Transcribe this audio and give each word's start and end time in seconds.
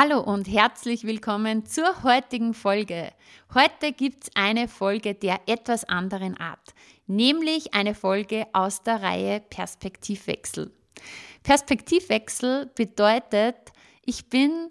Hallo 0.00 0.20
und 0.20 0.46
herzlich 0.46 1.02
willkommen 1.02 1.66
zur 1.66 2.04
heutigen 2.04 2.54
Folge. 2.54 3.10
Heute 3.52 3.90
gibt 3.90 4.22
es 4.22 4.30
eine 4.36 4.68
Folge 4.68 5.16
der 5.16 5.40
etwas 5.46 5.82
anderen 5.82 6.36
Art, 6.36 6.72
nämlich 7.08 7.74
eine 7.74 7.96
Folge 7.96 8.46
aus 8.52 8.84
der 8.84 9.02
Reihe 9.02 9.40
Perspektivwechsel. 9.40 10.70
Perspektivwechsel 11.42 12.70
bedeutet, 12.76 13.56
ich 14.04 14.28
bin 14.28 14.70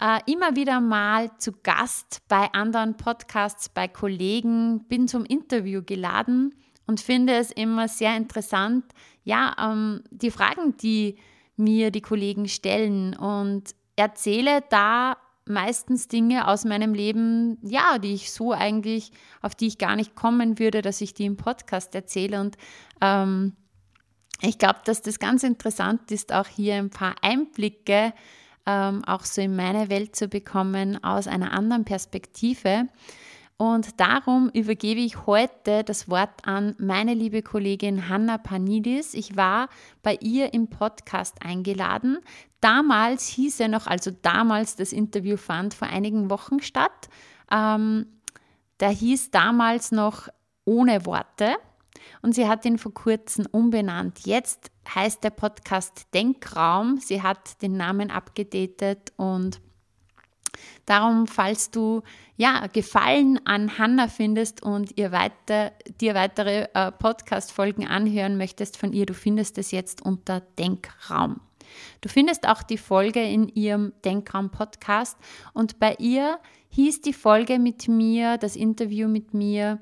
äh, 0.00 0.20
immer 0.30 0.54
wieder 0.54 0.78
mal 0.78 1.36
zu 1.38 1.50
Gast 1.64 2.22
bei 2.28 2.46
anderen 2.52 2.96
Podcasts, 2.96 3.68
bei 3.68 3.88
Kollegen, 3.88 4.84
bin 4.86 5.08
zum 5.08 5.24
Interview 5.24 5.82
geladen 5.84 6.54
und 6.86 7.00
finde 7.00 7.32
es 7.32 7.50
immer 7.50 7.88
sehr 7.88 8.16
interessant, 8.16 8.84
ja, 9.24 9.52
ähm, 9.58 10.04
die 10.12 10.30
Fragen, 10.30 10.76
die 10.76 11.18
mir 11.56 11.90
die 11.90 12.02
Kollegen 12.02 12.46
stellen 12.46 13.16
und 13.16 13.74
erzähle 14.00 14.64
da 14.70 15.16
meistens 15.44 16.08
Dinge 16.08 16.48
aus 16.48 16.64
meinem 16.64 16.94
Leben, 16.94 17.58
ja, 17.62 17.98
die 17.98 18.14
ich 18.14 18.32
so 18.32 18.52
eigentlich, 18.52 19.12
auf 19.42 19.54
die 19.54 19.66
ich 19.66 19.78
gar 19.78 19.96
nicht 19.96 20.14
kommen 20.14 20.58
würde, 20.58 20.80
dass 20.82 21.00
ich 21.00 21.12
die 21.14 21.26
im 21.26 21.36
Podcast 21.36 21.94
erzähle. 21.94 22.40
Und 22.40 22.56
ähm, 23.00 23.54
ich 24.40 24.58
glaube, 24.58 24.80
dass 24.84 25.02
das 25.02 25.18
ganz 25.18 25.42
interessant 25.42 26.10
ist, 26.10 26.32
auch 26.32 26.46
hier 26.46 26.76
ein 26.76 26.90
paar 26.90 27.16
Einblicke 27.20 28.14
ähm, 28.66 29.04
auch 29.04 29.24
so 29.24 29.42
in 29.42 29.56
meine 29.56 29.90
Welt 29.90 30.16
zu 30.16 30.28
bekommen 30.28 31.02
aus 31.02 31.26
einer 31.26 31.52
anderen 31.52 31.84
Perspektive. 31.84 32.86
Und 33.60 34.00
darum 34.00 34.48
übergebe 34.54 35.00
ich 35.00 35.26
heute 35.26 35.84
das 35.84 36.08
Wort 36.08 36.46
an 36.46 36.74
meine 36.78 37.12
liebe 37.12 37.42
Kollegin 37.42 38.08
Hanna 38.08 38.38
Panidis. 38.38 39.12
Ich 39.12 39.36
war 39.36 39.68
bei 40.02 40.16
ihr 40.22 40.54
im 40.54 40.68
Podcast 40.68 41.42
eingeladen. 41.44 42.20
Damals 42.62 43.26
hieß 43.26 43.60
er 43.60 43.68
noch, 43.68 43.86
also 43.86 44.12
damals 44.22 44.76
das 44.76 44.94
Interview 44.94 45.36
fand 45.36 45.74
vor 45.74 45.88
einigen 45.88 46.30
Wochen 46.30 46.60
statt. 46.60 47.10
Ähm, 47.52 48.06
der 48.80 48.88
hieß 48.88 49.30
damals 49.30 49.92
noch 49.92 50.28
ohne 50.64 51.04
Worte 51.04 51.56
und 52.22 52.34
sie 52.34 52.48
hat 52.48 52.64
ihn 52.64 52.78
vor 52.78 52.94
kurzem 52.94 53.44
umbenannt. 53.44 54.20
Jetzt 54.24 54.70
heißt 54.94 55.22
der 55.22 55.30
Podcast 55.30 56.06
Denkraum. 56.14 56.96
Sie 56.96 57.20
hat 57.22 57.60
den 57.60 57.76
Namen 57.76 58.10
abgedatet 58.10 59.12
und 59.18 59.60
Darum, 60.86 61.26
falls 61.26 61.70
du 61.70 62.02
ja 62.36 62.66
Gefallen 62.66 63.38
an 63.46 63.78
Hannah 63.78 64.08
findest 64.08 64.62
und 64.62 64.96
ihr 64.98 65.12
weiter, 65.12 65.72
dir 66.00 66.14
weitere 66.14 66.68
äh, 66.74 66.90
Podcast-Folgen 66.90 67.86
anhören 67.86 68.36
möchtest 68.36 68.76
von 68.76 68.92
ihr, 68.92 69.06
du 69.06 69.14
findest 69.14 69.58
es 69.58 69.70
jetzt 69.70 70.02
unter 70.02 70.40
Denkraum. 70.58 71.40
Du 72.00 72.08
findest 72.08 72.48
auch 72.48 72.62
die 72.62 72.78
Folge 72.78 73.22
in 73.22 73.48
ihrem 73.48 73.92
Denkraum-Podcast 74.04 75.16
und 75.52 75.78
bei 75.78 75.94
ihr 75.98 76.38
hieß 76.70 77.02
die 77.02 77.12
Folge 77.12 77.58
mit 77.58 77.88
mir, 77.88 78.38
das 78.38 78.56
Interview 78.56 79.08
mit 79.08 79.34
mir, 79.34 79.80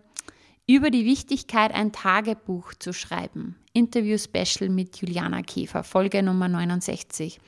über 0.66 0.90
die 0.90 1.06
Wichtigkeit, 1.06 1.72
ein 1.72 1.92
Tagebuch 1.92 2.74
zu 2.74 2.92
schreiben. 2.92 3.56
Interview-Special 3.72 4.68
mit 4.68 4.98
Juliana 4.98 5.42
Käfer, 5.42 5.82
Folge 5.82 6.22
Nummer 6.22 6.48
69. 6.48 7.40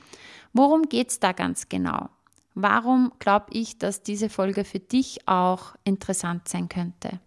Worum 0.53 0.83
geht 0.89 1.09
es 1.09 1.19
da 1.19 1.31
ganz 1.31 1.69
genau? 1.69 2.09
Warum 2.53 3.11
glaube 3.19 3.47
ich, 3.51 3.77
dass 3.77 4.03
diese 4.03 4.29
Folge 4.29 4.63
für 4.63 4.79
dich 4.79 5.27
auch 5.27 5.75
interessant 5.83 6.47
sein 6.47 6.69
könnte? 6.69 7.19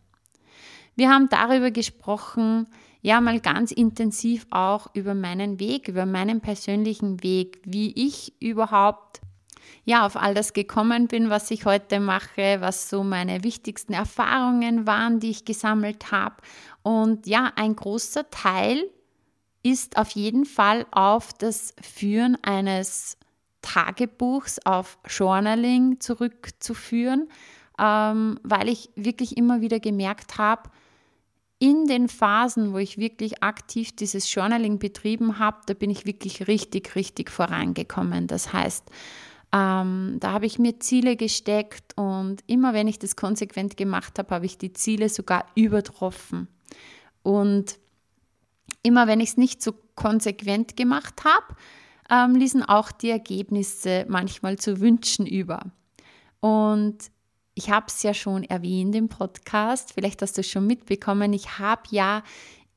Wir 0.96 1.10
haben 1.10 1.28
darüber 1.28 1.70
gesprochen, 1.70 2.68
ja 3.02 3.20
mal 3.20 3.40
ganz 3.40 3.70
intensiv 3.72 4.46
auch 4.50 4.88
über 4.94 5.14
meinen 5.14 5.60
Weg, 5.60 5.88
über 5.88 6.06
meinen 6.06 6.40
persönlichen 6.40 7.22
Weg, 7.22 7.60
wie 7.64 7.92
ich 7.92 8.32
überhaupt 8.40 9.20
ja 9.84 10.06
auf 10.06 10.16
all 10.16 10.34
das 10.34 10.52
gekommen 10.52 11.08
bin, 11.08 11.30
was 11.30 11.50
ich 11.50 11.66
heute 11.66 12.00
mache, 12.00 12.60
was 12.60 12.88
so 12.88 13.04
meine 13.04 13.44
wichtigsten 13.44 13.92
Erfahrungen 13.92 14.86
waren, 14.86 15.20
die 15.20 15.30
ich 15.30 15.44
gesammelt 15.44 16.12
habe. 16.12 16.36
Und 16.82 17.26
ja, 17.26 17.52
ein 17.56 17.76
großer 17.76 18.30
Teil 18.30 18.82
ist 19.62 19.96
auf 19.98 20.10
jeden 20.10 20.44
Fall 20.44 20.86
auf 20.90 21.32
das 21.32 21.74
Führen 21.82 22.38
eines 22.42 23.18
Tagebuchs 23.64 24.58
auf 24.64 24.98
Journaling 25.08 25.98
zurückzuführen, 25.98 27.28
ähm, 27.78 28.38
weil 28.42 28.68
ich 28.68 28.90
wirklich 28.94 29.36
immer 29.36 29.62
wieder 29.62 29.80
gemerkt 29.80 30.38
habe, 30.38 30.70
in 31.58 31.86
den 31.86 32.08
Phasen, 32.08 32.74
wo 32.74 32.78
ich 32.78 32.98
wirklich 32.98 33.42
aktiv 33.42 33.96
dieses 33.96 34.32
Journaling 34.32 34.78
betrieben 34.78 35.38
habe, 35.38 35.58
da 35.66 35.72
bin 35.72 35.88
ich 35.88 36.04
wirklich 36.04 36.46
richtig, 36.46 36.94
richtig 36.94 37.30
vorangekommen. 37.30 38.26
Das 38.26 38.52
heißt, 38.52 38.84
ähm, 39.52 40.18
da 40.20 40.32
habe 40.32 40.46
ich 40.46 40.58
mir 40.58 40.78
Ziele 40.80 41.16
gesteckt 41.16 41.96
und 41.96 42.42
immer 42.46 42.74
wenn 42.74 42.86
ich 42.86 42.98
das 42.98 43.16
konsequent 43.16 43.78
gemacht 43.78 44.18
habe, 44.18 44.34
habe 44.34 44.46
ich 44.46 44.58
die 44.58 44.74
Ziele 44.74 45.08
sogar 45.08 45.46
übertroffen. 45.54 46.48
Und 47.22 47.78
immer 48.82 49.06
wenn 49.06 49.20
ich 49.20 49.30
es 49.30 49.36
nicht 49.38 49.62
so 49.62 49.72
konsequent 49.94 50.76
gemacht 50.76 51.24
habe, 51.24 51.56
ähm, 52.10 52.34
ließen 52.36 52.62
auch 52.62 52.92
die 52.92 53.10
Ergebnisse 53.10 54.04
manchmal 54.08 54.58
zu 54.58 54.80
wünschen 54.80 55.26
über. 55.26 55.72
Und 56.40 56.98
ich 57.54 57.70
habe 57.70 57.86
es 57.88 58.02
ja 58.02 58.14
schon 58.14 58.44
erwähnt 58.44 58.94
im 58.94 59.08
Podcast, 59.08 59.92
vielleicht 59.94 60.20
hast 60.22 60.36
du 60.36 60.40
es 60.40 60.50
schon 60.50 60.66
mitbekommen, 60.66 61.32
ich 61.32 61.58
habe 61.58 61.82
ja 61.90 62.22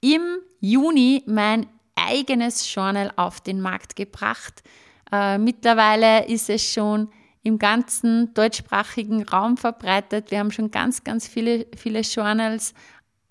im 0.02 0.38
Juni 0.60 1.24
mein 1.26 1.66
eigenes 1.96 2.74
Journal 2.74 3.12
auf 3.16 3.42
den 3.42 3.60
Markt 3.60 3.96
gebracht. 3.96 4.64
Äh, 5.12 5.38
mittlerweile 5.38 6.26
ist 6.28 6.50
es 6.50 6.64
schon 6.64 7.10
im 7.44 7.58
ganzen 7.58 8.34
deutschsprachigen 8.34 9.24
Raum 9.24 9.58
verbreitet. 9.58 10.32
Wir 10.32 10.40
haben 10.40 10.52
schon 10.52 10.70
ganz, 10.70 11.04
ganz 11.04 11.28
viele, 11.28 11.66
viele 11.76 12.02
Journals 12.02 12.74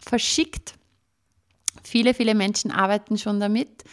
verschickt. 0.00 0.74
Viele, 1.82 2.14
viele 2.14 2.34
Menschen 2.34 2.70
arbeiten 2.70 3.18
schon 3.18 3.40
damit. 3.40 3.84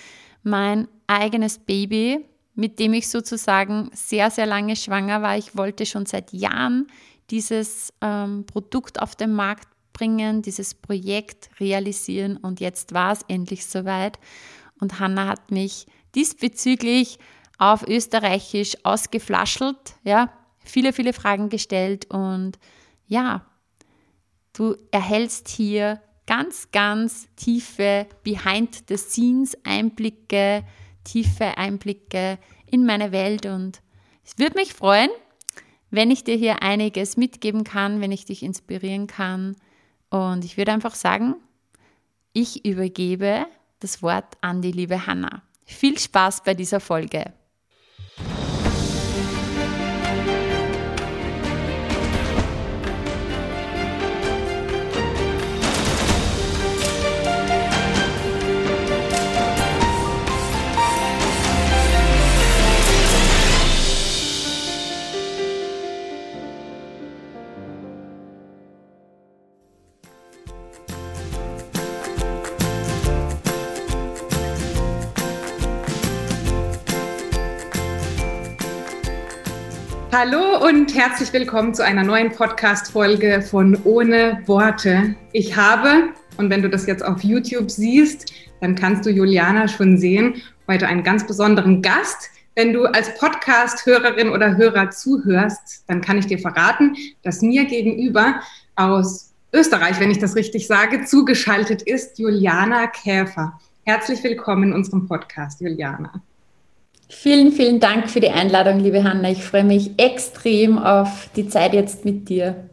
Mein 0.41 0.87
eigenes 1.13 1.59
Baby, 1.59 2.25
mit 2.55 2.79
dem 2.79 2.93
ich 2.93 3.07
sozusagen 3.07 3.89
sehr, 3.93 4.29
sehr 4.29 4.45
lange 4.45 4.75
schwanger 4.75 5.21
war. 5.21 5.37
Ich 5.37 5.57
wollte 5.57 5.85
schon 5.85 6.05
seit 6.05 6.33
Jahren 6.33 6.87
dieses 7.29 7.93
ähm, 8.01 8.45
Produkt 8.45 9.01
auf 9.01 9.15
den 9.15 9.33
Markt 9.33 9.67
bringen, 9.93 10.41
dieses 10.41 10.73
Projekt 10.73 11.49
realisieren 11.59 12.37
und 12.37 12.59
jetzt 12.59 12.93
war 12.93 13.13
es 13.13 13.21
endlich 13.27 13.65
soweit. 13.65 14.19
Und 14.79 14.99
Hanna 14.99 15.27
hat 15.27 15.51
mich 15.51 15.85
diesbezüglich 16.15 17.19
auf 17.57 17.87
Österreichisch 17.87 18.75
ausgeflaschelt, 18.83 19.95
ja, 20.03 20.33
viele, 20.59 20.93
viele 20.93 21.13
Fragen 21.13 21.49
gestellt 21.49 22.05
und 22.09 22.57
ja, 23.07 23.45
du 24.53 24.75
erhältst 24.91 25.47
hier 25.49 26.01
ganz, 26.25 26.69
ganz 26.71 27.27
tiefe 27.35 28.07
Behind 28.23 28.83
the 28.87 28.97
Scenes 28.97 29.57
Einblicke, 29.63 30.63
tiefe 31.03 31.57
Einblicke 31.57 32.37
in 32.65 32.85
meine 32.85 33.11
Welt 33.11 33.45
und 33.45 33.81
es 34.25 34.37
würde 34.37 34.57
mich 34.57 34.73
freuen, 34.73 35.09
wenn 35.91 36.09
ich 36.09 36.23
dir 36.23 36.35
hier 36.35 36.63
einiges 36.63 37.17
mitgeben 37.17 37.63
kann, 37.63 38.01
wenn 38.01 38.11
ich 38.11 38.25
dich 38.25 38.41
inspirieren 38.41 39.07
kann. 39.07 39.55
Und 40.09 40.43
ich 40.43 40.57
würde 40.57 40.71
einfach 40.71 40.95
sagen, 40.95 41.35
ich 42.33 42.65
übergebe 42.65 43.45
das 43.79 44.01
Wort 44.01 44.37
an 44.41 44.61
die 44.61 44.71
liebe 44.71 45.05
Hanna. 45.05 45.43
Viel 45.65 45.99
Spaß 45.99 46.43
bei 46.43 46.53
dieser 46.53 46.79
Folge. 46.79 47.33
Hallo 80.15 80.63
und 80.63 80.93
herzlich 80.93 81.33
willkommen 81.33 81.73
zu 81.73 81.83
einer 81.83 82.03
neuen 82.03 82.31
Podcast-Folge 82.31 83.41
von 83.41 83.75
Ohne 83.83 84.43
Worte. 84.45 85.15
Ich 85.31 85.55
habe, 85.55 86.09
und 86.37 86.51
wenn 86.51 86.61
du 86.61 86.69
das 86.69 86.85
jetzt 86.85 87.03
auf 87.03 87.23
YouTube 87.23 87.71
siehst, 87.71 88.31
dann 88.61 88.75
kannst 88.75 89.07
du 89.07 89.09
Juliana 89.09 89.67
schon 89.67 89.97
sehen, 89.97 90.35
heute 90.67 90.85
einen 90.85 91.01
ganz 91.01 91.25
besonderen 91.25 91.81
Gast. 91.81 92.29
Wenn 92.53 92.73
du 92.73 92.85
als 92.85 93.17
Podcast-Hörerin 93.17 94.29
oder 94.29 94.55
Hörer 94.55 94.91
zuhörst, 94.91 95.83
dann 95.87 96.01
kann 96.01 96.19
ich 96.19 96.27
dir 96.27 96.37
verraten, 96.37 96.95
dass 97.23 97.41
mir 97.41 97.65
gegenüber 97.65 98.39
aus 98.75 99.33
Österreich, 99.51 99.99
wenn 99.99 100.11
ich 100.11 100.19
das 100.19 100.35
richtig 100.35 100.67
sage, 100.67 101.05
zugeschaltet 101.05 101.81
ist 101.81 102.19
Juliana 102.19 102.85
Käfer. 102.85 103.59
Herzlich 103.83 104.23
willkommen 104.23 104.65
in 104.65 104.73
unserem 104.73 105.07
Podcast, 105.07 105.59
Juliana. 105.59 106.21
Vielen, 107.13 107.53
vielen 107.53 107.79
Dank 107.79 108.09
für 108.09 108.19
die 108.19 108.31
Einladung, 108.31 108.79
liebe 108.79 109.03
Hanna. 109.03 109.29
Ich 109.29 109.43
freue 109.43 109.63
mich 109.63 109.91
extrem 109.97 110.77
auf 110.77 111.29
die 111.35 111.47
Zeit 111.47 111.73
jetzt 111.73 112.03
mit 112.05 112.27
dir. 112.27 112.69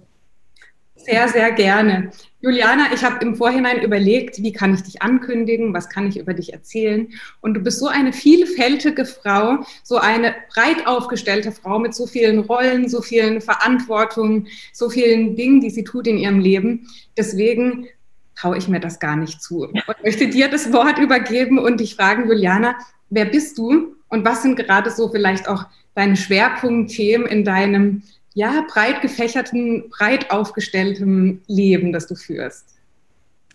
Sehr, 0.96 1.28
sehr 1.28 1.52
gerne. 1.52 2.10
Juliana, 2.40 2.86
ich 2.92 3.04
habe 3.04 3.22
im 3.24 3.36
Vorhinein 3.36 3.80
überlegt, 3.82 4.42
wie 4.42 4.52
kann 4.52 4.74
ich 4.74 4.82
dich 4.82 5.02
ankündigen, 5.02 5.72
was 5.72 5.88
kann 5.88 6.08
ich 6.08 6.18
über 6.18 6.34
dich 6.34 6.52
erzählen. 6.52 7.08
Und 7.40 7.54
du 7.54 7.60
bist 7.60 7.78
so 7.78 7.86
eine 7.86 8.12
vielfältige 8.12 9.04
Frau, 9.04 9.58
so 9.84 9.98
eine 9.98 10.34
breit 10.52 10.86
aufgestellte 10.86 11.52
Frau 11.52 11.78
mit 11.78 11.94
so 11.94 12.06
vielen 12.06 12.40
Rollen, 12.40 12.88
so 12.88 13.02
vielen 13.02 13.40
Verantwortungen, 13.40 14.48
so 14.72 14.90
vielen 14.90 15.36
Dingen, 15.36 15.60
die 15.60 15.70
sie 15.70 15.84
tut 15.84 16.06
in 16.06 16.18
ihrem 16.18 16.40
Leben. 16.40 16.88
Deswegen 17.16 17.86
traue 18.34 18.58
ich 18.58 18.68
mir 18.68 18.80
das 18.80 18.98
gar 18.98 19.16
nicht 19.16 19.42
zu 19.42 19.64
und 19.64 19.80
möchte 20.02 20.28
dir 20.28 20.48
das 20.48 20.72
Wort 20.72 20.98
übergeben 20.98 21.58
und 21.58 21.78
dich 21.78 21.94
fragen, 21.94 22.26
Juliana, 22.28 22.74
wer 23.10 23.26
bist 23.26 23.56
du 23.58 23.99
und 24.10 24.24
was 24.24 24.42
sind 24.42 24.56
gerade 24.56 24.90
so 24.90 25.08
vielleicht 25.08 25.48
auch 25.48 25.64
deine 25.94 26.16
Schwerpunktthemen 26.16 27.26
in 27.26 27.44
deinem 27.44 28.02
ja, 28.34 28.64
breit 28.68 29.00
gefächerten, 29.00 29.88
breit 29.90 30.30
aufgestellten 30.30 31.42
Leben, 31.46 31.92
das 31.92 32.06
du 32.06 32.14
führst? 32.14 32.66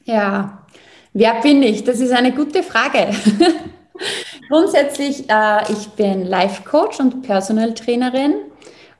Ja, 0.05 0.65
wer 1.13 1.41
bin 1.41 1.61
ich? 1.63 1.83
Das 1.83 1.99
ist 1.99 2.11
eine 2.11 2.31
gute 2.31 2.63
Frage. 2.63 3.09
Grundsätzlich, 4.49 5.29
äh, 5.29 5.71
ich 5.71 5.89
bin 5.89 6.25
Life 6.25 6.63
Coach 6.63 6.99
und 6.99 7.21
Personal 7.21 7.73
Trainerin 7.73 8.35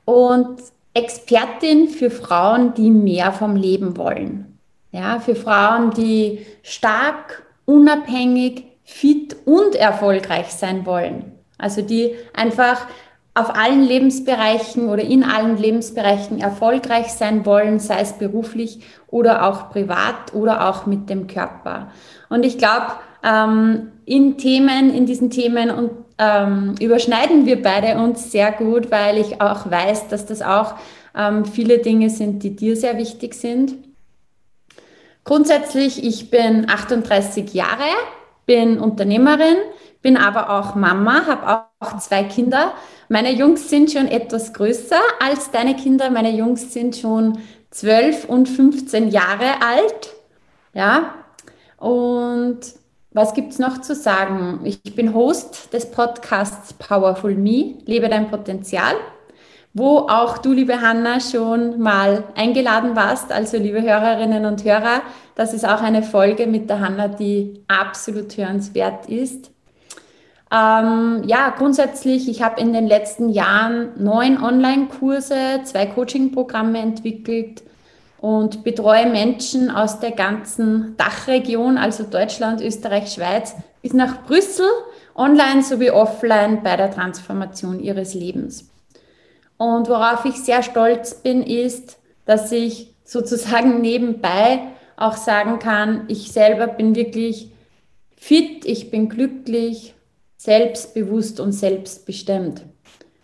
und 0.04 0.60
Expertin 0.94 1.88
für 1.88 2.10
Frauen, 2.10 2.74
die 2.74 2.90
mehr 2.90 3.32
vom 3.32 3.54
Leben 3.54 3.96
wollen. 3.96 4.58
Ja, 4.92 5.20
für 5.20 5.36
Frauen, 5.36 5.90
die 5.90 6.46
stark, 6.62 7.46
unabhängig, 7.66 8.64
fit 8.82 9.36
und 9.44 9.74
erfolgreich 9.74 10.48
sein 10.48 10.86
wollen. 10.86 11.35
Also 11.58 11.82
die 11.82 12.14
einfach 12.34 12.86
auf 13.34 13.54
allen 13.54 13.82
Lebensbereichen 13.82 14.88
oder 14.88 15.02
in 15.02 15.22
allen 15.22 15.58
Lebensbereichen 15.58 16.40
erfolgreich 16.40 17.08
sein 17.08 17.44
wollen, 17.44 17.78
sei 17.78 18.00
es 18.00 18.14
beruflich 18.14 18.80
oder 19.08 19.46
auch 19.46 19.70
privat 19.70 20.32
oder 20.32 20.68
auch 20.68 20.86
mit 20.86 21.10
dem 21.10 21.26
Körper. 21.26 21.90
Und 22.30 22.46
ich 22.46 22.56
glaube, 22.56 22.92
ähm, 23.22 23.92
in 24.06 24.38
Themen, 24.38 24.94
in 24.94 25.04
diesen 25.04 25.28
Themen 25.28 25.70
und 25.70 25.90
ähm, 26.18 26.76
überschneiden 26.80 27.44
wir 27.44 27.60
beide 27.60 27.98
uns 27.98 28.32
sehr 28.32 28.52
gut, 28.52 28.90
weil 28.90 29.18
ich 29.18 29.40
auch 29.42 29.70
weiß, 29.70 30.08
dass 30.08 30.24
das 30.24 30.40
auch 30.40 30.74
ähm, 31.14 31.44
viele 31.44 31.78
Dinge 31.78 32.08
sind, 32.08 32.42
die 32.42 32.56
dir 32.56 32.74
sehr 32.74 32.96
wichtig 32.96 33.34
sind. 33.34 33.74
Grundsätzlich, 35.24 36.02
ich 36.04 36.30
bin 36.30 36.70
38 36.70 37.52
Jahre, 37.52 37.84
bin 38.46 38.78
Unternehmerin, 38.78 39.56
bin 40.06 40.16
aber 40.16 40.50
auch 40.50 40.76
Mama, 40.76 41.26
habe 41.26 41.66
auch 41.80 41.98
zwei 41.98 42.22
Kinder. 42.22 42.74
Meine 43.08 43.32
Jungs 43.32 43.68
sind 43.68 43.90
schon 43.90 44.06
etwas 44.06 44.52
größer 44.52 45.00
als 45.20 45.50
deine 45.50 45.74
Kinder. 45.74 46.10
Meine 46.10 46.30
Jungs 46.30 46.72
sind 46.72 46.94
schon 46.94 47.40
12 47.72 48.26
und 48.26 48.48
15 48.48 49.08
Jahre 49.08 49.60
alt. 49.68 50.14
Ja, 50.74 51.12
und 51.78 52.60
was 53.10 53.34
gibt 53.34 53.50
es 53.50 53.58
noch 53.58 53.80
zu 53.80 53.96
sagen? 53.96 54.60
Ich 54.62 54.94
bin 54.94 55.12
Host 55.12 55.72
des 55.72 55.90
Podcasts 55.90 56.72
Powerful 56.74 57.34
Me, 57.34 57.74
Lebe 57.84 58.08
dein 58.08 58.30
Potenzial, 58.30 58.94
wo 59.74 60.06
auch 60.08 60.38
du, 60.38 60.52
liebe 60.52 60.80
Hanna, 60.82 61.18
schon 61.18 61.80
mal 61.80 62.22
eingeladen 62.36 62.94
warst. 62.94 63.32
Also, 63.32 63.56
liebe 63.56 63.82
Hörerinnen 63.82 64.44
und 64.44 64.62
Hörer, 64.62 65.02
das 65.34 65.52
ist 65.52 65.66
auch 65.66 65.82
eine 65.82 66.04
Folge 66.04 66.46
mit 66.46 66.70
der 66.70 66.78
Hanna, 66.78 67.08
die 67.08 67.64
absolut 67.66 68.36
hörenswert 68.36 69.06
ist. 69.06 69.50
Ähm, 70.52 71.22
ja, 71.26 71.52
grundsätzlich, 71.56 72.28
ich 72.28 72.42
habe 72.42 72.60
in 72.60 72.72
den 72.72 72.86
letzten 72.86 73.30
Jahren 73.30 73.90
neun 73.96 74.40
Online-Kurse, 74.40 75.62
zwei 75.64 75.86
Coaching-Programme 75.86 76.78
entwickelt 76.78 77.62
und 78.18 78.62
betreue 78.62 79.06
Menschen 79.06 79.70
aus 79.70 79.98
der 79.98 80.12
ganzen 80.12 80.96
Dachregion, 80.96 81.78
also 81.78 82.04
Deutschland, 82.04 82.60
Österreich, 82.60 83.12
Schweiz, 83.12 83.56
bis 83.82 83.92
nach 83.92 84.24
Brüssel, 84.24 84.68
online 85.16 85.62
sowie 85.62 85.90
offline 85.90 86.62
bei 86.62 86.76
der 86.76 86.92
Transformation 86.92 87.80
ihres 87.80 88.14
Lebens. 88.14 88.70
Und 89.56 89.88
worauf 89.88 90.24
ich 90.24 90.36
sehr 90.36 90.62
stolz 90.62 91.14
bin, 91.14 91.42
ist, 91.42 91.98
dass 92.24 92.52
ich 92.52 92.94
sozusagen 93.04 93.80
nebenbei 93.80 94.60
auch 94.96 95.16
sagen 95.16 95.58
kann, 95.58 96.04
ich 96.06 96.30
selber 96.30 96.68
bin 96.68 96.94
wirklich 96.94 97.50
fit, 98.16 98.64
ich 98.64 98.90
bin 98.90 99.08
glücklich, 99.08 99.95
selbstbewusst 100.36 101.40
und 101.40 101.52
selbstbestimmt. 101.52 102.64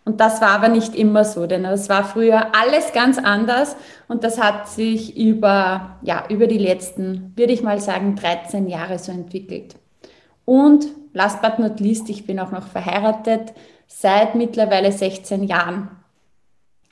Und 0.05 0.21
das 0.21 0.41
war 0.41 0.51
aber 0.51 0.69
nicht 0.69 0.97
immer 0.97 1.25
so, 1.25 1.47
denn 1.47 1.65
es 1.65 1.89
war 1.89 2.05
früher 2.05 2.55
alles 2.57 2.93
ganz 2.93 3.19
anders 3.19 3.77
und 4.09 4.25
das 4.25 4.41
hat 4.41 4.69
sich 4.69 5.17
über, 5.17 5.99
ja, 6.03 6.25
über 6.29 6.49
die 6.49 6.59
letzten, 6.59 7.33
würde 7.37 7.53
ich 7.53 7.63
mal 7.63 7.81
sagen, 7.81 8.17
13 8.17 8.69
Jahre 8.69 8.99
so 8.99 9.13
entwickelt. 9.13 9.77
Und 10.45 10.87
last 11.13 11.41
but 11.41 11.61
not 11.61 11.79
least, 11.79 12.11
ich 12.11 12.27
bin 12.27 12.41
auch 12.41 12.51
noch 12.51 12.67
verheiratet 12.67 13.53
seit 13.87 14.35
mittlerweile 14.35 14.91
16 14.91 15.45
Jahren. 15.45 15.91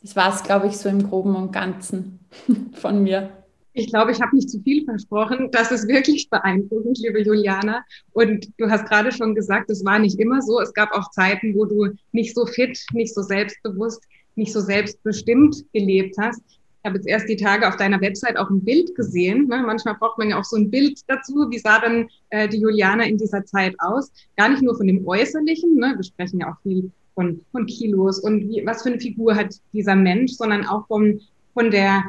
Das 0.03 0.15
war 0.15 0.33
es, 0.33 0.45
glaube 0.45 0.69
ich, 0.69 0.79
so 0.79 0.89
im 0.89 1.09
groben 1.09 1.35
und 1.35 1.53
ganzen 1.53 2.21
von 2.75 3.03
mir. 3.03 3.31
Ich 3.73 3.89
glaube, 3.89 4.11
ich 4.11 4.21
habe 4.21 4.35
nicht 4.35 4.51
zu 4.51 4.61
viel 4.61 4.85
versprochen. 4.85 5.51
Das 5.53 5.71
ist 5.71 5.87
wirklich 5.87 6.29
beeindruckend, 6.29 6.99
liebe 6.99 7.23
Juliana. 7.23 7.85
Und 8.13 8.51
du 8.59 8.69
hast 8.69 8.87
gerade 8.87 9.13
schon 9.13 9.35
gesagt, 9.35 9.71
es 9.71 9.85
war 9.85 9.99
nicht 9.99 10.19
immer 10.19 10.43
so. 10.43 10.61
Es 10.61 10.75
gab 10.75 10.91
auch 10.93 11.11
Zeiten, 11.11 11.55
wo 11.55 11.65
du 11.65 11.89
nicht 12.13 12.35
so 12.35 12.47
fit, 12.47 12.81
nicht 12.93 13.15
so 13.15 13.23
selbstbewusst, 13.23 14.03
nicht 14.35 14.53
so 14.53 14.61
selbstbestimmt 14.61 15.65
gelebt 15.73 16.17
hast. 16.19 16.43
Ich 16.83 16.89
habe 16.89 16.97
jetzt 16.97 17.07
erst 17.07 17.29
die 17.29 17.37
Tage 17.37 17.69
auf 17.69 17.77
deiner 17.77 18.01
Website 18.01 18.39
auch 18.39 18.51
ein 18.51 18.65
Bild 18.65 18.95
gesehen. 18.97 19.47
Ne? 19.47 19.63
Manchmal 19.65 19.97
braucht 19.97 20.19
man 20.19 20.31
ja 20.31 20.39
auch 20.41 20.45
so 20.45 20.57
ein 20.57 20.71
Bild 20.71 20.99
dazu. 21.07 21.47
Wie 21.51 21.59
sah 21.59 21.79
dann 21.79 22.09
äh, 22.31 22.49
die 22.49 22.59
Juliana 22.59 23.05
in 23.05 23.19
dieser 23.19 23.45
Zeit 23.45 23.75
aus? 23.79 24.11
Gar 24.37 24.49
nicht 24.49 24.63
nur 24.63 24.77
von 24.77 24.87
dem 24.87 25.07
Äußerlichen. 25.07 25.77
Ne? 25.77 25.93
Wir 25.97 26.05
sprechen 26.05 26.41
ja 26.41 26.51
auch 26.51 26.61
viel 26.63 26.91
von, 27.15 27.45
von 27.53 27.67
Kilos 27.67 28.19
und 28.21 28.49
wie, 28.49 28.65
was 28.65 28.83
für 28.83 28.89
eine 28.89 29.01
Figur 29.01 29.37
hat 29.37 29.55
dieser 29.73 29.95
Mensch, 29.95 30.33
sondern 30.33 30.67
auch 30.67 30.87
von, 30.87 31.21
von 31.53 31.71
der 31.71 32.03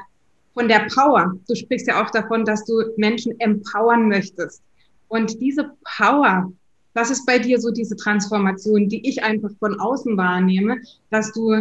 von 0.54 0.68
der 0.68 0.88
Power. 0.94 1.34
Du 1.48 1.56
sprichst 1.56 1.88
ja 1.88 2.04
auch 2.04 2.10
davon, 2.10 2.46
dass 2.46 2.66
du 2.66 2.82
Menschen 2.98 3.40
empowern 3.40 4.08
möchtest. 4.08 4.62
Und 5.08 5.40
diese 5.42 5.72
Power, 5.98 6.52
das 6.94 7.10
ist 7.10 7.26
bei 7.26 7.40
dir 7.40 7.60
so 7.60 7.72
diese 7.72 7.96
Transformation, 7.96 8.90
die 8.90 9.08
ich 9.08 9.24
einfach 9.24 9.52
von 9.60 9.80
außen 9.80 10.18
wahrnehme, 10.18 10.78
dass 11.10 11.32
du 11.32 11.54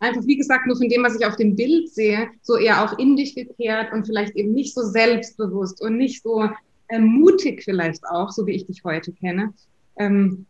einfach, 0.00 0.22
wie 0.26 0.36
gesagt, 0.36 0.66
nur 0.66 0.76
von 0.76 0.88
dem, 0.88 1.02
was 1.02 1.18
ich 1.18 1.26
auf 1.26 1.36
dem 1.36 1.56
Bild 1.56 1.92
sehe, 1.92 2.28
so 2.42 2.56
eher 2.56 2.84
auch 2.84 2.98
in 2.98 3.16
dich 3.16 3.34
gekehrt 3.34 3.92
und 3.92 4.06
vielleicht 4.06 4.36
eben 4.36 4.52
nicht 4.52 4.74
so 4.74 4.82
selbstbewusst 4.82 5.80
und 5.80 5.96
nicht 5.96 6.22
so 6.22 6.48
äh, 6.88 6.98
mutig 6.98 7.62
vielleicht 7.64 8.04
auch, 8.06 8.30
so 8.30 8.46
wie 8.46 8.52
ich 8.52 8.66
dich 8.66 8.84
heute 8.84 9.12
kenne. 9.12 9.52
Ähm, 9.96 10.46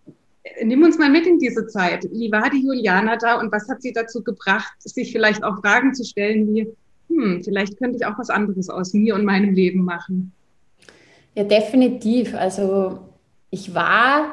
nimm 0.63 0.83
uns 0.83 0.99
mal 0.99 1.11
mit 1.11 1.27
in 1.27 1.39
diese 1.39 1.67
Zeit. 1.67 2.05
Wie 2.11 2.31
war 2.33 2.51
die 2.51 2.65
Juliana 2.65 3.17
da 3.17 3.39
und 3.39 3.53
was 3.53 3.69
hat 3.69 3.83
sie 3.83 3.93
dazu 3.93 4.23
gebracht, 4.23 4.75
sich 4.79 5.13
vielleicht 5.13 5.45
auch 5.45 5.61
Fragen 5.61 5.95
zu 5.95 6.05
stellen 6.05 6.53
wie, 6.53 6.69
hm, 7.09 7.43
vielleicht 7.43 7.79
könnte 7.79 7.97
ich 7.97 8.07
auch 8.07 8.19
was 8.19 8.31
anderes 8.31 8.71
aus 8.71 8.95
mir 8.95 9.15
und 9.15 9.25
meinem 9.25 9.55
Leben 9.55 9.85
machen. 9.85 10.33
Ja, 11.35 11.45
definitiv. 11.45 12.35
Also 12.35 12.99
ich 13.51 13.75
war 13.75 14.33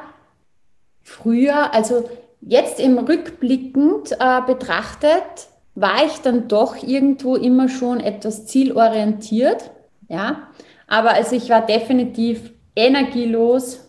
früher, 1.02 1.74
also 1.74 2.08
jetzt 2.40 2.80
im 2.80 2.98
Rückblickend 2.98 4.12
äh, 4.12 4.40
betrachtet, 4.46 5.48
war 5.74 6.04
ich 6.06 6.20
dann 6.20 6.48
doch 6.48 6.82
irgendwo 6.82 7.36
immer 7.36 7.68
schon 7.68 8.00
etwas 8.00 8.46
zielorientiert. 8.46 9.70
Ja, 10.08 10.48
aber 10.86 11.14
also 11.14 11.34
ich 11.34 11.48
war 11.48 11.64
definitiv 11.64 12.52
energielos, 12.76 13.88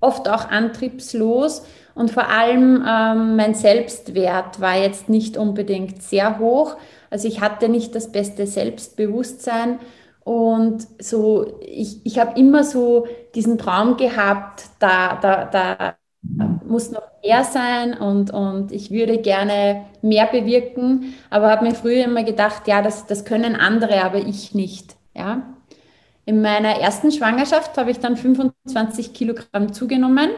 oft 0.00 0.28
auch 0.28 0.48
antriebslos 0.48 1.66
und 1.94 2.10
vor 2.10 2.28
allem 2.28 2.84
ähm, 2.86 3.36
mein 3.36 3.54
Selbstwert 3.54 4.60
war 4.60 4.76
jetzt 4.76 5.08
nicht 5.08 5.36
unbedingt 5.36 6.02
sehr 6.02 6.38
hoch. 6.38 6.76
Also 7.14 7.28
ich 7.28 7.40
hatte 7.40 7.68
nicht 7.68 7.94
das 7.94 8.10
beste 8.10 8.44
Selbstbewusstsein 8.44 9.78
und 10.24 10.84
so, 10.98 11.60
ich, 11.60 12.04
ich 12.04 12.18
habe 12.18 12.36
immer 12.36 12.64
so 12.64 13.06
diesen 13.36 13.56
Traum 13.56 13.96
gehabt, 13.96 14.64
da, 14.80 15.14
da, 15.22 15.44
da 15.44 15.94
muss 16.66 16.90
noch 16.90 17.02
mehr 17.22 17.44
sein 17.44 17.94
und, 17.96 18.32
und 18.32 18.72
ich 18.72 18.90
würde 18.90 19.18
gerne 19.18 19.84
mehr 20.02 20.26
bewirken, 20.26 21.14
aber 21.30 21.50
habe 21.50 21.66
mir 21.66 21.76
früher 21.76 22.04
immer 22.04 22.24
gedacht, 22.24 22.66
ja, 22.66 22.82
das, 22.82 23.06
das 23.06 23.24
können 23.24 23.54
andere, 23.54 24.02
aber 24.02 24.18
ich 24.18 24.52
nicht. 24.52 24.96
Ja. 25.14 25.42
In 26.24 26.42
meiner 26.42 26.80
ersten 26.80 27.12
Schwangerschaft 27.12 27.78
habe 27.78 27.92
ich 27.92 28.00
dann 28.00 28.16
25 28.16 29.14
Kilogramm 29.14 29.72
zugenommen 29.72 30.30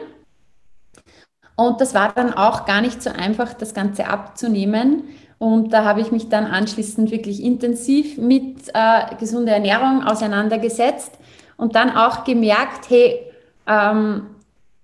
und 1.55 1.81
das 1.81 1.95
war 1.95 2.13
dann 2.13 2.35
auch 2.35 2.65
gar 2.65 2.81
nicht 2.81 3.01
so 3.01 3.09
einfach, 3.09 3.55
das 3.55 3.73
Ganze 3.73 4.07
abzunehmen. 4.07 5.05
Und 5.39 5.71
da 5.71 5.83
habe 5.83 6.01
ich 6.01 6.11
mich 6.11 6.29
dann 6.29 6.45
anschließend 6.45 7.11
wirklich 7.11 7.43
intensiv 7.43 8.17
mit 8.17 8.69
äh, 8.73 9.15
gesunder 9.19 9.53
Ernährung 9.53 10.03
auseinandergesetzt 10.03 11.11
und 11.57 11.75
dann 11.75 11.91
auch 11.91 12.23
gemerkt, 12.23 12.89
hey, 12.89 13.19
ähm, 13.67 14.27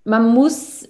man 0.04 0.32
muss 0.32 0.88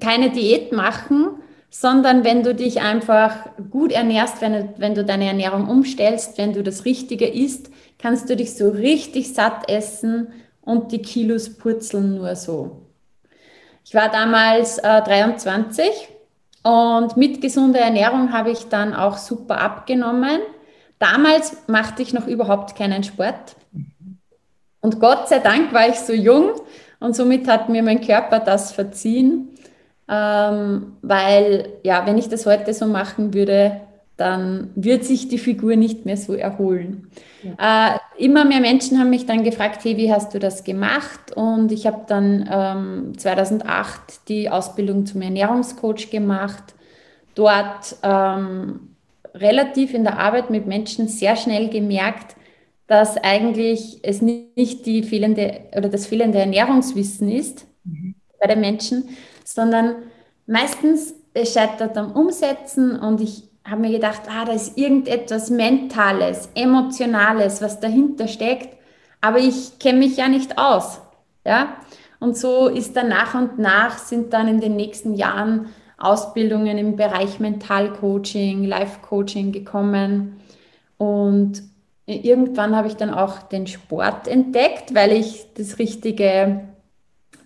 keine 0.00 0.30
Diät 0.30 0.72
machen, 0.72 1.42
sondern 1.70 2.24
wenn 2.24 2.42
du 2.42 2.54
dich 2.54 2.80
einfach 2.80 3.34
gut 3.70 3.92
ernährst, 3.92 4.40
wenn 4.40 4.52
du, 4.52 4.74
wenn 4.78 4.94
du 4.94 5.04
deine 5.04 5.26
Ernährung 5.26 5.68
umstellst, 5.68 6.38
wenn 6.38 6.54
du 6.54 6.62
das 6.62 6.84
Richtige 6.84 7.26
isst, 7.26 7.70
kannst 7.98 8.30
du 8.30 8.36
dich 8.36 8.54
so 8.54 8.70
richtig 8.70 9.34
satt 9.34 9.68
essen 9.68 10.28
und 10.62 10.92
die 10.92 11.02
Kilos 11.02 11.56
purzeln 11.58 12.16
nur 12.16 12.36
so. 12.36 12.86
Ich 13.84 13.94
war 13.94 14.10
damals 14.10 14.78
äh, 14.78 15.02
23 15.02 16.08
und 16.62 17.16
mit 17.16 17.40
gesunder 17.40 17.80
Ernährung 17.80 18.32
habe 18.32 18.50
ich 18.50 18.68
dann 18.68 18.94
auch 18.94 19.16
super 19.16 19.60
abgenommen. 19.60 20.40
Damals 20.98 21.56
machte 21.68 22.02
ich 22.02 22.12
noch 22.12 22.26
überhaupt 22.26 22.76
keinen 22.76 23.04
Sport. 23.04 23.56
Und 24.80 25.00
Gott 25.00 25.28
sei 25.28 25.38
Dank 25.38 25.72
war 25.72 25.88
ich 25.88 25.96
so 25.96 26.12
jung 26.12 26.52
und 27.00 27.14
somit 27.14 27.48
hat 27.48 27.68
mir 27.68 27.82
mein 27.82 28.00
Körper 28.00 28.40
das 28.40 28.72
verziehen, 28.72 29.50
ähm, 30.08 30.96
weil 31.02 31.74
ja, 31.84 32.06
wenn 32.06 32.18
ich 32.18 32.28
das 32.28 32.46
heute 32.46 32.72
so 32.74 32.86
machen 32.86 33.34
würde, 33.34 33.80
dann 34.18 34.70
wird 34.74 35.04
sich 35.04 35.28
die 35.28 35.38
Figur 35.38 35.76
nicht 35.76 36.04
mehr 36.04 36.16
so 36.16 36.34
erholen. 36.34 37.08
Ja. 37.44 37.94
Äh, 37.94 38.24
immer 38.24 38.44
mehr 38.44 38.60
Menschen 38.60 38.98
haben 38.98 39.10
mich 39.10 39.26
dann 39.26 39.44
gefragt, 39.44 39.84
hey, 39.84 39.96
wie 39.96 40.12
hast 40.12 40.34
du 40.34 40.40
das 40.40 40.64
gemacht? 40.64 41.36
Und 41.36 41.70
ich 41.70 41.86
habe 41.86 42.02
dann 42.08 42.48
ähm, 42.50 43.12
2008 43.16 44.28
die 44.28 44.50
Ausbildung 44.50 45.06
zum 45.06 45.22
Ernährungscoach 45.22 46.10
gemacht. 46.10 46.74
Dort 47.36 47.96
ähm, 48.02 48.96
relativ 49.34 49.94
in 49.94 50.02
der 50.02 50.18
Arbeit 50.18 50.50
mit 50.50 50.66
Menschen 50.66 51.06
sehr 51.06 51.36
schnell 51.36 51.68
gemerkt, 51.68 52.34
dass 52.88 53.16
eigentlich 53.18 54.00
es 54.02 54.20
nicht 54.20 54.84
die 54.84 55.04
fehlende 55.04 55.60
oder 55.76 55.88
das 55.88 56.06
fehlende 56.06 56.38
Ernährungswissen 56.38 57.30
ist 57.30 57.68
mhm. 57.84 58.16
bei 58.40 58.48
den 58.48 58.60
Menschen, 58.60 59.10
sondern 59.44 59.94
meistens 60.46 61.14
es 61.34 61.52
scheitert 61.52 61.96
am 61.96 62.10
Umsetzen 62.12 62.98
und 62.98 63.20
ich 63.20 63.47
habe 63.70 63.80
mir 63.80 63.90
gedacht, 63.90 64.22
ah, 64.30 64.44
da 64.44 64.52
ist 64.52 64.78
irgendetwas 64.78 65.50
Mentales, 65.50 66.48
Emotionales, 66.54 67.60
was 67.62 67.80
dahinter 67.80 68.28
steckt, 68.28 68.76
aber 69.20 69.38
ich 69.38 69.78
kenne 69.78 69.98
mich 69.98 70.16
ja 70.16 70.28
nicht 70.28 70.58
aus. 70.58 71.00
Ja? 71.44 71.76
Und 72.20 72.36
so 72.36 72.68
ist 72.68 72.96
dann 72.96 73.08
nach 73.08 73.34
und 73.34 73.58
nach 73.58 73.98
sind 73.98 74.32
dann 74.32 74.48
in 74.48 74.60
den 74.60 74.76
nächsten 74.76 75.14
Jahren 75.14 75.66
Ausbildungen 75.98 76.78
im 76.78 76.96
Bereich 76.96 77.40
Mentalcoaching, 77.40 78.64
Life-Coaching 78.64 79.52
gekommen. 79.52 80.40
Und 80.96 81.62
irgendwann 82.06 82.76
habe 82.76 82.88
ich 82.88 82.94
dann 82.94 83.12
auch 83.12 83.42
den 83.42 83.66
Sport 83.66 84.28
entdeckt, 84.28 84.94
weil 84.94 85.12
ich 85.12 85.46
das 85.54 85.78
richtige, 85.78 86.68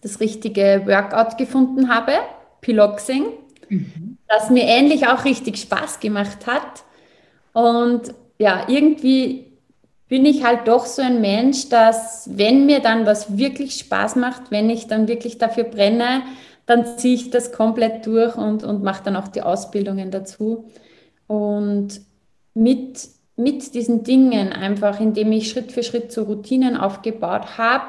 das 0.02 0.21
richtige 0.21 0.83
Workout 0.87 1.38
gefunden 1.38 1.88
habe, 1.88 2.12
Piloxing. 2.61 3.25
Mhm 3.69 4.12
das 4.32 4.48
mir 4.48 4.64
ähnlich 4.64 5.06
auch 5.08 5.24
richtig 5.26 5.58
Spaß 5.58 6.00
gemacht 6.00 6.46
hat. 6.46 6.84
Und 7.52 8.14
ja, 8.38 8.64
irgendwie 8.66 9.52
bin 10.08 10.24
ich 10.24 10.42
halt 10.42 10.66
doch 10.68 10.86
so 10.86 11.02
ein 11.02 11.20
Mensch, 11.20 11.68
dass 11.68 12.30
wenn 12.32 12.64
mir 12.64 12.80
dann 12.80 13.04
was 13.04 13.36
wirklich 13.36 13.74
Spaß 13.74 14.16
macht, 14.16 14.50
wenn 14.50 14.70
ich 14.70 14.86
dann 14.86 15.06
wirklich 15.06 15.36
dafür 15.38 15.64
brenne, 15.64 16.22
dann 16.64 16.86
ziehe 16.96 17.14
ich 17.14 17.30
das 17.30 17.52
komplett 17.52 18.06
durch 18.06 18.36
und, 18.36 18.64
und 18.64 18.82
mache 18.82 19.04
dann 19.04 19.16
auch 19.16 19.28
die 19.28 19.42
Ausbildungen 19.42 20.10
dazu. 20.10 20.64
Und 21.26 22.00
mit, 22.54 23.08
mit 23.36 23.74
diesen 23.74 24.02
Dingen 24.02 24.52
einfach, 24.52 24.98
indem 25.00 25.32
ich 25.32 25.50
Schritt 25.50 25.72
für 25.72 25.82
Schritt 25.82 26.10
so 26.10 26.22
Routinen 26.22 26.76
aufgebaut 26.76 27.58
habe, 27.58 27.84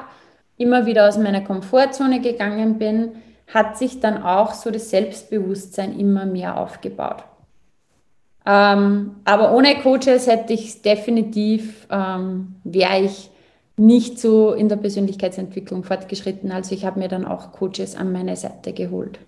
immer 0.58 0.84
wieder 0.84 1.08
aus 1.08 1.16
meiner 1.16 1.40
Komfortzone 1.40 2.20
gegangen 2.20 2.78
bin, 2.78 3.12
hat 3.54 3.78
sich 3.78 4.00
dann 4.00 4.20
auch 4.22 4.52
so 4.52 4.72
das 4.72 4.90
Selbstbewusstsein 4.90 5.98
immer 5.98 6.26
mehr 6.26 6.58
aufgebaut. 6.58 7.22
Ähm, 8.44 9.12
aber 9.24 9.52
ohne 9.52 9.76
Coaches 9.76 10.26
hätte 10.26 10.52
ich 10.52 10.82
definitiv, 10.82 11.86
ähm, 11.88 12.56
wäre 12.64 13.02
ich 13.02 13.30
nicht 13.76 14.18
so 14.18 14.52
in 14.52 14.68
der 14.68 14.76
Persönlichkeitsentwicklung 14.76 15.84
fortgeschritten. 15.84 16.52
Also 16.52 16.74
ich 16.74 16.84
habe 16.84 16.98
mir 16.98 17.08
dann 17.08 17.24
auch 17.24 17.52
Coaches 17.52 17.96
an 17.96 18.12
meine 18.12 18.36
Seite 18.36 18.72
geholt. 18.72 19.20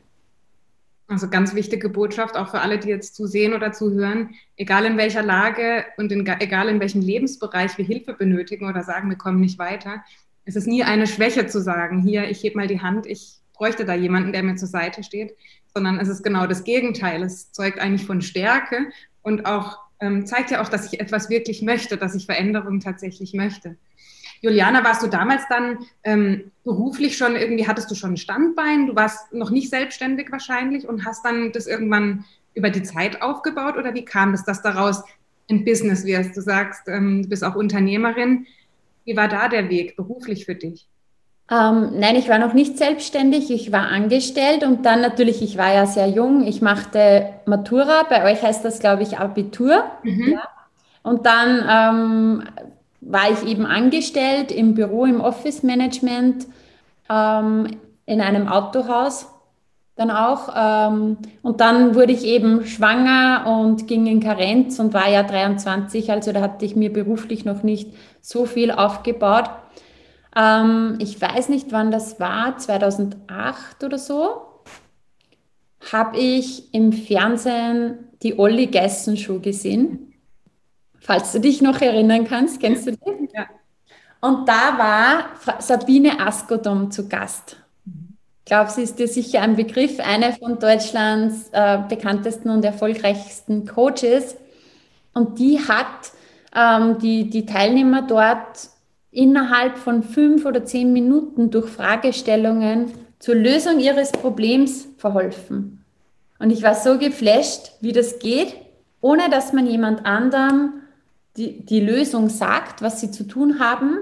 Also 1.08 1.28
ganz 1.28 1.54
wichtige 1.54 1.88
Botschaft 1.88 2.36
auch 2.36 2.48
für 2.48 2.60
alle, 2.60 2.78
die 2.78 2.88
jetzt 2.88 3.14
zusehen 3.14 3.54
oder 3.54 3.70
zuhören, 3.70 4.30
egal 4.56 4.84
in 4.86 4.96
welcher 4.96 5.22
Lage 5.22 5.84
und 5.98 6.10
in, 6.10 6.26
egal 6.40 6.68
in 6.68 6.80
welchem 6.80 7.00
Lebensbereich 7.00 7.78
wir 7.78 7.84
Hilfe 7.84 8.12
benötigen 8.12 8.68
oder 8.68 8.82
sagen, 8.82 9.08
wir 9.08 9.16
kommen 9.16 9.40
nicht 9.40 9.60
weiter. 9.60 10.02
Es 10.44 10.56
ist 10.56 10.66
nie 10.66 10.82
eine 10.82 11.06
Schwäche 11.06 11.46
zu 11.46 11.60
sagen, 11.60 12.02
hier, 12.02 12.28
ich 12.28 12.42
hebe 12.42 12.56
mal 12.56 12.66
die 12.66 12.80
Hand, 12.80 13.06
ich 13.06 13.40
bräuchte 13.56 13.84
da 13.84 13.94
jemanden, 13.94 14.32
der 14.32 14.42
mir 14.42 14.56
zur 14.56 14.68
Seite 14.68 15.02
steht, 15.02 15.34
sondern 15.74 15.98
es 15.98 16.08
ist 16.08 16.22
genau 16.22 16.46
das 16.46 16.64
Gegenteil. 16.64 17.22
Es 17.22 17.52
zeugt 17.52 17.78
eigentlich 17.78 18.06
von 18.06 18.22
Stärke 18.22 18.90
und 19.22 19.46
auch 19.46 19.78
ähm, 20.00 20.26
zeigt 20.26 20.50
ja 20.50 20.62
auch, 20.62 20.68
dass 20.68 20.92
ich 20.92 21.00
etwas 21.00 21.30
wirklich 21.30 21.62
möchte, 21.62 21.96
dass 21.96 22.14
ich 22.14 22.26
Veränderungen 22.26 22.80
tatsächlich 22.80 23.34
möchte. 23.34 23.76
Juliana, 24.42 24.84
warst 24.84 25.02
du 25.02 25.06
damals 25.06 25.42
dann 25.48 25.78
ähm, 26.04 26.52
beruflich 26.64 27.16
schon 27.16 27.36
irgendwie, 27.36 27.66
hattest 27.66 27.90
du 27.90 27.94
schon 27.94 28.12
ein 28.12 28.18
Standbein? 28.18 28.86
Du 28.86 28.94
warst 28.94 29.32
noch 29.32 29.50
nicht 29.50 29.70
selbstständig 29.70 30.30
wahrscheinlich 30.30 30.86
und 30.86 31.04
hast 31.04 31.24
dann 31.24 31.52
das 31.52 31.66
irgendwann 31.66 32.24
über 32.54 32.70
die 32.70 32.82
Zeit 32.82 33.22
aufgebaut 33.22 33.76
oder 33.76 33.94
wie 33.94 34.04
kam 34.04 34.34
es, 34.34 34.44
dass 34.44 34.62
daraus 34.62 35.02
ein 35.48 35.64
Business 35.64 36.04
wirst? 36.04 36.36
Du 36.36 36.42
sagst, 36.42 36.88
ähm, 36.88 37.22
du 37.22 37.28
bist 37.28 37.44
auch 37.44 37.54
Unternehmerin. 37.54 38.46
Wie 39.04 39.16
war 39.16 39.28
da 39.28 39.48
der 39.48 39.70
Weg 39.70 39.96
beruflich 39.96 40.44
für 40.44 40.54
dich? 40.54 40.86
Ähm, 41.48 41.92
nein, 41.94 42.16
ich 42.16 42.28
war 42.28 42.38
noch 42.38 42.54
nicht 42.54 42.76
selbstständig, 42.76 43.50
ich 43.50 43.70
war 43.70 43.88
angestellt 43.88 44.64
und 44.64 44.84
dann 44.84 45.00
natürlich, 45.00 45.42
ich 45.42 45.56
war 45.56 45.72
ja 45.72 45.86
sehr 45.86 46.08
jung, 46.08 46.44
ich 46.44 46.60
machte 46.60 47.28
Matura, 47.46 48.02
bei 48.08 48.30
euch 48.30 48.42
heißt 48.42 48.64
das, 48.64 48.80
glaube 48.80 49.04
ich, 49.04 49.18
Abitur. 49.18 49.84
Mhm. 50.02 50.32
Ja. 50.32 50.48
Und 51.04 51.24
dann 51.24 51.64
ähm, 51.68 52.42
war 53.00 53.30
ich 53.30 53.48
eben 53.48 53.64
angestellt 53.64 54.50
im 54.50 54.74
Büro, 54.74 55.04
im 55.04 55.20
Office 55.20 55.62
Management, 55.62 56.46
ähm, 57.08 57.78
in 58.06 58.20
einem 58.20 58.48
Autohaus 58.48 59.28
dann 59.94 60.10
auch. 60.10 60.48
Ähm, 60.56 61.16
und 61.42 61.60
dann 61.60 61.94
wurde 61.94 62.12
ich 62.12 62.24
eben 62.24 62.66
schwanger 62.66 63.46
und 63.46 63.86
ging 63.86 64.06
in 64.06 64.20
Karenz 64.20 64.80
und 64.80 64.94
war 64.94 65.08
ja 65.08 65.22
23, 65.22 66.10
also 66.10 66.32
da 66.32 66.40
hatte 66.40 66.64
ich 66.64 66.74
mir 66.74 66.92
beruflich 66.92 67.44
noch 67.44 67.62
nicht 67.62 67.92
so 68.20 68.44
viel 68.44 68.72
aufgebaut. 68.72 69.48
Ähm, 70.36 70.98
ich 71.00 71.20
weiß 71.20 71.48
nicht, 71.48 71.72
wann 71.72 71.90
das 71.90 72.20
war, 72.20 72.58
2008 72.58 73.82
oder 73.82 73.98
so, 73.98 74.42
habe 75.92 76.18
ich 76.18 76.74
im 76.74 76.92
Fernsehen 76.92 78.10
die 78.22 78.38
Olli 78.38 78.66
Geissen 78.66 79.16
Show 79.16 79.40
gesehen. 79.40 80.12
Falls 81.00 81.32
du 81.32 81.40
dich 81.40 81.62
noch 81.62 81.80
erinnern 81.80 82.26
kannst, 82.26 82.60
kennst 82.60 82.86
du 82.86 82.92
die? 82.92 83.28
Ja. 83.34 83.46
Und 84.20 84.48
da 84.48 84.76
war 84.78 85.60
Sabine 85.60 86.20
Askodom 86.20 86.90
zu 86.90 87.08
Gast. 87.08 87.56
Ich 87.84 88.44
glaube, 88.46 88.70
sie 88.70 88.82
ist 88.82 88.98
dir 88.98 89.08
sicher 89.08 89.42
ein 89.42 89.56
Begriff, 89.56 90.00
eine 90.00 90.32
von 90.32 90.58
Deutschlands 90.58 91.48
äh, 91.52 91.78
bekanntesten 91.88 92.50
und 92.50 92.64
erfolgreichsten 92.64 93.66
Coaches. 93.66 94.36
Und 95.14 95.38
die 95.38 95.60
hat 95.60 96.12
ähm, 96.54 96.98
die, 96.98 97.28
die 97.30 97.46
Teilnehmer 97.46 98.02
dort 98.02 98.70
innerhalb 99.16 99.78
von 99.78 100.02
fünf 100.02 100.44
oder 100.44 100.66
zehn 100.66 100.92
Minuten 100.92 101.50
durch 101.50 101.70
Fragestellungen 101.70 102.92
zur 103.18 103.34
Lösung 103.34 103.80
ihres 103.80 104.12
Problems 104.12 104.88
verholfen. 104.98 105.82
Und 106.38 106.50
ich 106.50 106.62
war 106.62 106.74
so 106.74 106.98
geflasht, 106.98 107.72
wie 107.80 107.92
das 107.92 108.18
geht, 108.18 108.54
ohne 109.00 109.30
dass 109.30 109.54
man 109.54 109.66
jemand 109.66 110.04
anderem 110.04 110.74
die, 111.38 111.64
die 111.64 111.80
Lösung 111.80 112.28
sagt, 112.28 112.82
was 112.82 113.00
sie 113.00 113.10
zu 113.10 113.24
tun 113.24 113.58
haben, 113.58 113.96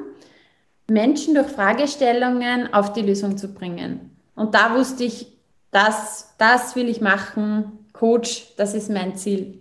Menschen 0.91 1.35
durch 1.35 1.47
Fragestellungen 1.47 2.75
auf 2.75 2.93
die 2.93 3.03
Lösung 3.03 3.37
zu 3.37 3.55
bringen. 3.55 4.17
Und 4.35 4.57
da 4.57 4.75
wusste 4.75 5.05
ich, 5.05 5.29
das, 5.71 6.35
das 6.39 6.75
will 6.75 6.89
ich 6.89 7.01
machen, 7.01 7.87
Coach, 7.93 8.53
das 8.57 8.75
ist 8.75 8.91
mein 8.91 9.15
Ziel. 9.15 9.61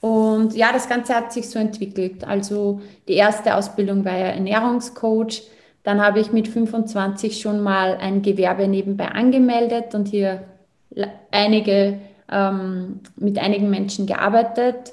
Und 0.00 0.54
ja, 0.54 0.72
das 0.72 0.88
Ganze 0.88 1.14
hat 1.14 1.32
sich 1.32 1.50
so 1.50 1.58
entwickelt. 1.58 2.24
Also 2.24 2.80
die 3.08 3.14
erste 3.14 3.56
Ausbildung 3.56 4.04
war 4.04 4.16
ja 4.16 4.26
Ernährungscoach. 4.26 5.42
Dann 5.82 6.00
habe 6.00 6.20
ich 6.20 6.32
mit 6.32 6.48
25 6.48 7.40
schon 7.40 7.60
mal 7.60 7.96
ein 7.96 8.22
Gewerbe 8.22 8.68
nebenbei 8.68 9.08
angemeldet 9.08 9.94
und 9.94 10.08
hier 10.08 10.44
einige, 11.30 11.98
ähm, 12.30 13.00
mit 13.16 13.38
einigen 13.38 13.70
Menschen 13.70 14.06
gearbeitet. 14.06 14.92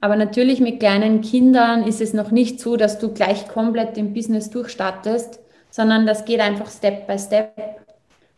Aber 0.00 0.16
natürlich 0.16 0.60
mit 0.60 0.78
kleinen 0.78 1.22
Kindern 1.22 1.84
ist 1.84 2.00
es 2.00 2.12
noch 2.12 2.30
nicht 2.30 2.60
so, 2.60 2.76
dass 2.76 2.98
du 2.98 3.12
gleich 3.12 3.48
komplett 3.48 3.96
im 3.98 4.12
Business 4.12 4.50
durchstartest, 4.50 5.40
sondern 5.70 6.06
das 6.06 6.24
geht 6.24 6.40
einfach 6.40 6.70
Step 6.70 7.06
by 7.06 7.18
Step. 7.18 7.54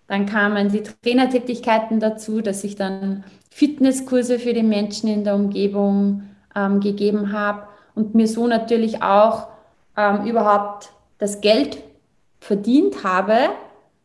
Dann 0.06 0.24
kamen 0.24 0.70
die 0.70 0.82
Trainertätigkeiten 0.82 2.00
dazu, 2.00 2.40
dass 2.40 2.64
ich 2.64 2.76
dann 2.76 3.24
Fitnesskurse 3.50 4.38
für 4.38 4.52
die 4.52 4.62
Menschen 4.62 5.08
in 5.08 5.24
der 5.24 5.34
Umgebung 5.34 6.22
ähm, 6.54 6.80
gegeben 6.80 7.32
habe 7.32 7.68
und 7.94 8.14
mir 8.14 8.28
so 8.28 8.46
natürlich 8.46 9.02
auch 9.02 9.48
ähm, 9.96 10.26
überhaupt 10.26 10.90
das 11.18 11.40
Geld 11.40 11.82
verdient 12.40 13.04
habe, 13.04 13.36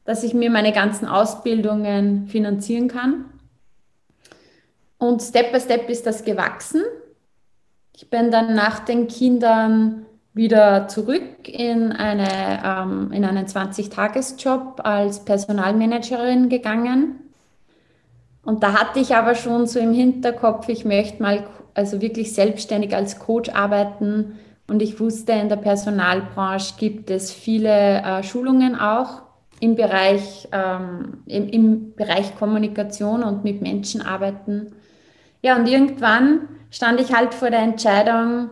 dass 0.05 0.23
ich 0.23 0.33
mir 0.33 0.49
meine 0.49 0.73
ganzen 0.73 1.07
Ausbildungen 1.07 2.27
finanzieren 2.27 2.87
kann. 2.87 3.25
Und 4.97 5.21
Step 5.21 5.51
by 5.51 5.59
Step 5.59 5.89
ist 5.89 6.05
das 6.05 6.23
gewachsen. 6.23 6.81
Ich 7.95 8.09
bin 8.09 8.31
dann 8.31 8.55
nach 8.55 8.79
den 8.79 9.07
Kindern 9.07 10.05
wieder 10.33 10.87
zurück 10.87 11.47
in, 11.47 11.91
eine, 11.91 12.63
ähm, 12.65 13.11
in 13.11 13.23
einen 13.23 13.45
20-Tages-Job 13.45 14.81
als 14.83 15.23
Personalmanagerin 15.23 16.49
gegangen. 16.49 17.19
Und 18.43 18.61
da 18.61 18.73
hatte 18.73 18.99
ich 18.99 19.15
aber 19.15 19.35
schon 19.35 19.67
so 19.67 19.79
im 19.79 19.93
Hinterkopf, 19.93 20.67
ich 20.69 20.85
möchte 20.85 21.21
mal 21.21 21.45
also 21.73 22.01
wirklich 22.01 22.33
selbstständig 22.33 22.95
als 22.95 23.19
Coach 23.19 23.49
arbeiten. 23.49 24.37
Und 24.67 24.81
ich 24.81 24.99
wusste, 24.99 25.33
in 25.33 25.49
der 25.49 25.57
Personalbranche 25.57 26.75
gibt 26.77 27.09
es 27.09 27.31
viele 27.31 28.01
äh, 28.01 28.23
Schulungen 28.23 28.75
auch 28.75 29.23
im 29.59 29.75
Bereich, 29.75 30.47
ähm, 30.51 31.23
im, 31.25 31.47
im 31.49 31.95
Bereich 31.95 32.35
Kommunikation 32.35 33.23
und 33.23 33.43
mit 33.43 33.61
Menschen 33.61 34.01
arbeiten. 34.01 34.73
Ja, 35.41 35.55
und 35.55 35.67
irgendwann 35.67 36.49
stand 36.69 36.99
ich 36.99 37.13
halt 37.13 37.33
vor 37.33 37.49
der 37.49 37.59
Entscheidung, 37.59 38.49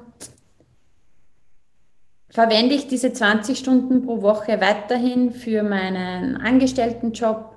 verwende 2.29 2.75
ich 2.75 2.88
diese 2.88 3.12
20 3.12 3.57
Stunden 3.57 4.05
pro 4.05 4.21
Woche 4.21 4.62
weiterhin 4.62 5.31
für 5.31 5.63
meinen 5.63 6.38
Angestelltenjob 6.38 7.55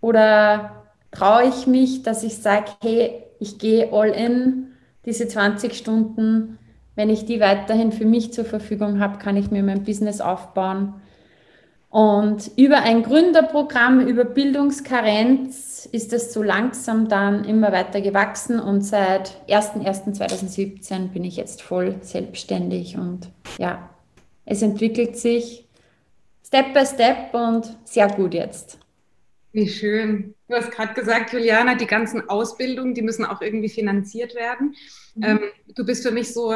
oder 0.00 0.85
traue 1.10 1.48
ich 1.48 1.66
mich, 1.66 2.02
dass 2.02 2.22
ich 2.22 2.36
sage, 2.38 2.70
hey, 2.82 3.22
ich 3.38 3.58
gehe 3.58 3.92
all 3.92 4.08
in, 4.08 4.68
diese 5.04 5.28
20 5.28 5.74
Stunden, 5.74 6.58
wenn 6.94 7.10
ich 7.10 7.26
die 7.26 7.40
weiterhin 7.40 7.92
für 7.92 8.06
mich 8.06 8.32
zur 8.32 8.44
Verfügung 8.44 9.00
habe, 9.00 9.18
kann 9.18 9.36
ich 9.36 9.50
mir 9.50 9.62
mein 9.62 9.84
Business 9.84 10.20
aufbauen. 10.20 10.94
Und 11.88 12.50
über 12.56 12.82
ein 12.82 13.02
Gründerprogramm, 13.02 14.00
über 14.00 14.24
Bildungskarenz 14.24 15.88
ist 15.90 16.12
es 16.12 16.32
so 16.32 16.42
langsam 16.42 17.08
dann 17.08 17.44
immer 17.44 17.72
weiter 17.72 18.00
gewachsen 18.00 18.58
und 18.60 18.82
seit 18.82 19.32
01.01.2017 19.48 21.08
bin 21.08 21.24
ich 21.24 21.36
jetzt 21.36 21.62
voll 21.62 21.96
selbstständig 22.02 22.98
und 22.98 23.30
ja, 23.58 23.88
es 24.44 24.62
entwickelt 24.62 25.16
sich 25.16 25.68
Step 26.44 26.74
by 26.74 26.84
Step 26.84 27.32
und 27.32 27.76
sehr 27.84 28.08
gut 28.08 28.34
jetzt. 28.34 28.78
Wie 29.56 29.70
schön. 29.70 30.34
Du 30.48 30.54
hast 30.54 30.70
gerade 30.70 30.92
gesagt, 30.92 31.32
Juliana, 31.32 31.76
die 31.76 31.86
ganzen 31.86 32.28
Ausbildungen, 32.28 32.92
die 32.92 33.00
müssen 33.00 33.24
auch 33.24 33.40
irgendwie 33.40 33.70
finanziert 33.70 34.34
werden. 34.34 34.74
Mhm. 35.14 35.22
Ähm, 35.22 35.40
du 35.74 35.86
bist 35.86 36.02
für 36.02 36.10
mich 36.10 36.34
so 36.34 36.52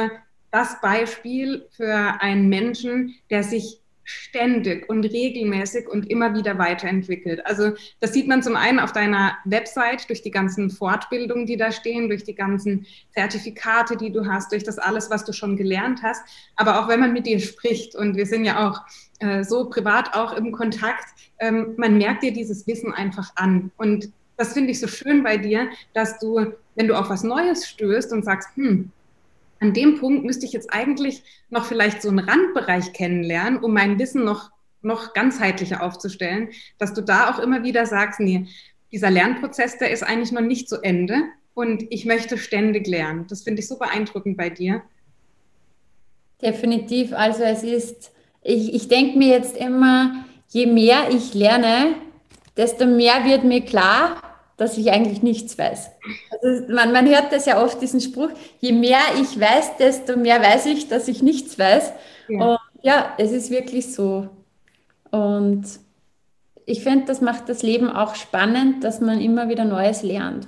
das 0.50 0.82
Beispiel 0.82 1.66
für 1.70 2.20
einen 2.20 2.50
Menschen, 2.50 3.14
der 3.30 3.42
sich 3.42 3.79
ständig 4.10 4.88
und 4.88 5.04
regelmäßig 5.04 5.88
und 5.88 6.10
immer 6.10 6.34
wieder 6.34 6.58
weiterentwickelt. 6.58 7.46
Also 7.46 7.72
das 8.00 8.12
sieht 8.12 8.28
man 8.28 8.42
zum 8.42 8.56
einen 8.56 8.80
auf 8.80 8.92
deiner 8.92 9.36
Website 9.44 10.08
durch 10.08 10.22
die 10.22 10.30
ganzen 10.30 10.70
Fortbildungen, 10.70 11.46
die 11.46 11.56
da 11.56 11.70
stehen, 11.70 12.08
durch 12.08 12.24
die 12.24 12.34
ganzen 12.34 12.86
Zertifikate, 13.14 13.96
die 13.96 14.12
du 14.12 14.26
hast, 14.26 14.52
durch 14.52 14.64
das 14.64 14.78
alles, 14.78 15.10
was 15.10 15.24
du 15.24 15.32
schon 15.32 15.56
gelernt 15.56 16.02
hast, 16.02 16.22
aber 16.56 16.80
auch 16.80 16.88
wenn 16.88 17.00
man 17.00 17.12
mit 17.12 17.26
dir 17.26 17.38
spricht 17.38 17.94
und 17.94 18.16
wir 18.16 18.26
sind 18.26 18.44
ja 18.44 18.68
auch 18.68 18.82
äh, 19.20 19.44
so 19.44 19.68
privat 19.68 20.14
auch 20.14 20.32
im 20.36 20.52
Kontakt, 20.52 21.04
ähm, 21.38 21.74
man 21.76 21.98
merkt 21.98 22.22
dir 22.22 22.32
dieses 22.32 22.66
Wissen 22.66 22.92
einfach 22.92 23.30
an 23.36 23.70
und 23.76 24.10
das 24.36 24.54
finde 24.54 24.70
ich 24.70 24.80
so 24.80 24.88
schön 24.88 25.22
bei 25.22 25.36
dir, 25.36 25.68
dass 25.92 26.18
du, 26.18 26.54
wenn 26.74 26.88
du 26.88 26.94
auf 26.94 27.10
was 27.10 27.22
Neues 27.22 27.68
stößt 27.68 28.10
und 28.12 28.24
sagst, 28.24 28.48
hm, 28.56 28.90
an 29.60 29.74
dem 29.74 29.98
Punkt 29.98 30.24
müsste 30.24 30.46
ich 30.46 30.52
jetzt 30.52 30.72
eigentlich 30.72 31.22
noch 31.50 31.66
vielleicht 31.66 32.02
so 32.02 32.08
einen 32.08 32.18
Randbereich 32.18 32.92
kennenlernen, 32.92 33.62
um 33.62 33.72
mein 33.72 33.98
Wissen 33.98 34.24
noch, 34.24 34.50
noch 34.82 35.12
ganzheitlicher 35.12 35.82
aufzustellen, 35.82 36.48
dass 36.78 36.94
du 36.94 37.02
da 37.02 37.30
auch 37.30 37.38
immer 37.38 37.62
wieder 37.62 37.84
sagst, 37.86 38.20
nee, 38.20 38.46
dieser 38.90 39.10
Lernprozess, 39.10 39.78
der 39.78 39.90
ist 39.90 40.02
eigentlich 40.02 40.32
noch 40.32 40.40
nicht 40.40 40.68
zu 40.68 40.82
Ende 40.82 41.22
und 41.54 41.84
ich 41.90 42.06
möchte 42.06 42.38
ständig 42.38 42.86
lernen. 42.86 43.26
Das 43.28 43.42
finde 43.42 43.60
ich 43.60 43.68
so 43.68 43.78
beeindruckend 43.78 44.36
bei 44.36 44.50
dir. 44.50 44.82
Definitiv. 46.40 47.12
Also 47.12 47.42
es 47.42 47.62
ist, 47.62 48.12
ich, 48.42 48.74
ich 48.74 48.88
denke 48.88 49.18
mir 49.18 49.28
jetzt 49.28 49.56
immer, 49.56 50.24
je 50.48 50.66
mehr 50.66 51.10
ich 51.10 51.34
lerne, 51.34 51.94
desto 52.56 52.86
mehr 52.86 53.24
wird 53.26 53.44
mir 53.44 53.60
klar, 53.60 54.22
dass 54.60 54.76
ich 54.76 54.90
eigentlich 54.90 55.22
nichts 55.22 55.56
weiß. 55.56 55.90
Also 56.42 56.72
man, 56.72 56.92
man 56.92 57.08
hört 57.08 57.32
das 57.32 57.46
ja 57.46 57.62
oft, 57.62 57.80
diesen 57.80 58.00
Spruch, 58.00 58.30
je 58.58 58.72
mehr 58.72 59.00
ich 59.20 59.40
weiß, 59.40 59.78
desto 59.78 60.16
mehr 60.18 60.42
weiß 60.42 60.66
ich, 60.66 60.88
dass 60.88 61.08
ich 61.08 61.22
nichts 61.22 61.58
weiß. 61.58 61.92
Ja, 62.28 62.44
und 62.44 62.58
ja 62.82 63.14
es 63.16 63.32
ist 63.32 63.50
wirklich 63.50 63.94
so. 63.94 64.28
Und 65.10 65.64
ich 66.66 66.82
finde, 66.82 67.06
das 67.06 67.22
macht 67.22 67.48
das 67.48 67.62
Leben 67.62 67.88
auch 67.88 68.14
spannend, 68.14 68.84
dass 68.84 69.00
man 69.00 69.20
immer 69.20 69.48
wieder 69.48 69.64
Neues 69.64 70.02
lernt. 70.02 70.46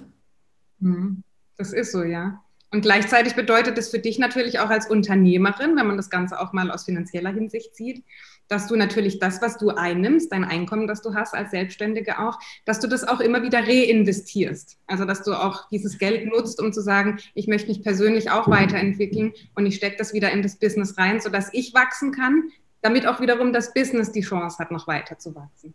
Mhm. 0.79 1.23
Das 1.57 1.73
ist 1.73 1.93
so, 1.93 2.03
ja. 2.03 2.43
Und 2.71 2.83
gleichzeitig 2.83 3.35
bedeutet 3.35 3.77
es 3.79 3.91
für 3.91 3.99
dich 3.99 4.19
natürlich 4.19 4.59
auch 4.59 4.71
als 4.71 4.91
Unternehmerin, 4.91 5.77
wenn 5.77 5.87
man 5.87 5.97
das 5.97 6.11
Ganze 6.11 6.39
auch 6.39 6.53
mal 6.53 6.71
aus 6.71 6.85
finanzieller 6.85 7.31
Hinsicht 7.31 7.75
sieht, 7.75 8.05
dass 8.49 8.67
du 8.67 8.77
natürlich 8.77 9.19
das, 9.19 9.41
was 9.41 9.57
du 9.57 9.71
einnimmst, 9.71 10.31
dein 10.31 10.45
Einkommen, 10.45 10.87
das 10.87 11.03
du 11.03 11.15
hast 11.15 11.35
als 11.35 11.51
Selbstständige 11.51 12.19
auch, 12.19 12.39
dass 12.65 12.81
du 12.81 12.87
das 12.87 13.07
auch 13.07 13.21
immer 13.21 13.43
wieder 13.43 13.61
reinvestierst. 13.61 14.79
Also 14.87 15.05
dass 15.05 15.23
du 15.23 15.33
auch 15.33 15.69
dieses 15.71 15.99
Geld 15.99 16.27
nutzt, 16.27 16.61
um 16.61 16.73
zu 16.73 16.81
sagen, 16.81 17.19
ich 17.35 17.47
möchte 17.47 17.69
mich 17.69 17.83
persönlich 17.83 18.31
auch 18.31 18.49
weiterentwickeln 18.49 19.33
und 19.55 19.67
ich 19.67 19.77
stecke 19.77 19.97
das 19.97 20.13
wieder 20.13 20.31
in 20.31 20.43
das 20.43 20.57
Business 20.57 20.99
rein, 20.99 21.21
sodass 21.21 21.49
ich 21.53 21.73
wachsen 21.75 22.13
kann, 22.13 22.51
damit 22.83 23.07
auch 23.07 23.21
wiederum 23.21 23.53
das 23.53 23.73
Business 23.73 24.13
die 24.13 24.21
Chance 24.21 24.59
hat, 24.59 24.71
noch 24.71 24.87
weiter 24.87 25.19
zu 25.19 25.35
wachsen. 25.35 25.75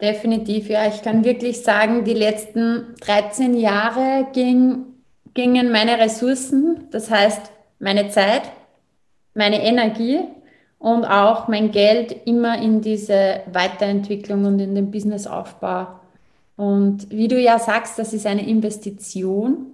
Definitiv, 0.00 0.68
ja. 0.68 0.86
Ich 0.86 1.02
kann 1.02 1.24
wirklich 1.24 1.62
sagen, 1.62 2.04
die 2.04 2.14
letzten 2.14 2.94
13 3.00 3.54
Jahre 3.54 4.28
ging, 4.32 4.84
gingen 5.34 5.70
meine 5.70 5.98
Ressourcen, 5.98 6.88
das 6.90 7.10
heißt 7.10 7.52
meine 7.78 8.08
Zeit, 8.10 8.42
meine 9.34 9.62
Energie 9.62 10.20
und 10.80 11.04
auch 11.04 11.46
mein 11.46 11.70
Geld 11.70 12.26
immer 12.26 12.60
in 12.60 12.80
diese 12.80 13.42
Weiterentwicklung 13.52 14.46
und 14.46 14.58
in 14.58 14.74
den 14.74 14.90
Businessaufbau. 14.90 15.88
Und 16.56 17.10
wie 17.10 17.28
du 17.28 17.38
ja 17.38 17.58
sagst, 17.58 17.98
das 17.98 18.14
ist 18.14 18.26
eine 18.26 18.48
Investition. 18.48 19.66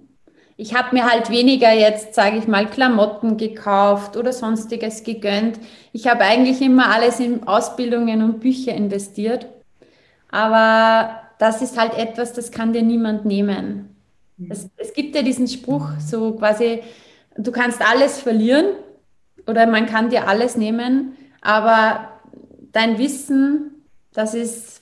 Ich 0.57 0.75
habe 0.75 0.93
mir 0.93 1.09
halt 1.09 1.29
weniger 1.29 1.71
jetzt, 1.71 2.13
sage 2.13 2.37
ich 2.37 2.47
mal, 2.47 2.67
Klamotten 2.67 3.37
gekauft 3.37 4.17
oder 4.17 4.33
sonstiges 4.33 5.03
gegönnt. 5.03 5.59
Ich 5.93 6.07
habe 6.07 6.25
eigentlich 6.25 6.61
immer 6.61 6.93
alles 6.93 7.21
in 7.21 7.47
Ausbildungen 7.47 8.21
und 8.21 8.41
Bücher 8.41 8.73
investiert. 8.73 9.47
Aber 10.29 11.21
das 11.39 11.61
ist 11.61 11.79
halt 11.79 11.97
etwas, 11.97 12.33
das 12.33 12.51
kann 12.51 12.73
dir 12.73 12.83
niemand 12.83 13.23
nehmen. 13.23 13.95
Mhm. 14.35 14.51
Es, 14.51 14.69
es 14.75 14.93
gibt 14.93 15.15
ja 15.15 15.21
diesen 15.21 15.47
Spruch, 15.47 15.87
so 16.05 16.33
quasi, 16.33 16.81
du 17.37 17.51
kannst 17.53 17.81
alles 17.81 18.19
verlieren, 18.19 18.73
oder 19.47 19.65
man 19.65 19.85
kann 19.85 20.09
dir 20.09 20.27
alles 20.27 20.55
nehmen, 20.57 21.17
aber 21.41 22.19
dein 22.71 22.97
Wissen, 22.99 23.85
das 24.13 24.33
ist 24.33 24.81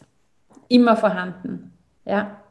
immer 0.67 0.97
vorhanden. 0.97 1.71
Ja. 2.05 2.41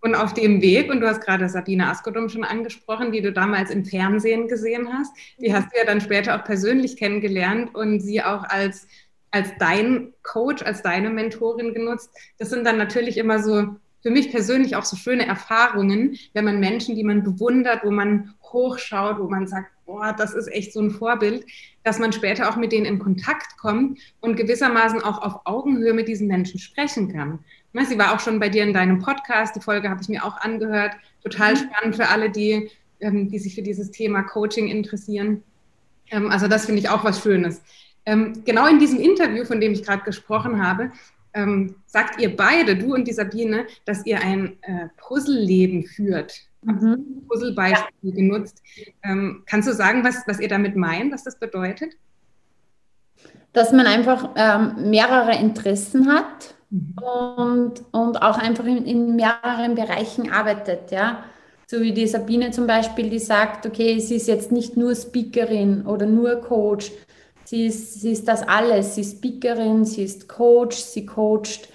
Und 0.00 0.14
auf 0.14 0.34
dem 0.34 0.60
Weg, 0.62 0.90
und 0.90 1.00
du 1.00 1.08
hast 1.08 1.20
gerade 1.20 1.48
Sabine 1.48 1.88
Askodum 1.88 2.28
schon 2.28 2.42
angesprochen, 2.42 3.12
die 3.12 3.22
du 3.22 3.32
damals 3.32 3.70
im 3.70 3.84
Fernsehen 3.84 4.48
gesehen 4.48 4.88
hast, 4.92 5.12
die 5.38 5.54
hast 5.54 5.72
du 5.72 5.78
ja 5.78 5.84
dann 5.84 6.00
später 6.00 6.36
auch 6.36 6.44
persönlich 6.44 6.96
kennengelernt 6.96 7.74
und 7.74 8.00
sie 8.00 8.22
auch 8.22 8.42
als, 8.44 8.88
als 9.30 9.50
dein 9.58 10.12
Coach, 10.22 10.62
als 10.62 10.82
deine 10.82 11.10
Mentorin 11.10 11.72
genutzt. 11.72 12.10
Das 12.38 12.50
sind 12.50 12.66
dann 12.66 12.78
natürlich 12.78 13.16
immer 13.16 13.40
so 13.40 13.76
für 14.02 14.10
mich 14.10 14.32
persönlich 14.32 14.74
auch 14.74 14.84
so 14.84 14.96
schöne 14.96 15.26
Erfahrungen, 15.26 16.18
wenn 16.32 16.44
man 16.44 16.58
Menschen, 16.58 16.96
die 16.96 17.04
man 17.04 17.22
bewundert, 17.22 17.84
wo 17.84 17.90
man 17.90 18.34
hochschaut, 18.52 19.18
wo 19.18 19.28
man 19.28 19.46
sagt, 19.46 19.70
boah, 19.86 20.14
das 20.16 20.34
ist 20.34 20.48
echt 20.48 20.72
so 20.72 20.80
ein 20.80 20.90
Vorbild, 20.90 21.44
dass 21.84 21.98
man 21.98 22.12
später 22.12 22.48
auch 22.48 22.56
mit 22.56 22.72
denen 22.72 22.86
in 22.86 22.98
Kontakt 22.98 23.56
kommt 23.58 23.98
und 24.20 24.36
gewissermaßen 24.36 25.02
auch 25.02 25.22
auf 25.22 25.40
Augenhöhe 25.44 25.92
mit 25.92 26.08
diesen 26.08 26.28
Menschen 26.28 26.58
sprechen 26.58 27.12
kann. 27.12 27.40
Ne, 27.72 27.86
sie 27.86 27.98
war 27.98 28.14
auch 28.14 28.20
schon 28.20 28.38
bei 28.38 28.48
dir 28.48 28.62
in 28.62 28.74
deinem 28.74 29.00
Podcast, 29.00 29.56
die 29.56 29.60
Folge 29.60 29.88
habe 29.88 30.00
ich 30.02 30.08
mir 30.08 30.24
auch 30.24 30.36
angehört. 30.38 30.92
Total 31.22 31.54
mhm. 31.54 31.58
spannend 31.58 31.96
für 31.96 32.08
alle, 32.08 32.30
die, 32.30 32.70
ähm, 33.00 33.30
die 33.30 33.38
sich 33.38 33.54
für 33.54 33.62
dieses 33.62 33.90
Thema 33.90 34.22
Coaching 34.22 34.68
interessieren. 34.68 35.42
Ähm, 36.10 36.30
also 36.30 36.48
das 36.48 36.66
finde 36.66 36.80
ich 36.80 36.88
auch 36.88 37.04
was 37.04 37.22
Schönes. 37.22 37.62
Ähm, 38.04 38.42
genau 38.44 38.66
in 38.66 38.78
diesem 38.78 39.00
Interview, 39.00 39.44
von 39.44 39.60
dem 39.60 39.72
ich 39.72 39.84
gerade 39.84 40.04
gesprochen 40.04 40.64
habe, 40.64 40.90
sagt 41.86 42.20
ihr 42.20 42.36
beide, 42.36 42.76
du 42.76 42.92
und 42.92 43.08
die 43.08 43.14
Sabine, 43.14 43.66
dass 43.86 44.04
ihr 44.04 44.20
ein 44.20 44.58
äh, 44.60 44.88
Puzzleleben 44.98 45.86
führt. 45.86 46.42
Mhm. 46.62 47.24
Puzzlebeispiel 47.28 48.10
ja. 48.10 48.14
genutzt. 48.14 48.62
Ähm, 49.02 49.42
kannst 49.46 49.68
du 49.68 49.72
sagen, 49.72 50.04
was, 50.04 50.22
was 50.26 50.40
ihr 50.40 50.48
damit 50.48 50.76
meint, 50.76 51.12
was 51.12 51.24
das 51.24 51.38
bedeutet? 51.38 51.94
Dass 53.52 53.72
man 53.72 53.86
einfach 53.86 54.30
ähm, 54.36 54.90
mehrere 54.90 55.36
Interessen 55.36 56.08
hat 56.08 56.54
mhm. 56.70 56.94
und, 56.98 57.84
und 57.90 58.22
auch 58.22 58.38
einfach 58.38 58.64
in, 58.64 58.86
in 58.86 59.16
mehreren 59.16 59.74
Bereichen 59.74 60.30
arbeitet, 60.30 60.90
ja. 60.90 61.24
So 61.66 61.80
wie 61.80 61.92
die 61.92 62.06
Sabine 62.06 62.50
zum 62.50 62.66
Beispiel, 62.66 63.08
die 63.08 63.18
sagt, 63.18 63.64
okay, 63.64 63.98
sie 63.98 64.16
ist 64.16 64.28
jetzt 64.28 64.52
nicht 64.52 64.76
nur 64.76 64.94
Speakerin 64.94 65.86
oder 65.86 66.04
nur 66.04 66.36
Coach, 66.36 66.92
sie 67.44 67.66
ist, 67.66 68.02
sie 68.02 68.12
ist 68.12 68.28
das 68.28 68.46
alles. 68.46 68.94
Sie 68.94 69.00
ist 69.00 69.16
Speakerin, 69.16 69.86
sie 69.86 70.04
ist 70.04 70.28
Coach, 70.28 70.76
sie 70.76 71.06
coacht 71.06 71.68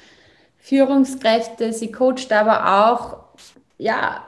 Führungskräfte, 0.58 1.73
sie 1.73 1.91
coacht 1.91 2.32
aber 2.32 2.91
auch 2.91 3.28
ja, 3.78 4.23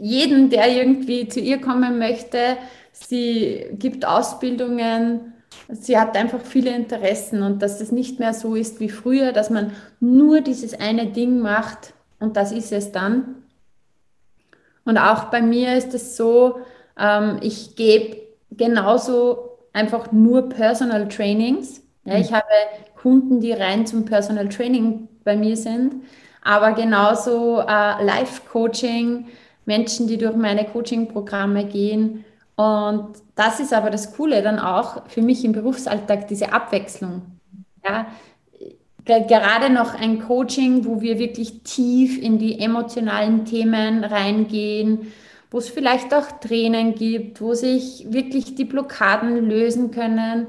jeden, 0.00 0.50
der 0.50 0.68
irgendwie 0.68 1.28
zu 1.28 1.40
ihr 1.40 1.60
kommen 1.60 1.98
möchte. 1.98 2.56
Sie 2.92 3.66
gibt 3.72 4.06
Ausbildungen, 4.06 5.32
sie 5.68 5.98
hat 5.98 6.16
einfach 6.16 6.40
viele 6.40 6.74
Interessen 6.74 7.42
und 7.42 7.62
dass 7.62 7.80
es 7.80 7.92
nicht 7.92 8.18
mehr 8.18 8.34
so 8.34 8.54
ist 8.54 8.80
wie 8.80 8.88
früher, 8.88 9.32
dass 9.32 9.50
man 9.50 9.72
nur 10.00 10.40
dieses 10.40 10.78
eine 10.78 11.06
Ding 11.06 11.40
macht 11.40 11.92
und 12.20 12.36
das 12.36 12.52
ist 12.52 12.72
es 12.72 12.92
dann. 12.92 13.36
Und 14.84 14.98
auch 14.98 15.24
bei 15.24 15.42
mir 15.42 15.76
ist 15.76 15.94
es 15.94 16.16
so, 16.16 16.60
ähm, 16.98 17.38
ich 17.42 17.76
gebe 17.76 18.16
genauso 18.50 19.58
einfach 19.72 20.10
nur 20.12 20.48
Personal 20.48 21.08
Trainings. 21.08 21.82
Ich 22.04 22.32
habe 22.32 22.46
Kunden, 22.96 23.40
die 23.40 23.52
rein 23.52 23.86
zum 23.86 24.06
Personal 24.06 24.48
Training 24.48 25.08
bei 25.24 25.36
mir 25.36 25.58
sind, 25.58 25.96
aber 26.42 26.72
genauso 26.72 27.60
äh, 27.60 28.02
Live-Coaching, 28.02 29.26
Menschen, 29.68 30.08
die 30.08 30.16
durch 30.16 30.34
meine 30.34 30.64
Coaching-Programme 30.64 31.66
gehen. 31.66 32.24
Und 32.56 33.10
das 33.36 33.60
ist 33.60 33.72
aber 33.72 33.90
das 33.90 34.16
Coole 34.16 34.42
dann 34.42 34.58
auch 34.58 35.06
für 35.08 35.22
mich 35.22 35.44
im 35.44 35.52
Berufsalltag, 35.52 36.26
diese 36.26 36.52
Abwechslung. 36.52 37.22
Ja, 37.84 38.06
gerade 39.04 39.72
noch 39.72 39.94
ein 39.94 40.20
Coaching, 40.20 40.84
wo 40.84 41.00
wir 41.00 41.18
wirklich 41.18 41.62
tief 41.62 42.20
in 42.20 42.38
die 42.38 42.58
emotionalen 42.58 43.44
Themen 43.44 44.04
reingehen, 44.04 45.12
wo 45.50 45.58
es 45.58 45.68
vielleicht 45.68 46.12
auch 46.14 46.40
Tränen 46.40 46.94
gibt, 46.94 47.40
wo 47.40 47.54
sich 47.54 48.06
wirklich 48.10 48.54
die 48.54 48.64
Blockaden 48.64 49.48
lösen 49.48 49.90
können, 49.90 50.48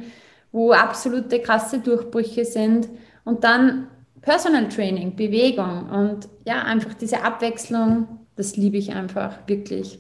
wo 0.52 0.72
absolute 0.72 1.40
krasse 1.40 1.80
Durchbrüche 1.80 2.46
sind 2.46 2.90
und 3.24 3.44
dann 3.44 3.88
Personal 4.22 4.68
Training, 4.70 5.16
Bewegung 5.16 5.90
und 5.90 6.28
ja, 6.46 6.64
einfach 6.64 6.94
diese 6.94 7.24
Abwechslung 7.24 8.20
das 8.40 8.56
liebe 8.56 8.78
ich 8.78 8.94
einfach 8.94 9.38
wirklich. 9.48 10.00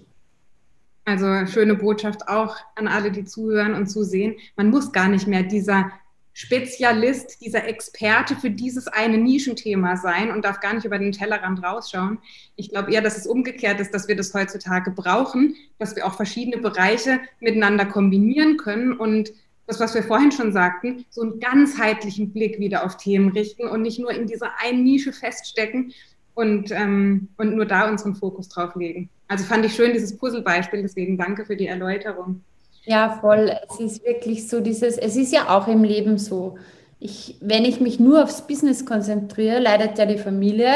Also 1.03 1.45
schöne 1.45 1.75
Botschaft 1.75 2.29
auch 2.29 2.55
an 2.75 2.87
alle, 2.87 3.11
die 3.11 3.25
zuhören 3.25 3.73
und 3.73 3.87
zusehen. 3.87 4.37
Man 4.55 4.69
muss 4.69 4.93
gar 4.93 5.09
nicht 5.09 5.27
mehr 5.27 5.43
dieser 5.43 5.91
Spezialist, 6.31 7.41
dieser 7.41 7.67
Experte 7.67 8.37
für 8.37 8.49
dieses 8.49 8.87
eine 8.87 9.17
Nischenthema 9.17 9.97
sein 9.97 10.31
und 10.31 10.45
darf 10.45 10.61
gar 10.61 10.73
nicht 10.73 10.85
über 10.85 10.97
den 10.97 11.11
Tellerrand 11.11 11.61
rausschauen. 11.61 12.19
Ich 12.55 12.69
glaube 12.69 12.93
eher, 12.93 13.01
dass 13.01 13.17
es 13.17 13.27
umgekehrt 13.27 13.81
ist, 13.81 13.93
dass 13.93 14.07
wir 14.07 14.15
das 14.15 14.33
heutzutage 14.33 14.91
brauchen, 14.91 15.55
dass 15.77 15.97
wir 15.97 16.07
auch 16.07 16.13
verschiedene 16.13 16.59
Bereiche 16.59 17.19
miteinander 17.41 17.85
kombinieren 17.85 18.55
können 18.55 18.93
und 18.93 19.33
das, 19.67 19.81
was 19.81 19.93
wir 19.95 20.03
vorhin 20.03 20.31
schon 20.31 20.53
sagten, 20.53 21.05
so 21.09 21.21
einen 21.23 21.41
ganzheitlichen 21.41 22.31
Blick 22.31 22.57
wieder 22.57 22.85
auf 22.85 22.95
Themen 22.95 23.33
richten 23.33 23.67
und 23.67 23.81
nicht 23.81 23.99
nur 23.99 24.11
in 24.11 24.27
dieser 24.27 24.51
einen 24.61 24.83
Nische 24.83 25.11
feststecken, 25.11 25.93
und, 26.33 26.71
ähm, 26.71 27.29
und 27.37 27.55
nur 27.55 27.65
da 27.65 27.89
unseren 27.89 28.15
Fokus 28.15 28.49
drauf 28.49 28.75
legen. 28.75 29.09
Also 29.27 29.45
fand 29.45 29.65
ich 29.65 29.75
schön 29.75 29.93
dieses 29.93 30.17
Puzzlebeispiel, 30.17 30.81
deswegen 30.81 31.17
danke 31.17 31.45
für 31.45 31.55
die 31.55 31.67
Erläuterung. 31.67 32.41
Ja, 32.85 33.19
voll. 33.21 33.51
Es 33.69 33.79
ist 33.79 34.05
wirklich 34.05 34.47
so 34.47 34.61
dieses, 34.61 34.97
es 34.97 35.15
ist 35.15 35.33
ja 35.33 35.49
auch 35.49 35.67
im 35.67 35.83
Leben 35.83 36.17
so. 36.17 36.57
Ich, 36.99 37.37
wenn 37.39 37.65
ich 37.65 37.79
mich 37.79 37.99
nur 37.99 38.23
aufs 38.23 38.47
Business 38.47 38.85
konzentriere, 38.85 39.59
leidet 39.59 39.97
ja 39.97 40.05
die 40.05 40.17
Familie, 40.17 40.71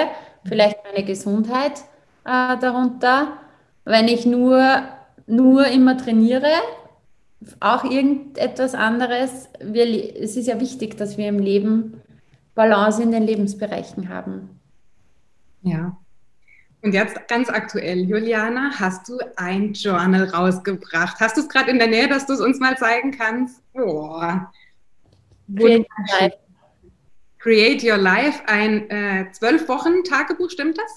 vielleicht 0.46 0.78
meine 0.84 1.06
Gesundheit 1.06 1.82
äh, 2.26 2.58
darunter. 2.60 3.34
Wenn 3.86 4.08
ich 4.08 4.26
nur, 4.26 4.84
nur 5.26 5.68
immer 5.68 5.98
trainiere, 5.98 6.52
auch 7.60 7.84
irgendetwas 7.84 8.76
anderes. 8.76 9.50
Wir, 9.60 9.86
es 10.16 10.38
ist 10.38 10.48
ja 10.48 10.60
wichtig, 10.60 10.98
dass 10.98 11.18
wir 11.18 11.28
im 11.28 11.40
Leben 11.40 12.02
Balance 12.56 13.02
in 13.02 13.12
den 13.12 13.24
Lebensbereichen 13.24 14.10
haben. 14.10 14.53
Ja. 15.64 15.98
Und 16.82 16.94
jetzt 16.94 17.28
ganz 17.30 17.50
aktuell, 17.50 18.00
Juliana, 18.00 18.72
hast 18.78 19.08
du 19.08 19.18
ein 19.38 19.74
Journal 19.74 20.26
rausgebracht? 20.26 21.20
Hast 21.20 21.38
du 21.38 21.42
es 21.42 21.50
gerade 21.50 21.72
in 21.72 21.80
der 21.80 21.88
Nähe, 21.88 22.10
dass 22.10 22.26
du 22.26 22.34
es 22.34 22.42
uns 22.42 22.60
mal 22.60 22.78
zeigen 22.78 23.12
kannst? 23.12 23.62
Boah. 23.74 24.52
Create 25.56 25.88
Your 25.88 26.20
Life. 26.20 26.38
Create 27.40 27.84
Your 27.84 27.98
Life, 27.98 28.42
ein 28.48 28.90
äh, 28.90 29.32
zwölf 29.32 29.64
äh, 29.64 29.68
Wochen 29.70 30.04
Tagebuch, 30.04 30.50
stimmt 30.50 30.78
das? 30.78 30.92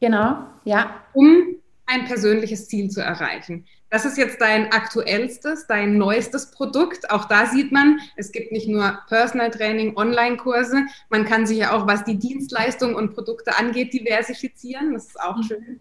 Genau, 0.00 0.46
ja. 0.64 1.02
Um 1.12 1.56
ein 1.86 2.04
persönliches 2.06 2.68
Ziel 2.68 2.90
zu 2.90 3.02
erreichen. 3.02 3.66
Das 3.90 4.04
ist 4.04 4.16
jetzt 4.16 4.40
dein 4.40 4.70
aktuellstes, 4.70 5.66
dein 5.66 5.98
neuestes 5.98 6.52
Produkt. 6.52 7.10
Auch 7.10 7.24
da 7.24 7.46
sieht 7.46 7.72
man, 7.72 7.98
es 8.16 8.30
gibt 8.30 8.52
nicht 8.52 8.68
nur 8.68 9.00
Personal 9.08 9.50
Training, 9.50 9.96
Online-Kurse, 9.96 10.86
man 11.10 11.24
kann 11.24 11.44
sich 11.44 11.58
ja 11.58 11.72
auch, 11.72 11.88
was 11.88 12.04
die 12.04 12.16
Dienstleistungen 12.16 12.94
und 12.94 13.14
Produkte 13.14 13.58
angeht, 13.58 13.92
diversifizieren. 13.92 14.94
Das 14.94 15.06
ist 15.06 15.20
auch 15.20 15.36
mhm. 15.36 15.42
schön. 15.42 15.80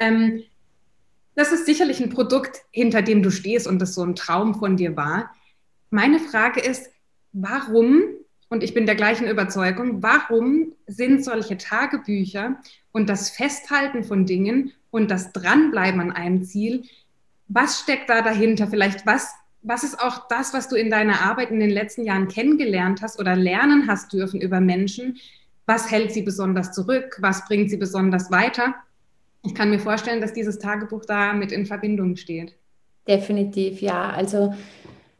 Ähm, 0.00 0.42
das 1.36 1.52
ist 1.52 1.66
sicherlich 1.66 2.00
ein 2.00 2.10
Produkt, 2.10 2.62
hinter 2.72 3.02
dem 3.02 3.22
du 3.22 3.30
stehst 3.30 3.66
und 3.66 3.78
das 3.78 3.94
so 3.94 4.02
ein 4.02 4.16
Traum 4.16 4.54
von 4.54 4.76
dir 4.76 4.96
war. 4.96 5.34
Meine 5.90 6.18
Frage 6.18 6.60
ist, 6.60 6.90
warum, 7.32 8.02
und 8.48 8.64
ich 8.64 8.74
bin 8.74 8.86
der 8.86 8.96
gleichen 8.96 9.28
Überzeugung, 9.28 10.02
warum 10.02 10.72
sind 10.88 11.24
solche 11.24 11.56
Tagebücher 11.56 12.56
und 12.90 13.08
das 13.08 13.30
Festhalten 13.30 14.02
von 14.02 14.26
Dingen 14.26 14.72
und 14.90 15.10
das 15.10 15.32
Dranbleiben 15.32 16.00
an 16.00 16.12
einem 16.12 16.44
Ziel 16.44 16.84
was 17.54 17.80
steckt 17.80 18.10
da 18.10 18.20
dahinter? 18.20 18.66
Vielleicht 18.66 19.06
was, 19.06 19.32
was 19.62 19.84
ist 19.84 20.00
auch 20.00 20.26
das, 20.28 20.52
was 20.52 20.68
du 20.68 20.74
in 20.74 20.90
deiner 20.90 21.22
Arbeit 21.22 21.50
in 21.50 21.60
den 21.60 21.70
letzten 21.70 22.04
Jahren 22.04 22.28
kennengelernt 22.28 23.00
hast 23.00 23.18
oder 23.18 23.36
lernen 23.36 23.86
hast 23.88 24.12
dürfen 24.12 24.40
über 24.40 24.60
Menschen? 24.60 25.18
Was 25.64 25.90
hält 25.90 26.12
sie 26.12 26.22
besonders 26.22 26.72
zurück? 26.72 27.16
Was 27.20 27.46
bringt 27.46 27.70
sie 27.70 27.76
besonders 27.76 28.30
weiter? 28.30 28.74
Ich 29.44 29.54
kann 29.54 29.70
mir 29.70 29.78
vorstellen, 29.78 30.20
dass 30.20 30.32
dieses 30.32 30.58
Tagebuch 30.58 31.04
da 31.06 31.32
mit 31.32 31.52
in 31.52 31.64
Verbindung 31.64 32.16
steht. 32.16 32.56
Definitiv, 33.06 33.80
ja. 33.80 34.10
Also 34.10 34.54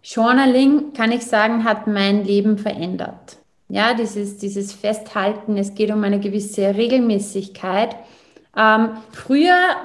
Journaling, 0.03 0.93
kann 0.93 1.13
ich 1.13 1.23
sagen, 1.23 1.65
hat 1.65 1.87
mein 1.87 2.25
Leben 2.25 2.59
verändert. 2.59 3.39
Ja, 3.69 3.95
dieses, 3.95 4.39
dieses 4.39 4.73
Festhalten, 4.73 5.57
es 5.57 5.75
geht 5.75 5.91
um 5.91 6.03
eine 6.03 6.21
gewisse 6.21 6.75
Regelmäßigkeit. 6.75 7.97
Ähm, 8.57 8.91
früher 9.13 9.77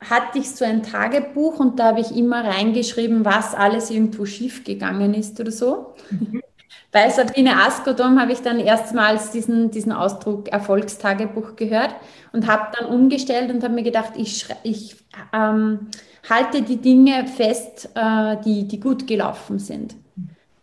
hatte 0.00 0.38
ich 0.38 0.50
so 0.50 0.64
ein 0.64 0.82
Tagebuch 0.82 1.58
und 1.58 1.78
da 1.78 1.86
habe 1.86 2.00
ich 2.00 2.16
immer 2.16 2.44
reingeschrieben, 2.44 3.24
was 3.24 3.54
alles 3.54 3.90
irgendwo 3.90 4.26
schief 4.26 4.64
gegangen 4.64 5.14
ist 5.14 5.38
oder 5.40 5.50
so. 5.50 5.94
Mhm. 6.10 6.42
Bei 6.90 7.10
Sabine 7.10 7.56
Askodom 7.56 8.18
habe 8.18 8.32
ich 8.32 8.40
dann 8.40 8.60
erstmals 8.60 9.30
diesen, 9.30 9.70
diesen 9.70 9.92
Ausdruck 9.92 10.48
Erfolgstagebuch 10.48 11.56
gehört 11.56 11.94
und 12.32 12.46
habe 12.46 12.68
dann 12.78 12.88
umgestellt 12.88 13.50
und 13.50 13.62
habe 13.62 13.74
mir 13.74 13.82
gedacht, 13.82 14.12
ich, 14.16 14.46
ich 14.62 14.96
ähm, 15.34 15.88
halte 16.28 16.62
die 16.62 16.78
Dinge 16.78 17.26
fest, 17.26 17.90
äh, 17.94 18.36
die, 18.44 18.66
die 18.66 18.80
gut 18.80 19.06
gelaufen 19.06 19.58
sind. 19.58 19.96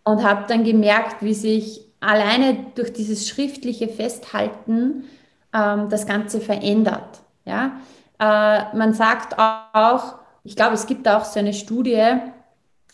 Und 0.04 0.24
habe 0.24 0.46
dann 0.48 0.64
gemerkt, 0.64 1.24
wie 1.24 1.34
sich 1.34 1.82
alleine 2.00 2.58
durch 2.76 2.94
dieses 2.94 3.28
schriftliche 3.28 3.88
Festhalten 3.88 5.06
ähm, 5.54 5.90
das 5.90 6.06
Ganze 6.06 6.42
verändert. 6.42 7.22
Ja? 7.46 7.80
Äh, 8.20 8.76
man 8.76 8.94
sagt 8.94 9.38
auch, 9.38 10.16
ich 10.44 10.56
glaube, 10.56 10.76
es 10.76 10.88
gibt 10.88 11.08
auch 11.08 11.26
so 11.26 11.40
eine 11.40 11.54
Studie, 11.54 12.18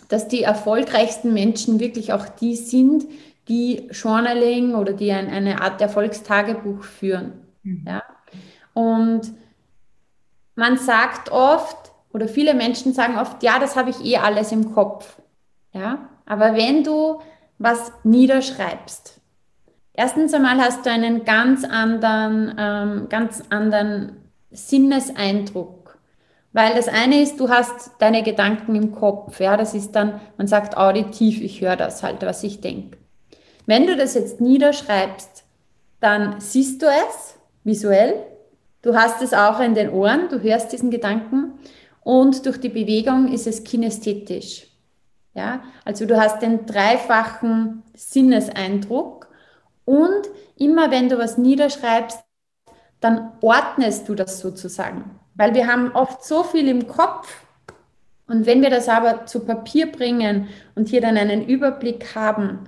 dass 0.07 0.27
die 0.27 0.43
erfolgreichsten 0.43 1.34
Menschen 1.34 1.79
wirklich 1.79 2.13
auch 2.13 2.27
die 2.27 2.55
sind, 2.55 3.05
die 3.47 3.88
Journaling 3.91 4.75
oder 4.75 4.93
die 4.93 5.12
ein, 5.12 5.29
eine 5.29 5.62
Art 5.62 5.81
Erfolgstagebuch 5.81 6.84
führen. 6.84 7.34
Mhm. 7.63 7.86
Ja? 7.88 8.03
Und 8.73 9.34
man 10.55 10.77
sagt 10.77 11.31
oft, 11.31 11.91
oder 12.13 12.27
viele 12.27 12.53
Menschen 12.53 12.93
sagen 12.93 13.17
oft, 13.17 13.41
ja, 13.43 13.60
das 13.60 13.75
habe 13.75 13.89
ich 13.89 14.03
eh 14.03 14.17
alles 14.17 14.51
im 14.51 14.73
Kopf. 14.73 15.21
Ja? 15.73 16.10
Aber 16.25 16.55
wenn 16.55 16.84
du 16.84 17.21
was 17.57 17.91
niederschreibst, 18.03 19.19
erstens 19.93 20.34
einmal 20.34 20.60
hast 20.60 20.86
du 20.86 20.91
einen 20.91 21.25
ganz 21.25 21.63
anderen, 21.63 22.55
ähm, 22.57 23.10
ganz 23.10 23.43
anderen 23.49 24.20
Sinneseindruck. 24.52 26.00
Weil 26.54 26.76
das 26.76 26.88
eine 26.88 27.22
ist, 27.22 27.40
du 27.40 27.50
hast 27.50 27.92
deine 28.00 28.24
Gedanken 28.24 28.76
im 28.76 28.92
Kopf. 28.92 29.40
Ja, 29.40 29.56
das 29.56 29.74
ist 29.74 29.94
dann, 29.94 30.20
man 30.38 30.48
sagt 30.48 30.76
auditiv, 30.76 31.42
ich 31.42 31.62
höre 31.62 31.78
das 31.78 32.04
halt, 32.04 32.22
was 32.24 32.44
ich 32.44 32.60
denke. 32.60 32.98
Wenn 33.66 33.88
du 33.88 33.96
das 33.96 34.16
jetzt 34.16 34.42
niederschreibst, 34.42 35.46
dann 36.02 36.42
siehst 36.42 36.82
du 36.82 36.88
es 36.88 37.36
visuell. 37.64 38.16
Du 38.82 38.96
hast 38.96 39.22
es 39.22 39.34
auch 39.34 39.60
in 39.60 39.76
den 39.76 39.92
Ohren, 39.92 40.28
du 40.30 40.42
hörst 40.42 40.74
diesen 40.74 40.90
Gedanken 40.90 41.60
und 42.04 42.46
durch 42.46 42.60
die 42.60 42.70
Bewegung 42.70 43.32
ist 43.32 43.46
es 43.48 43.64
kinästhetisch. 43.64 44.68
Ja, 45.34 45.62
also 45.86 46.06
du 46.06 46.20
hast 46.20 46.42
den 46.42 46.66
dreifachen 46.66 47.84
Sinneseindruck 47.94 49.30
und 49.86 50.30
immer 50.58 50.92
wenn 50.92 51.08
du 51.08 51.18
was 51.18 51.38
niederschreibst, 51.38 52.20
dann 53.02 53.34
ordnest 53.42 54.08
du 54.08 54.16
das 54.16 54.40
sozusagen. 54.40 55.20
Weil 55.36 55.54
wir 55.54 55.68
haben 55.68 55.92
oft 55.92 56.24
so 56.24 56.44
viel 56.44 56.68
im 56.70 56.88
Kopf 56.88 57.44
und 58.28 58.46
wenn 58.46 58.62
wir 58.62 58.70
das 58.70 58.88
aber 58.88 59.26
zu 59.26 59.42
Papier 59.42 59.92
bringen 59.92 60.48
und 60.76 60.88
hier 60.88 61.02
dann 61.02 61.18
einen 61.18 61.46
Überblick 61.46 62.16
haben, 62.16 62.60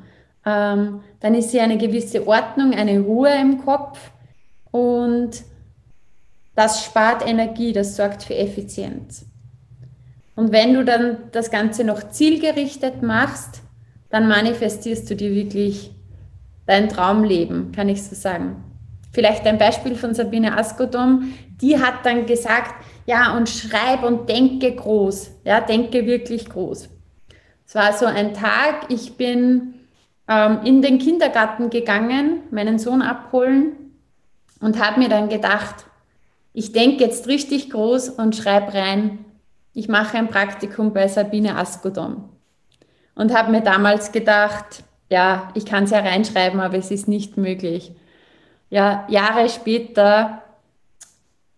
ähm, 0.46 1.00
dann 1.22 1.36
ist 1.36 1.52
hier 1.52 1.64
eine 1.64 1.78
gewisse 1.78 2.28
Ordnung, 2.28 2.74
eine 2.74 3.00
Ruhe 3.00 3.34
im 3.40 3.64
Kopf 3.64 4.12
und 4.72 5.44
das 6.56 6.84
spart 6.84 7.26
Energie, 7.26 7.72
das 7.72 7.96
sorgt 7.96 8.24
für 8.24 8.36
Effizienz. 8.36 9.26
Und 10.36 10.52
wenn 10.52 10.74
du 10.74 10.84
dann 10.84 11.18
das 11.32 11.50
Ganze 11.50 11.84
noch 11.84 12.10
zielgerichtet 12.10 13.02
machst, 13.02 13.62
dann 14.10 14.28
manifestierst 14.28 15.10
du 15.10 15.16
dir 15.16 15.32
wirklich 15.32 15.92
dein 16.66 16.90
Traumleben, 16.90 17.72
kann 17.72 17.88
ich 17.88 18.04
so 18.04 18.16
sagen. 18.16 18.73
Vielleicht 19.14 19.46
ein 19.46 19.60
Beispiel 19.60 19.96
von 19.96 20.16
Sabine 20.16 20.58
Askodom, 20.58 21.34
die 21.62 21.80
hat 21.80 22.04
dann 22.04 22.26
gesagt, 22.26 22.74
ja, 23.06 23.38
und 23.38 23.48
schreib 23.48 24.04
und 24.04 24.28
denke 24.28 24.76
groß, 24.76 25.32
ja, 25.46 25.62
denke 25.62 26.06
wirklich 26.08 26.50
groß. 26.50 26.90
Es 27.68 27.76
war 27.76 27.94
so 27.94 28.08
ein 28.08 28.34
Tag, 28.34 28.88
ich 28.90 29.16
bin 29.16 29.76
ähm, 30.28 30.62
in 30.66 30.82
den 30.82 30.98
Kindergarten 30.98 31.70
gegangen, 31.70 32.42
meinen 32.50 32.80
Sohn 32.80 33.04
abholen 33.04 33.74
und 34.60 34.84
habe 34.84 35.00
mir 35.00 35.10
dann 35.10 35.30
gedacht, 35.30 35.86
ich 36.54 36.72
denke 36.72 37.04
jetzt 37.04 37.28
richtig 37.28 37.70
groß 37.70 38.10
und 38.10 38.36
schreibe 38.36 38.74
rein, 38.74 39.26
ich 39.76 39.90
mache 39.90 40.18
ein 40.18 40.28
Praktikum 40.28 40.92
bei 40.92 41.08
Sabine 41.08 41.56
Askodom. 41.58 42.30
Und 43.16 43.36
habe 43.36 43.52
mir 43.52 43.62
damals 43.62 44.12
gedacht, 44.12 44.84
ja, 45.10 45.52
ich 45.54 45.66
kann 45.66 45.84
es 45.84 45.92
ja 45.92 46.00
reinschreiben, 46.00 46.60
aber 46.60 46.78
es 46.78 46.90
ist 46.90 47.08
nicht 47.08 47.38
möglich. 47.38 47.92
Ja, 48.74 49.06
Jahre 49.08 49.50
später 49.50 50.42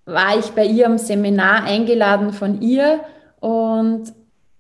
war 0.04 0.38
ich 0.38 0.48
bei 0.48 0.66
ihr 0.66 0.86
am 0.86 0.98
Seminar 0.98 1.64
eingeladen 1.64 2.34
von 2.34 2.62
ihr 2.62 3.06
und 3.40 4.12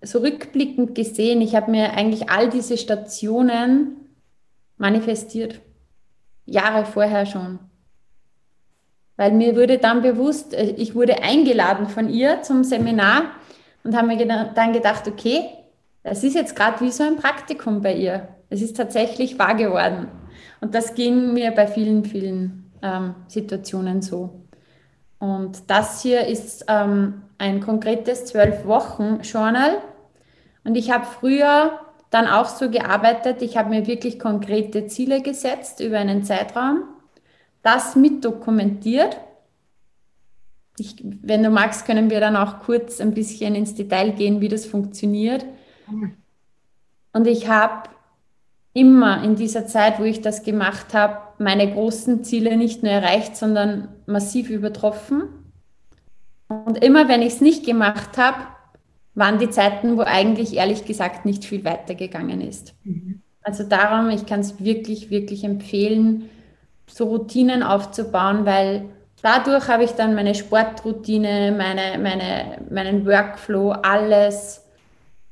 so 0.01 0.19
rückblickend 0.19 0.95
gesehen, 0.95 1.41
ich 1.41 1.53
habe 1.53 1.69
mir 1.69 1.91
eigentlich 1.91 2.29
all 2.29 2.49
diese 2.49 2.77
Stationen 2.77 3.97
manifestiert. 4.77 5.59
Jahre 6.45 6.85
vorher 6.85 7.25
schon. 7.25 7.59
Weil 9.17 9.33
mir 9.33 9.57
wurde 9.57 9.77
dann 9.77 10.01
bewusst, 10.01 10.53
äh, 10.53 10.75
ich 10.77 10.95
wurde 10.95 11.23
eingeladen 11.23 11.89
von 11.89 12.07
ihr 12.07 12.41
zum 12.41 12.63
Seminar 12.63 13.31
und 13.83 13.97
habe 13.97 14.07
mir 14.07 14.25
dann 14.55 14.71
gedacht, 14.71 15.09
okay, 15.09 15.41
das 16.03 16.23
ist 16.23 16.35
jetzt 16.35 16.55
gerade 16.55 16.79
wie 16.79 16.91
so 16.91 17.03
ein 17.03 17.17
Praktikum 17.17 17.81
bei 17.81 17.95
ihr. 17.95 18.29
Es 18.49 18.61
ist 18.61 18.77
tatsächlich 18.77 19.37
wahr 19.37 19.55
geworden. 19.55 20.07
Und 20.65 20.73
das 20.73 20.95
ging 20.95 21.31
mir 21.31 21.51
bei 21.51 21.67
vielen, 21.67 22.03
vielen 22.03 22.71
ähm, 22.81 23.13
Situationen 23.27 24.01
so. 24.01 24.41
Und 25.19 25.69
das 25.69 26.01
hier 26.01 26.25
ist 26.25 26.65
ähm, 26.67 27.21
ein 27.37 27.59
konkretes 27.61 28.25
zwölf 28.25 28.65
Wochen 28.65 29.19
Journal. 29.21 29.77
Und 30.63 30.75
ich 30.75 30.89
habe 30.89 31.05
früher 31.05 31.79
dann 32.09 32.25
auch 32.25 32.47
so 32.47 32.71
gearbeitet, 32.71 33.43
ich 33.43 33.57
habe 33.57 33.69
mir 33.69 33.85
wirklich 33.85 34.17
konkrete 34.17 34.87
Ziele 34.87 35.21
gesetzt 35.21 35.81
über 35.81 35.99
einen 35.99 36.23
Zeitraum, 36.23 36.85
das 37.61 37.95
mit 37.95 38.25
dokumentiert. 38.25 39.17
Ich, 40.79 40.95
wenn 41.21 41.43
du 41.43 41.51
magst, 41.51 41.85
können 41.85 42.09
wir 42.09 42.19
dann 42.19 42.35
auch 42.35 42.61
kurz 42.61 42.99
ein 42.99 43.13
bisschen 43.13 43.53
ins 43.53 43.75
Detail 43.75 44.13
gehen, 44.13 44.41
wie 44.41 44.49
das 44.49 44.65
funktioniert. 44.65 45.45
Und 47.13 47.27
ich 47.27 47.49
habe 47.49 47.87
immer 48.75 49.23
in 49.23 49.35
dieser 49.35 49.65
Zeit, 49.65 49.99
wo 49.99 50.03
ich 50.03 50.21
das 50.21 50.43
gemacht 50.43 50.93
habe, 50.93 51.17
meine 51.39 51.71
großen 51.71 52.25
Ziele 52.25 52.57
nicht 52.57 52.83
nur 52.83 52.91
erreicht, 52.91 53.37
sondern 53.37 53.87
massiv 54.05 54.49
übertroffen. 54.49 55.23
Und 56.49 56.83
immer 56.83 57.07
wenn 57.07 57.21
ich 57.21 57.35
es 57.35 57.41
nicht 57.41 57.65
gemacht 57.65 58.17
habe, 58.17 58.37
waren 59.15 59.39
die 59.39 59.49
Zeiten, 59.49 59.97
wo 59.97 60.01
eigentlich 60.01 60.55
ehrlich 60.55 60.83
gesagt 60.83 61.25
nicht 61.25 61.45
viel 61.45 61.63
weitergegangen 61.63 62.41
ist. 62.41 62.75
Mhm. 62.83 63.21
Also 63.41 63.63
darum, 63.63 64.09
ich 64.09 64.25
kann 64.25 64.41
es 64.41 64.61
wirklich, 64.61 65.09
wirklich 65.09 65.45
empfehlen, 65.45 66.29
so 66.85 67.05
Routinen 67.05 67.63
aufzubauen, 67.63 68.45
weil 68.45 68.89
dadurch 69.21 69.69
habe 69.69 69.85
ich 69.85 69.91
dann 69.91 70.15
meine 70.15 70.35
Sportroutine, 70.35 71.55
meine, 71.57 71.97
meine, 71.97 72.61
meinen 72.69 73.05
Workflow, 73.05 73.71
alles 73.71 74.65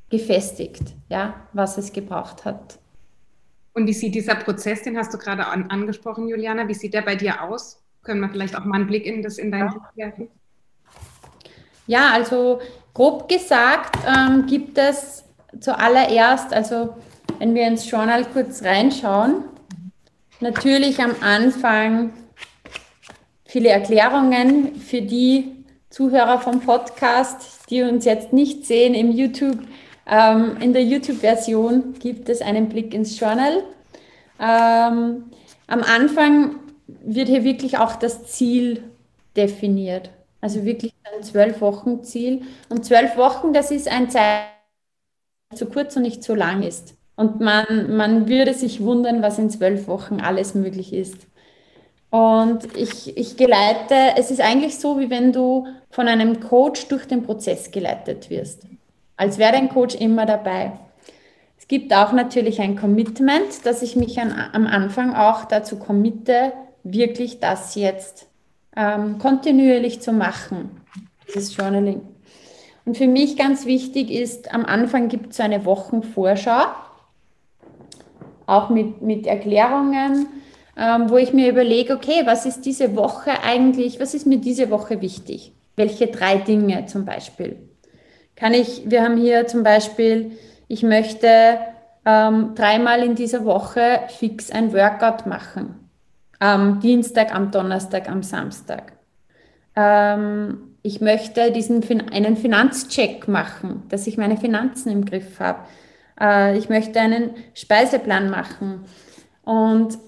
gefestigt, 0.08 0.94
ja, 1.10 1.34
was 1.52 1.76
es 1.76 1.92
gebraucht 1.92 2.46
hat. 2.46 2.78
Und 3.74 3.88
wie 3.88 3.92
sieht 3.92 4.14
dieser 4.14 4.36
Prozess, 4.36 4.82
den 4.82 4.96
hast 4.96 5.12
du 5.12 5.18
gerade 5.18 5.46
an, 5.46 5.68
angesprochen, 5.70 6.28
Juliana, 6.28 6.66
wie 6.68 6.74
sieht 6.74 6.94
der 6.94 7.02
bei 7.02 7.16
dir 7.16 7.42
aus? 7.42 7.82
Können 8.02 8.20
wir 8.20 8.28
vielleicht 8.28 8.56
auch 8.56 8.64
mal 8.64 8.76
einen 8.76 8.86
Blick 8.86 9.04
in 9.04 9.22
das 9.22 9.38
in 9.38 9.50
dein 9.50 9.68
Buch 9.68 9.82
werfen? 9.96 10.28
Ja, 11.86 12.12
also 12.12 12.60
grob 12.94 13.28
gesagt 13.28 13.98
ähm, 14.06 14.46
gibt 14.46 14.78
es 14.78 15.24
zuallererst, 15.60 16.52
also 16.54 16.96
wenn 17.38 17.54
wir 17.54 17.66
ins 17.66 17.90
Journal 17.90 18.24
kurz 18.32 18.62
reinschauen, 18.62 19.44
natürlich 20.40 21.00
am 21.00 21.14
Anfang 21.20 22.12
viele 23.44 23.70
Erklärungen 23.70 24.76
für 24.76 25.02
die 25.02 25.64
Zuhörer 25.90 26.40
vom 26.40 26.60
Podcast, 26.60 27.70
die 27.70 27.82
uns 27.82 28.04
jetzt 28.04 28.32
nicht 28.32 28.66
sehen 28.66 28.94
im 28.94 29.10
YouTube. 29.12 29.58
Ähm, 30.06 30.56
in 30.60 30.72
der 30.72 30.84
YouTube-Version 30.84 31.94
gibt 31.98 32.28
es 32.28 32.42
einen 32.42 32.68
Blick 32.68 32.92
ins 32.94 33.18
Journal. 33.18 33.62
Ähm, 34.38 35.24
am 35.66 35.82
Anfang 35.82 36.56
wird 36.86 37.28
hier 37.28 37.44
wirklich 37.44 37.78
auch 37.78 37.96
das 37.96 38.26
Ziel 38.26 38.82
definiert. 39.36 40.10
Also 40.40 40.64
wirklich 40.64 40.92
ein 41.14 41.22
zwölf 41.22 41.60
Wochen 41.60 42.02
Ziel. 42.04 42.42
Und 42.68 42.84
zwölf 42.84 43.16
Wochen, 43.16 43.52
das 43.52 43.70
ist 43.70 43.88
ein 43.88 44.10
Zeit, 44.10 44.44
zu 45.54 45.66
kurz 45.66 45.96
und 45.96 46.02
nicht 46.02 46.22
zu 46.22 46.34
lang 46.34 46.62
ist. 46.62 46.94
Und 47.16 47.40
man, 47.40 47.96
man 47.96 48.28
würde 48.28 48.54
sich 48.54 48.82
wundern, 48.82 49.22
was 49.22 49.38
in 49.38 49.48
zwölf 49.48 49.86
Wochen 49.86 50.20
alles 50.20 50.54
möglich 50.54 50.92
ist. 50.92 51.26
Und 52.10 52.76
ich, 52.76 53.16
ich 53.16 53.36
geleite, 53.36 53.94
es 54.16 54.30
ist 54.30 54.40
eigentlich 54.40 54.78
so, 54.78 54.98
wie 55.00 55.10
wenn 55.10 55.32
du 55.32 55.66
von 55.90 56.08
einem 56.08 56.40
Coach 56.40 56.88
durch 56.88 57.06
den 57.06 57.22
Prozess 57.22 57.70
geleitet 57.70 58.30
wirst. 58.30 58.66
Als 59.16 59.38
wäre 59.38 59.52
dein 59.52 59.68
Coach 59.68 59.94
immer 59.94 60.26
dabei. 60.26 60.72
Es 61.58 61.68
gibt 61.68 61.94
auch 61.94 62.12
natürlich 62.12 62.60
ein 62.60 62.76
Commitment, 62.76 63.64
dass 63.64 63.82
ich 63.82 63.96
mich 63.96 64.20
an, 64.20 64.34
am 64.52 64.66
Anfang 64.66 65.14
auch 65.14 65.44
dazu 65.44 65.78
committe, 65.78 66.52
wirklich 66.82 67.40
das 67.40 67.74
jetzt 67.74 68.26
ähm, 68.76 69.18
kontinuierlich 69.18 70.00
zu 70.02 70.12
machen, 70.12 70.82
dieses 71.26 71.56
Journaling. 71.56 72.02
Und 72.84 72.98
für 72.98 73.06
mich 73.06 73.36
ganz 73.36 73.64
wichtig 73.64 74.10
ist, 74.10 74.52
am 74.52 74.66
Anfang 74.66 75.08
gibt 75.08 75.32
es 75.32 75.40
eine 75.40 75.64
Wochenvorschau, 75.64 76.64
auch 78.46 78.68
mit, 78.68 79.00
mit 79.00 79.26
Erklärungen, 79.26 80.26
ähm, 80.76 81.08
wo 81.08 81.16
ich 81.16 81.32
mir 81.32 81.48
überlege, 81.48 81.94
okay, 81.94 82.22
was 82.24 82.44
ist 82.44 82.66
diese 82.66 82.94
Woche 82.94 83.42
eigentlich, 83.42 84.00
was 84.00 84.12
ist 84.12 84.26
mir 84.26 84.38
diese 84.38 84.70
Woche 84.70 85.00
wichtig? 85.00 85.52
Welche 85.76 86.08
drei 86.08 86.36
Dinge 86.36 86.84
zum 86.86 87.06
Beispiel? 87.06 87.56
Kann 88.36 88.54
ich, 88.54 88.82
wir 88.86 89.02
haben 89.02 89.16
hier 89.16 89.46
zum 89.46 89.62
Beispiel, 89.62 90.32
ich 90.68 90.82
möchte 90.82 91.58
ähm, 92.04 92.54
dreimal 92.54 93.02
in 93.02 93.14
dieser 93.14 93.44
Woche 93.44 94.00
fix 94.18 94.50
ein 94.50 94.72
Workout 94.72 95.26
machen 95.26 95.84
am 96.40 96.80
Dienstag, 96.80 97.34
am 97.34 97.50
Donnerstag, 97.50 98.08
am 98.08 98.22
Samstag. 98.22 98.92
Ähm, 99.76 100.76
ich 100.82 101.00
möchte 101.00 101.50
diesen 101.52 101.82
einen 102.10 102.36
Finanzcheck 102.36 103.28
machen, 103.28 103.84
dass 103.88 104.06
ich 104.06 104.18
meine 104.18 104.36
Finanzen 104.36 104.90
im 104.90 105.04
Griff 105.06 105.40
habe. 105.40 105.60
Äh, 106.20 106.58
ich 106.58 106.68
möchte 106.68 107.00
einen 107.00 107.30
Speiseplan 107.54 108.28
machen. 108.28 108.84
Und 109.42 109.98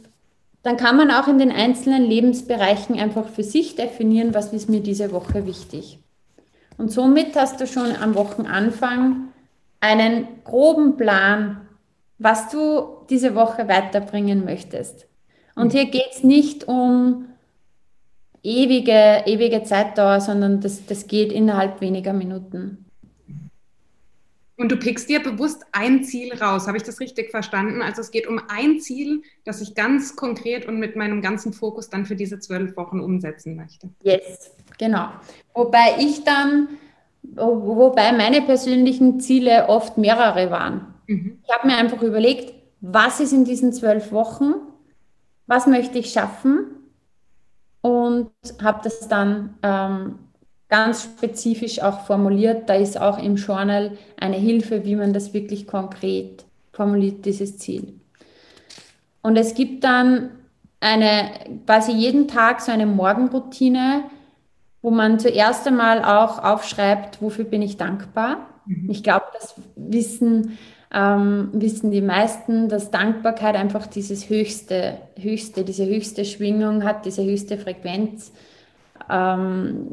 dann 0.63 0.77
kann 0.77 0.97
man 0.97 1.11
auch 1.11 1.29
in 1.29 1.39
den 1.39 1.53
einzelnen 1.53 2.03
Lebensbereichen 2.03 2.99
einfach 2.99 3.29
für 3.29 3.45
sich 3.45 3.77
definieren, 3.77 4.35
was 4.35 4.53
ist 4.53 4.69
mir 4.69 4.81
diese 4.81 5.13
Woche 5.13 5.47
wichtig. 5.47 6.01
Und 6.79 6.91
somit 6.91 7.37
hast 7.37 7.61
du 7.61 7.67
schon 7.67 7.97
am 7.97 8.15
Wochenanfang 8.15 9.29
einen 9.81 10.29
groben 10.45 10.97
Plan, 10.97 11.69
was 12.19 12.49
du 12.49 13.05
diese 13.11 13.35
Woche 13.35 13.69
weiterbringen 13.69 14.45
möchtest. 14.45 15.07
Und 15.55 15.73
hier 15.73 15.87
geht 15.87 16.11
es 16.13 16.23
nicht 16.23 16.69
um 16.69 17.27
ewige, 18.43 19.23
ewige 19.27 19.63
Zeitdauer, 19.63 20.21
sondern 20.21 20.61
das, 20.61 20.87
das 20.87 21.07
geht 21.07 21.33
innerhalb 21.33 21.81
weniger 21.81 22.13
Minuten. 22.13 22.86
Und 24.59 24.73
du 24.73 24.77
pickst 24.77 25.09
dir 25.11 25.23
bewusst 25.23 25.67
ein 25.73 26.03
Ziel 26.03 26.33
raus. 26.35 26.67
Habe 26.67 26.79
ich 26.79 26.83
das 26.83 26.99
richtig 27.01 27.31
verstanden? 27.31 27.83
Also 27.83 28.01
es 28.01 28.11
geht 28.11 28.27
um 28.27 28.41
ein 28.49 28.81
Ziel, 28.81 29.23
das 29.45 29.61
ich 29.61 29.75
ganz 29.75 30.17
konkret 30.17 30.67
und 30.67 30.79
mit 30.79 30.97
meinem 30.97 31.21
ganzen 31.21 31.53
Fokus 31.53 31.91
dann 31.91 32.07
für 32.07 32.17
diese 32.17 32.39
zwölf 32.39 32.75
Wochen 32.77 33.01
umsetzen 33.01 33.55
möchte. 33.55 33.91
Yes, 34.03 34.51
genau. 34.79 35.11
Wobei 35.53 35.97
ich 35.99 36.25
dann, 36.25 36.69
wobei 37.23 38.13
meine 38.13 38.41
persönlichen 38.43 39.21
Ziele 39.21 39.69
oft 39.69 39.99
mehrere 39.99 40.51
waren. 40.51 40.95
Mhm. 41.07 41.39
Ich 41.47 41.55
habe 41.55 41.67
mir 41.67 41.77
einfach 41.77 42.01
überlegt, 42.01 42.55
was 42.81 43.21
ist 43.21 43.33
in 43.33 43.45
diesen 43.45 43.75
zwölf 43.75 44.11
Wochen, 44.11 44.55
was 45.47 45.67
möchte 45.67 45.99
ich 45.99 46.13
schaffen 46.13 46.67
und 47.83 48.31
habe 48.63 48.81
das 48.83 49.07
dann 49.09 49.59
ähm, 49.63 50.19
ganz 50.69 51.05
spezifisch 51.05 51.81
auch 51.81 52.01
formuliert. 52.01 52.69
Da 52.69 52.75
ist 52.75 53.01
auch 53.01 53.19
im 53.19 53.37
Journal 53.37 53.93
eine 54.19 54.37
Hilfe, 54.37 54.85
wie 54.85 54.97
man 54.97 55.13
das 55.13 55.33
wirklich 55.33 55.67
konkret 55.67 56.45
formuliert, 56.73 57.25
dieses 57.25 57.59
Ziel. 57.59 57.95
Und 59.23 59.37
es 59.37 59.55
gibt 59.55 59.85
dann 59.85 60.31
eine, 60.81 61.31
quasi 61.67 61.93
jeden 61.93 62.29
Tag 62.29 62.61
so 62.61 62.71
eine 62.71 62.87
Morgenroutine, 62.87 64.05
wo 64.83 64.91
man 64.91 65.19
zuerst 65.19 65.67
einmal 65.67 66.05
auch 66.05 66.43
aufschreibt, 66.43 67.21
wofür 67.21 67.45
bin 67.45 67.63
ich 67.63 67.77
dankbar. 67.77 68.49
Mhm. 68.67 68.91
Ich 68.91 69.03
glaube, 69.03 69.27
das 69.33 69.55
wissen, 69.75 70.59
ähm, 70.93 71.49
wissen 71.53 71.91
die 71.91 72.03
meisten, 72.03 72.69
dass 72.69 72.91
Dankbarkeit 72.91 73.57
einfach 73.57 73.87
dieses 73.87 74.29
höchste, 74.29 74.99
höchste, 75.19 75.65
diese 75.65 75.87
höchste 75.87 76.25
Schwingung 76.25 76.85
hat, 76.85 77.05
diese 77.05 77.25
höchste 77.25 77.59
Frequenz. 77.59 78.33
Ähm, 79.11 79.89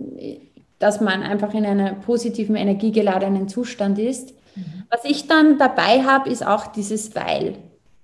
dass 0.83 0.99
man 0.99 1.23
einfach 1.23 1.53
in 1.53 1.65
einem 1.65 2.01
positiven, 2.01 2.57
energiegeladenen 2.57 3.47
Zustand 3.47 3.97
ist. 3.99 4.33
Mhm. 4.57 4.83
Was 4.89 5.05
ich 5.05 5.27
dann 5.27 5.57
dabei 5.57 6.03
habe, 6.03 6.29
ist 6.29 6.45
auch 6.45 6.67
dieses 6.67 7.15
Weil. 7.15 7.55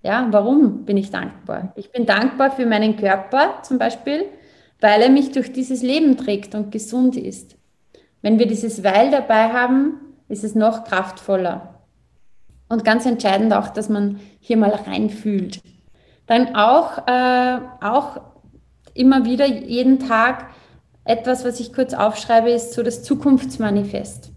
Ja, 0.02 0.26
warum 0.32 0.86
bin 0.86 0.96
ich 0.96 1.12
dankbar? 1.12 1.74
Ich 1.76 1.92
bin 1.92 2.06
dankbar 2.06 2.52
für 2.52 2.66
meinen 2.66 2.96
Körper 2.96 3.62
zum 3.64 3.80
Beispiel, 3.80 4.24
weil 4.80 5.02
er 5.02 5.10
mich 5.10 5.34
durch 5.34 5.52
dieses 5.52 5.84
Leben 5.84 6.16
trägt 6.16 6.56
und 6.56 6.72
gesund 6.72 7.18
ist. 7.18 7.58
Wenn 8.22 8.40
wir 8.40 8.48
dieses 8.48 8.82
Weil 8.82 9.12
dabei 9.12 9.52
haben, 9.52 9.96
ist 10.30 10.46
es 10.46 10.56
noch 10.56 10.86
kraftvoller. 10.86 11.82
Und 12.70 12.86
ganz 12.86 13.06
entscheidend 13.06 13.52
auch, 13.52 13.68
dass 13.68 13.90
man 13.90 14.22
hier 14.40 14.56
mal 14.56 14.72
reinfühlt. 14.72 15.60
Dann 16.28 16.56
auch, 16.56 16.98
äh, 17.10 17.60
auch 17.82 18.22
immer 18.94 19.26
wieder 19.26 19.48
jeden 19.48 20.00
Tag 20.00 20.46
etwas, 21.10 21.44
was 21.44 21.60
ich 21.60 21.74
kurz 21.74 21.96
aufschreibe, 21.96 22.52
ist 22.52 22.74
so 22.74 22.84
das 22.84 23.02
Zukunftsmanifest. 23.02 24.32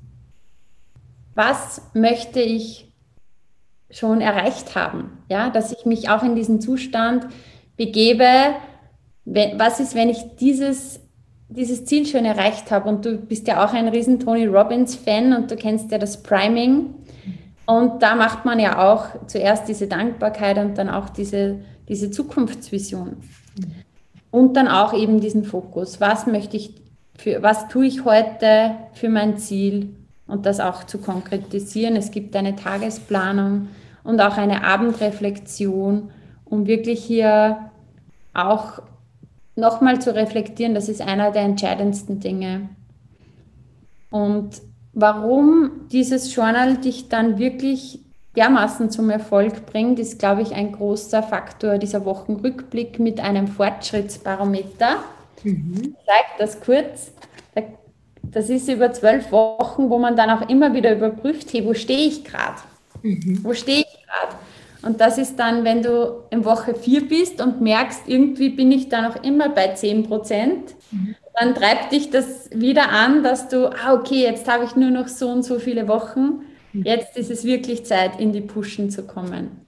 Was 1.34 1.82
möchte 1.92 2.40
ich 2.40 2.90
schon 3.90 4.22
erreicht 4.22 4.74
haben? 4.74 5.18
Ja, 5.28 5.50
dass 5.50 5.72
ich 5.72 5.84
mich 5.84 6.08
auch 6.08 6.22
in 6.22 6.34
diesen 6.34 6.62
Zustand 6.62 7.26
begebe. 7.76 8.26
Was 9.26 9.80
ist, 9.80 9.94
wenn 9.94 10.08
ich 10.08 10.36
dieses, 10.40 11.00
dieses 11.50 11.84
Ziel 11.84 12.06
schon 12.06 12.24
erreicht 12.24 12.70
habe? 12.70 12.88
Und 12.88 13.04
du 13.04 13.18
bist 13.18 13.48
ja 13.48 13.64
auch 13.64 13.74
ein 13.74 13.88
riesen 13.88 14.18
Tony 14.18 14.46
Robbins 14.46 14.96
Fan 14.96 15.34
und 15.34 15.50
du 15.50 15.56
kennst 15.56 15.90
ja 15.90 15.98
das 15.98 16.22
Priming. 16.22 16.94
Und 17.66 18.02
da 18.02 18.14
macht 18.14 18.46
man 18.46 18.58
ja 18.58 18.82
auch 18.90 19.26
zuerst 19.26 19.68
diese 19.68 19.88
Dankbarkeit 19.88 20.56
und 20.56 20.78
dann 20.78 20.88
auch 20.88 21.10
diese, 21.10 21.60
diese 21.86 22.10
Zukunftsvision. 22.10 23.18
Und 24.32 24.56
dann 24.56 24.66
auch 24.66 24.92
eben 24.92 25.20
diesen 25.20 25.44
Fokus. 25.44 26.00
Was 26.00 26.26
möchte 26.26 26.56
ich 26.56 26.82
für, 27.16 27.42
was 27.42 27.68
tue 27.68 27.86
ich 27.86 28.04
heute 28.04 28.74
für 28.94 29.08
mein 29.08 29.38
Ziel 29.38 29.94
und 30.26 30.46
das 30.46 30.60
auch 30.60 30.84
zu 30.84 30.98
konkretisieren. 30.98 31.94
Es 31.96 32.10
gibt 32.10 32.34
eine 32.34 32.56
Tagesplanung 32.56 33.68
und 34.02 34.20
auch 34.20 34.36
eine 34.36 34.64
Abendreflexion, 34.64 36.10
um 36.44 36.66
wirklich 36.66 37.04
hier 37.04 37.70
auch 38.34 38.82
nochmal 39.54 40.00
zu 40.00 40.14
reflektieren. 40.14 40.74
Das 40.74 40.88
ist 40.88 41.02
einer 41.02 41.30
der 41.30 41.42
entscheidendsten 41.42 42.20
Dinge. 42.20 42.70
Und 44.10 44.62
warum 44.94 45.88
dieses 45.90 46.34
Journal 46.34 46.78
dich 46.78 47.08
dann 47.08 47.38
wirklich 47.38 48.00
dermaßen 48.36 48.90
zum 48.90 49.10
Erfolg 49.10 49.66
bringt, 49.66 49.98
ist, 49.98 50.18
glaube 50.18 50.42
ich, 50.42 50.54
ein 50.54 50.72
großer 50.72 51.22
Faktor 51.22 51.78
dieser 51.78 52.04
Wochenrückblick 52.04 52.98
mit 52.98 53.20
einem 53.20 53.46
Fortschrittsbarometer. 53.46 54.96
Mhm. 55.42 55.74
Ich 55.82 56.06
zeige 56.06 56.28
das 56.38 56.60
kurz. 56.60 57.12
Das 58.24 58.48
ist 58.48 58.68
über 58.68 58.92
zwölf 58.92 59.30
Wochen, 59.32 59.90
wo 59.90 59.98
man 59.98 60.16
dann 60.16 60.30
auch 60.30 60.48
immer 60.48 60.72
wieder 60.72 60.94
überprüft, 60.94 61.52
hey, 61.52 61.66
wo 61.66 61.74
stehe 61.74 62.06
ich 62.06 62.24
gerade? 62.24 62.60
Mhm. 63.02 63.40
Wo 63.42 63.52
stehe 63.52 63.80
ich 63.80 64.06
gerade? 64.06 64.36
Und 64.82 65.00
das 65.00 65.18
ist 65.18 65.38
dann, 65.38 65.64
wenn 65.64 65.82
du 65.82 66.22
in 66.30 66.44
Woche 66.44 66.74
vier 66.74 67.06
bist 67.06 67.42
und 67.42 67.60
merkst, 67.60 68.02
irgendwie 68.06 68.48
bin 68.48 68.72
ich 68.72 68.88
da 68.88 69.02
noch 69.02 69.22
immer 69.22 69.48
bei 69.48 69.74
10 69.74 70.04
Prozent, 70.04 70.74
mhm. 70.90 71.14
dann 71.38 71.54
treibt 71.54 71.92
dich 71.92 72.10
das 72.10 72.48
wieder 72.52 72.90
an, 72.90 73.22
dass 73.22 73.48
du, 73.48 73.68
ah, 73.68 73.92
okay, 73.92 74.22
jetzt 74.22 74.48
habe 74.48 74.64
ich 74.64 74.76
nur 74.76 74.90
noch 74.90 75.08
so 75.08 75.28
und 75.28 75.42
so 75.42 75.58
viele 75.58 75.86
Wochen 75.86 76.40
Jetzt 76.72 77.16
ist 77.16 77.30
es 77.30 77.44
wirklich 77.44 77.84
Zeit, 77.84 78.18
in 78.18 78.32
die 78.32 78.40
Pushen 78.40 78.90
zu 78.90 79.06
kommen. 79.06 79.62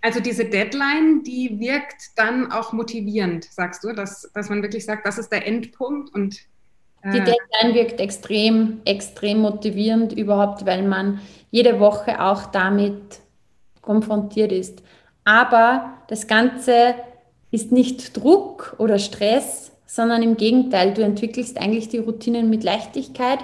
Also 0.00 0.20
diese 0.20 0.44
Deadline, 0.44 1.22
die 1.22 1.60
wirkt 1.60 2.16
dann 2.16 2.50
auch 2.50 2.72
motivierend, 2.72 3.44
sagst 3.44 3.84
du, 3.84 3.92
dass, 3.92 4.30
dass 4.34 4.48
man 4.48 4.62
wirklich 4.62 4.84
sagt, 4.84 5.06
das 5.06 5.16
ist 5.16 5.30
der 5.30 5.46
Endpunkt 5.46 6.12
und 6.12 6.40
äh 7.02 7.12
die 7.12 7.18
Deadline 7.18 7.74
wirkt 7.74 8.00
extrem, 8.00 8.80
extrem 8.84 9.38
motivierend 9.38 10.12
überhaupt, 10.12 10.66
weil 10.66 10.82
man 10.82 11.20
jede 11.52 11.78
Woche 11.78 12.20
auch 12.20 12.46
damit 12.46 13.20
konfrontiert 13.80 14.50
ist. 14.50 14.82
Aber 15.24 15.98
das 16.08 16.26
Ganze 16.26 16.96
ist 17.52 17.70
nicht 17.70 18.16
Druck 18.16 18.74
oder 18.78 18.98
Stress, 18.98 19.70
sondern 19.86 20.22
im 20.22 20.36
Gegenteil, 20.36 20.94
du 20.94 21.02
entwickelst 21.02 21.58
eigentlich 21.58 21.88
die 21.88 21.98
Routinen 21.98 22.50
mit 22.50 22.64
Leichtigkeit 22.64 23.38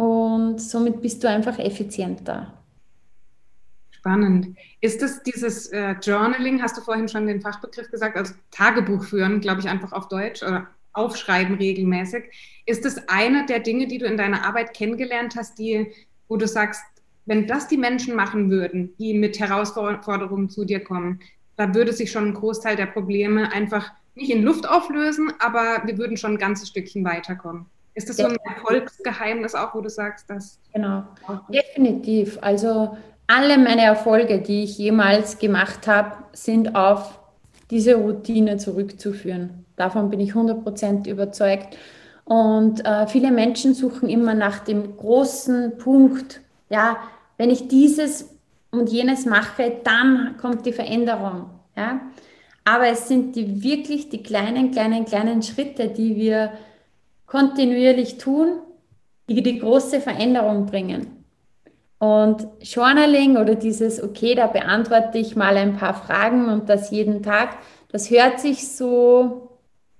und 0.00 0.58
somit 0.62 1.02
bist 1.02 1.22
du 1.22 1.28
einfach 1.28 1.58
effizienter. 1.58 2.54
Spannend. 3.90 4.56
Ist 4.80 5.02
es 5.02 5.22
dieses 5.22 5.66
äh, 5.66 5.94
Journaling, 6.00 6.62
hast 6.62 6.78
du 6.78 6.80
vorhin 6.80 7.06
schon 7.06 7.26
den 7.26 7.42
Fachbegriff 7.42 7.90
gesagt, 7.90 8.16
also 8.16 8.32
Tagebuch 8.50 9.04
führen, 9.04 9.42
glaube 9.42 9.60
ich, 9.60 9.68
einfach 9.68 9.92
auf 9.92 10.08
Deutsch 10.08 10.42
oder 10.42 10.68
aufschreiben 10.94 11.56
regelmäßig. 11.56 12.24
Ist 12.64 12.86
es 12.86 13.08
eine 13.10 13.44
der 13.44 13.58
Dinge, 13.60 13.88
die 13.88 13.98
du 13.98 14.06
in 14.06 14.16
deiner 14.16 14.46
Arbeit 14.46 14.72
kennengelernt 14.72 15.36
hast, 15.36 15.58
die, 15.58 15.92
wo 16.28 16.38
du 16.38 16.48
sagst, 16.48 16.82
wenn 17.26 17.46
das 17.46 17.68
die 17.68 17.76
Menschen 17.76 18.16
machen 18.16 18.50
würden, 18.50 18.94
die 18.98 19.12
mit 19.12 19.38
Herausforderungen 19.38 20.48
zu 20.48 20.64
dir 20.64 20.80
kommen, 20.80 21.20
da 21.56 21.74
würde 21.74 21.92
sich 21.92 22.10
schon 22.10 22.28
ein 22.28 22.34
Großteil 22.34 22.74
der 22.74 22.86
Probleme 22.86 23.52
einfach 23.52 23.92
nicht 24.14 24.30
in 24.30 24.44
Luft 24.44 24.66
auflösen, 24.66 25.30
aber 25.40 25.82
wir 25.84 25.98
würden 25.98 26.16
schon 26.16 26.32
ein 26.32 26.38
ganzes 26.38 26.70
Stückchen 26.70 27.04
weiterkommen. 27.04 27.66
Ist 27.94 28.08
das 28.08 28.16
so 28.16 28.26
ein 28.26 28.36
Erfolgsgeheimnis 28.44 29.54
auch, 29.54 29.74
wo 29.74 29.80
du 29.80 29.90
sagst, 29.90 30.30
dass. 30.30 30.58
Genau, 30.72 31.04
definitiv. 31.48 32.38
Also 32.40 32.96
alle 33.26 33.58
meine 33.58 33.82
Erfolge, 33.82 34.40
die 34.40 34.64
ich 34.64 34.78
jemals 34.78 35.38
gemacht 35.38 35.86
habe, 35.86 36.16
sind 36.32 36.74
auf 36.74 37.20
diese 37.70 37.94
Routine 37.94 38.56
zurückzuführen. 38.56 39.64
Davon 39.76 40.10
bin 40.10 40.20
ich 40.20 40.32
100% 40.32 41.08
überzeugt. 41.08 41.76
Und 42.24 42.84
äh, 42.84 43.06
viele 43.06 43.30
Menschen 43.30 43.74
suchen 43.74 44.08
immer 44.08 44.34
nach 44.34 44.60
dem 44.60 44.96
großen 44.96 45.78
Punkt. 45.78 46.40
Ja, 46.68 46.98
wenn 47.38 47.50
ich 47.50 47.68
dieses 47.68 48.28
und 48.70 48.90
jenes 48.90 49.26
mache, 49.26 49.72
dann 49.82 50.36
kommt 50.40 50.66
die 50.66 50.72
Veränderung. 50.72 51.50
Ja? 51.76 52.00
Aber 52.64 52.88
es 52.88 53.08
sind 53.08 53.34
die 53.36 53.62
wirklich 53.62 54.10
die 54.10 54.22
kleinen, 54.22 54.70
kleinen, 54.70 55.04
kleinen 55.04 55.42
Schritte, 55.42 55.88
die 55.88 56.16
wir 56.16 56.52
kontinuierlich 57.30 58.18
tun, 58.18 58.58
die 59.28 59.42
die 59.42 59.60
große 59.60 60.00
Veränderung 60.00 60.66
bringen. 60.66 61.24
Und 61.98 62.48
Journaling 62.60 63.36
oder 63.36 63.54
dieses, 63.54 64.02
okay, 64.02 64.34
da 64.34 64.48
beantworte 64.48 65.18
ich 65.18 65.36
mal 65.36 65.56
ein 65.56 65.76
paar 65.76 65.94
Fragen 65.94 66.48
und 66.48 66.68
das 66.68 66.90
jeden 66.90 67.22
Tag, 67.22 67.58
das 67.92 68.10
hört 68.10 68.40
sich 68.40 68.68
so 68.68 69.58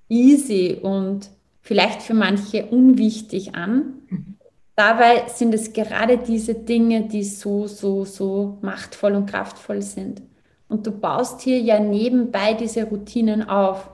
easy 0.09 0.79
und 0.83 1.31
vielleicht 1.61 2.03
für 2.03 2.15
manche 2.15 2.67
unwichtig 2.67 3.55
an. 3.55 4.37
Dabei 4.75 5.29
sind 5.29 5.55
es 5.55 5.73
gerade 5.73 6.19
diese 6.19 6.55
Dinge, 6.55 7.03
die 7.03 7.23
so, 7.23 7.69
so, 7.69 8.05
so 8.05 8.59
machtvoll 8.63 9.15
und 9.15 9.31
kraftvoll 9.31 9.83
sind. 9.83 10.23
Und 10.69 10.87
du 10.87 10.91
baust 10.91 11.43
hier 11.43 11.61
ja 11.61 11.79
nebenbei 11.79 12.55
diese 12.55 12.85
Routinen 12.85 13.49
auf. 13.49 13.89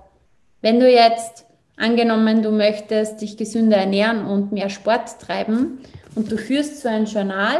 Wenn 0.62 0.80
du 0.80 0.90
jetzt 0.90 1.46
Angenommen, 1.76 2.42
du 2.42 2.50
möchtest 2.50 3.20
dich 3.20 3.36
gesünder 3.36 3.76
ernähren 3.76 4.26
und 4.26 4.50
mehr 4.50 4.70
Sport 4.70 5.20
treiben 5.20 5.80
und 6.14 6.32
du 6.32 6.38
führst 6.38 6.80
so 6.80 6.88
ein 6.88 7.04
Journal, 7.04 7.58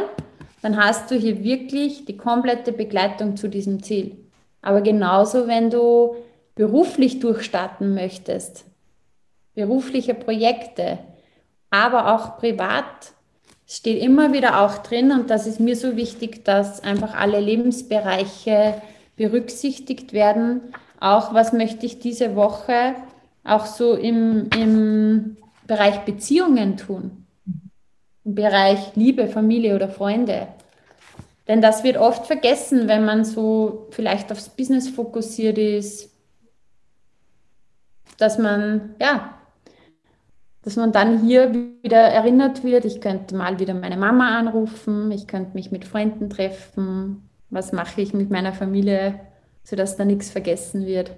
dann 0.63 0.75
hast 0.75 1.11
du 1.11 1.15
hier 1.15 1.43
wirklich 1.43 2.05
die 2.05 2.17
komplette 2.17 2.71
Begleitung 2.71 3.37
zu 3.37 3.47
diesem 3.47 3.83
Ziel. 3.83 4.17
Aber 4.61 4.81
genauso, 4.81 5.47
wenn 5.47 5.69
du 5.69 6.15
beruflich 6.55 7.19
durchstarten 7.19 7.93
möchtest, 7.93 8.65
berufliche 9.53 10.15
Projekte, 10.15 10.97
aber 11.69 12.15
auch 12.15 12.37
privat 12.37 13.13
steht 13.67 14.01
immer 14.01 14.33
wieder 14.33 14.61
auch 14.61 14.79
drin 14.79 15.11
und 15.11 15.29
das 15.29 15.45
ist 15.45 15.59
mir 15.59 15.75
so 15.75 15.95
wichtig, 15.95 16.43
dass 16.43 16.83
einfach 16.83 17.13
alle 17.13 17.39
Lebensbereiche 17.39 18.81
berücksichtigt 19.15 20.13
werden. 20.13 20.61
Auch 20.99 21.33
was 21.33 21.53
möchte 21.53 21.85
ich 21.85 21.99
diese 21.99 22.35
Woche 22.35 22.95
auch 23.47 23.65
so 23.65 23.95
im, 23.95 24.49
im 24.55 25.37
Bereich 25.65 25.99
Beziehungen 26.05 26.77
tun, 26.77 27.25
im 28.23 28.35
Bereich 28.35 28.95
Liebe, 28.95 29.27
Familie 29.27 29.75
oder 29.75 29.89
Freunde. 29.89 30.47
Denn 31.47 31.61
das 31.61 31.83
wird 31.83 31.97
oft 31.97 32.25
vergessen, 32.25 32.87
wenn 32.87 33.05
man 33.05 33.23
so 33.23 33.87
vielleicht 33.91 34.31
aufs 34.31 34.49
Business 34.49 34.89
fokussiert 34.89 35.57
ist, 35.57 36.13
dass 38.17 38.37
man, 38.37 38.95
ja, 38.99 39.37
dass 40.63 40.75
man 40.75 40.91
dann 40.91 41.21
hier 41.21 41.53
wieder 41.53 41.99
erinnert 41.99 42.63
wird, 42.63 42.83
ich 42.83 42.99
könnte 42.99 43.35
mal 43.35 43.59
wieder 43.59 43.73
meine 43.73 43.95
Mama 43.95 44.37
anrufen, 44.37 45.11
ich 45.11 45.27
könnte 45.27 45.53
mich 45.53 45.71
mit 45.71 45.85
Freunden 45.85 46.29
treffen, 46.29 47.29
was 47.49 47.71
mache 47.71 48.01
ich 48.01 48.13
mit 48.13 48.29
meiner 48.29 48.51
Familie, 48.51 49.19
sodass 49.63 49.95
da 49.95 50.03
nichts 50.03 50.29
vergessen 50.29 50.85
wird. 50.85 51.11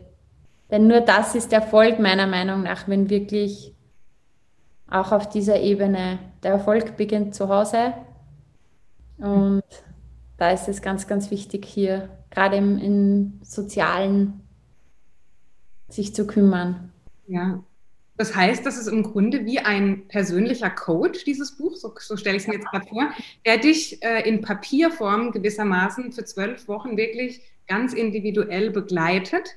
Denn 0.71 0.87
nur 0.87 1.01
das 1.01 1.35
ist 1.35 1.51
Erfolg 1.51 1.99
meiner 1.99 2.27
Meinung 2.27 2.63
nach, 2.63 2.87
wenn 2.87 3.09
wirklich 3.09 3.73
auch 4.87 5.11
auf 5.11 5.29
dieser 5.29 5.59
Ebene 5.59 6.19
der 6.43 6.51
Erfolg 6.51 6.97
beginnt 6.97 7.35
zu 7.35 7.49
Hause. 7.49 7.93
Und 9.17 9.63
da 10.37 10.51
ist 10.51 10.67
es 10.67 10.81
ganz, 10.81 11.07
ganz 11.07 11.31
wichtig, 11.31 11.65
hier 11.65 12.09
gerade 12.29 12.57
im, 12.57 12.77
im 12.77 13.39
Sozialen 13.43 14.41
sich 15.89 16.13
zu 16.13 16.25
kümmern. 16.27 16.91
Ja, 17.27 17.63
das 18.19 18.35
heißt, 18.35 18.65
das 18.65 18.77
ist 18.77 18.87
im 18.87 19.03
Grunde 19.03 19.45
wie 19.45 19.59
ein 19.59 20.07
persönlicher 20.09 20.69
Coach, 20.69 21.23
dieses 21.23 21.55
Buch, 21.55 21.77
so, 21.77 21.93
so 21.97 22.17
stelle 22.17 22.35
ich 22.35 22.43
es 22.43 22.47
mir 22.47 22.55
jetzt 22.55 22.67
gerade 22.67 22.85
vor, 22.85 23.09
der 23.45 23.57
dich 23.57 24.03
äh, 24.03 24.27
in 24.27 24.41
Papierform 24.41 25.31
gewissermaßen 25.31 26.11
für 26.11 26.25
zwölf 26.25 26.67
Wochen 26.67 26.97
wirklich 26.97 27.41
ganz 27.65 27.93
individuell 27.93 28.71
begleitet 28.71 29.55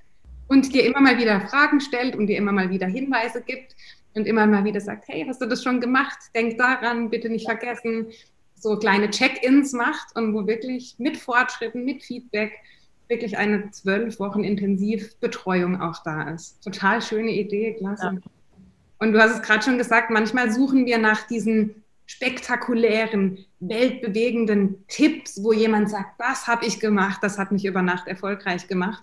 und 0.53 0.75
dir 0.75 0.85
immer 0.85 1.01
mal 1.01 1.17
wieder 1.17 1.41
Fragen 1.49 1.81
stellt 1.81 2.15
und 2.15 2.27
dir 2.27 2.37
immer 2.37 2.53
mal 2.53 2.69
wieder 2.69 2.87
Hinweise 2.87 3.41
gibt 3.41 3.75
und 4.13 4.27
immer 4.27 4.47
mal 4.47 4.65
wieder 4.65 4.83
sagt, 4.83 5.09
hey, 5.09 5.25
hast 5.27 5.41
du 5.41 5.47
das 5.47 5.63
schon 5.63 5.81
gemacht? 5.81 6.19
Denk 6.35 6.59
daran, 6.59 7.09
bitte 7.09 7.31
nicht 7.31 7.47
vergessen. 7.47 8.09
So 8.55 8.77
kleine 8.77 9.09
Check-ins 9.09 9.73
macht 9.73 10.15
und 10.15 10.35
wo 10.35 10.47
wirklich 10.47 10.97
mit 10.99 11.17
Fortschritten, 11.17 11.87
mit 11.87 12.03
Feedback 12.05 12.53
wirklich 13.09 13.39
eine 13.39 13.71
zwölf 13.71 14.21
Wochen 14.21 14.45
Intensivbetreuung 14.45 15.81
auch 15.81 16.03
da 16.03 16.29
ist. 16.29 16.63
Total 16.63 17.01
schöne 17.01 17.31
Idee, 17.31 17.73
klasse. 17.73 18.13
Ja. 18.15 18.31
Und 18.99 19.15
du 19.15 19.21
hast 19.21 19.33
es 19.33 19.43
gerade 19.43 19.65
schon 19.65 19.79
gesagt, 19.79 20.11
manchmal 20.11 20.53
suchen 20.53 20.85
wir 20.85 20.99
nach 20.99 21.27
diesen 21.27 21.83
spektakulären, 22.05 23.39
weltbewegenden 23.61 24.85
Tipps, 24.89 25.43
wo 25.43 25.55
jemand 25.55 25.89
sagt, 25.89 26.21
das 26.21 26.47
habe 26.47 26.67
ich 26.67 26.79
gemacht, 26.79 27.21
das 27.23 27.39
hat 27.39 27.53
mich 27.53 27.65
über 27.65 27.81
Nacht 27.81 28.07
erfolgreich 28.07 28.69
gemacht. 28.69 29.03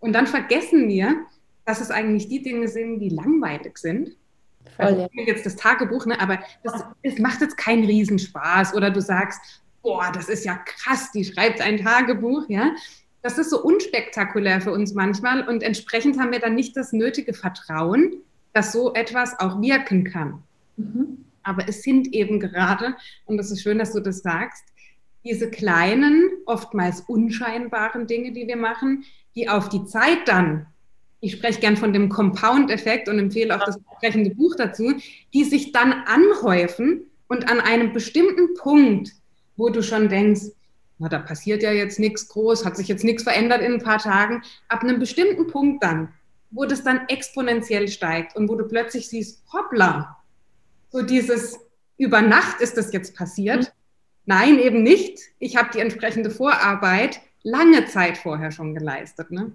Und 0.00 0.12
dann 0.12 0.26
vergessen 0.26 0.88
wir, 0.88 1.26
dass 1.64 1.80
es 1.80 1.90
eigentlich 1.90 2.28
die 2.28 2.42
Dinge 2.42 2.68
sind, 2.68 2.98
die 2.98 3.10
langweilig 3.10 3.78
sind. 3.78 4.16
Voll, 4.76 4.86
also 4.86 5.08
jetzt 5.14 5.46
das 5.46 5.56
Tagebuch, 5.56 6.06
ne? 6.06 6.20
aber 6.20 6.40
das, 6.64 6.84
das 7.02 7.18
macht 7.18 7.40
jetzt 7.40 7.56
keinen 7.56 7.84
Riesenspaß. 7.84 8.74
Oder 8.74 8.90
du 8.90 9.00
sagst, 9.00 9.62
boah, 9.82 10.10
das 10.12 10.28
ist 10.28 10.44
ja 10.44 10.56
krass, 10.56 11.12
die 11.12 11.24
schreibt 11.24 11.60
ein 11.60 11.78
Tagebuch, 11.78 12.48
ja. 12.48 12.72
Das 13.22 13.36
ist 13.36 13.50
so 13.50 13.62
unspektakulär 13.62 14.62
für 14.62 14.72
uns 14.72 14.94
manchmal 14.94 15.46
und 15.46 15.62
entsprechend 15.62 16.18
haben 16.18 16.32
wir 16.32 16.40
dann 16.40 16.54
nicht 16.54 16.74
das 16.76 16.92
nötige 16.92 17.34
Vertrauen, 17.34 18.14
dass 18.54 18.72
so 18.72 18.94
etwas 18.94 19.38
auch 19.38 19.60
wirken 19.60 20.04
kann. 20.04 20.42
Mhm. 20.76 21.24
Aber 21.42 21.68
es 21.68 21.82
sind 21.82 22.14
eben 22.14 22.40
gerade, 22.40 22.96
und 23.26 23.36
das 23.36 23.50
ist 23.50 23.62
schön, 23.62 23.78
dass 23.78 23.92
du 23.92 24.00
das 24.00 24.18
sagst, 24.18 24.64
diese 25.24 25.50
kleinen, 25.50 26.30
oftmals 26.46 27.02
unscheinbaren 27.02 28.06
Dinge, 28.06 28.32
die 28.32 28.46
wir 28.46 28.56
machen, 28.56 29.04
die 29.34 29.48
auf 29.48 29.68
die 29.68 29.84
Zeit 29.84 30.26
dann, 30.26 30.66
ich 31.20 31.32
spreche 31.32 31.60
gern 31.60 31.76
von 31.76 31.92
dem 31.92 32.08
Compound-Effekt 32.08 33.08
und 33.08 33.18
empfehle 33.18 33.54
auch 33.54 33.64
das 33.64 33.76
entsprechende 33.76 34.30
Buch 34.30 34.54
dazu, 34.56 34.94
die 35.34 35.44
sich 35.44 35.72
dann 35.72 35.92
anhäufen 35.92 37.10
und 37.28 37.50
an 37.50 37.60
einem 37.60 37.92
bestimmten 37.92 38.54
Punkt, 38.54 39.12
wo 39.56 39.68
du 39.68 39.82
schon 39.82 40.08
denkst, 40.08 40.52
na, 40.98 41.08
da 41.08 41.18
passiert 41.18 41.62
ja 41.62 41.72
jetzt 41.72 41.98
nichts 41.98 42.28
groß, 42.28 42.64
hat 42.64 42.76
sich 42.76 42.88
jetzt 42.88 43.04
nichts 43.04 43.22
verändert 43.22 43.62
in 43.62 43.74
ein 43.74 43.82
paar 43.82 43.98
Tagen, 43.98 44.42
ab 44.68 44.82
einem 44.82 44.98
bestimmten 44.98 45.46
Punkt 45.46 45.82
dann, 45.82 46.08
wo 46.50 46.64
das 46.64 46.82
dann 46.82 47.02
exponentiell 47.08 47.88
steigt 47.88 48.36
und 48.36 48.48
wo 48.48 48.54
du 48.54 48.66
plötzlich 48.66 49.08
siehst, 49.08 49.42
hoppla, 49.52 50.16
so 50.90 51.02
dieses 51.02 51.58
über 51.96 52.22
Nacht 52.22 52.60
ist 52.60 52.76
das 52.76 52.92
jetzt 52.92 53.14
passiert. 53.14 53.60
Mhm. 53.60 53.68
Nein, 54.26 54.58
eben 54.58 54.82
nicht. 54.82 55.18
Ich 55.38 55.56
habe 55.56 55.70
die 55.72 55.80
entsprechende 55.80 56.30
Vorarbeit 56.30 57.20
lange 57.42 57.86
Zeit 57.86 58.18
vorher 58.18 58.50
schon 58.50 58.74
geleistet. 58.74 59.30
Ne? 59.30 59.52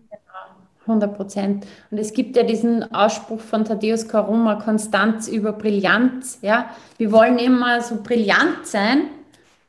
100 0.87 1.15
Prozent. 1.15 1.67
Und 1.91 1.97
es 1.97 2.13
gibt 2.13 2.35
ja 2.35 2.43
diesen 2.43 2.93
Ausspruch 2.93 3.39
von 3.39 3.65
Thaddeus 3.65 4.07
Karuma, 4.07 4.55
Konstanz 4.55 5.27
über 5.27 5.53
Brillanz. 5.53 6.39
Ja? 6.41 6.69
Wir 6.97 7.11
wollen 7.11 7.39
immer 7.39 7.81
so 7.81 8.01
brillant 8.01 8.65
sein, 8.65 9.09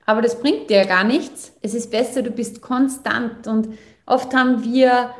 aber 0.05 0.23
das 0.23 0.41
bringt 0.41 0.71
dir 0.71 0.79
ja 0.79 0.85
gar 0.85 1.05
nichts. 1.05 1.53
Es 1.63 1.75
ist 1.75 1.91
besser, 1.91 2.23
du 2.23 2.31
bist 2.31 2.61
konstant. 2.61 3.47
Und 3.47 3.69
oft 4.05 4.35
haben 4.35 4.63
wir 4.63 5.11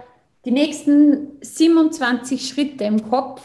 die 0.45 0.53
nächsten 0.53 1.39
27 1.41 2.47
Schritte 2.49 2.85
im 2.85 3.09
Kopf. 3.09 3.43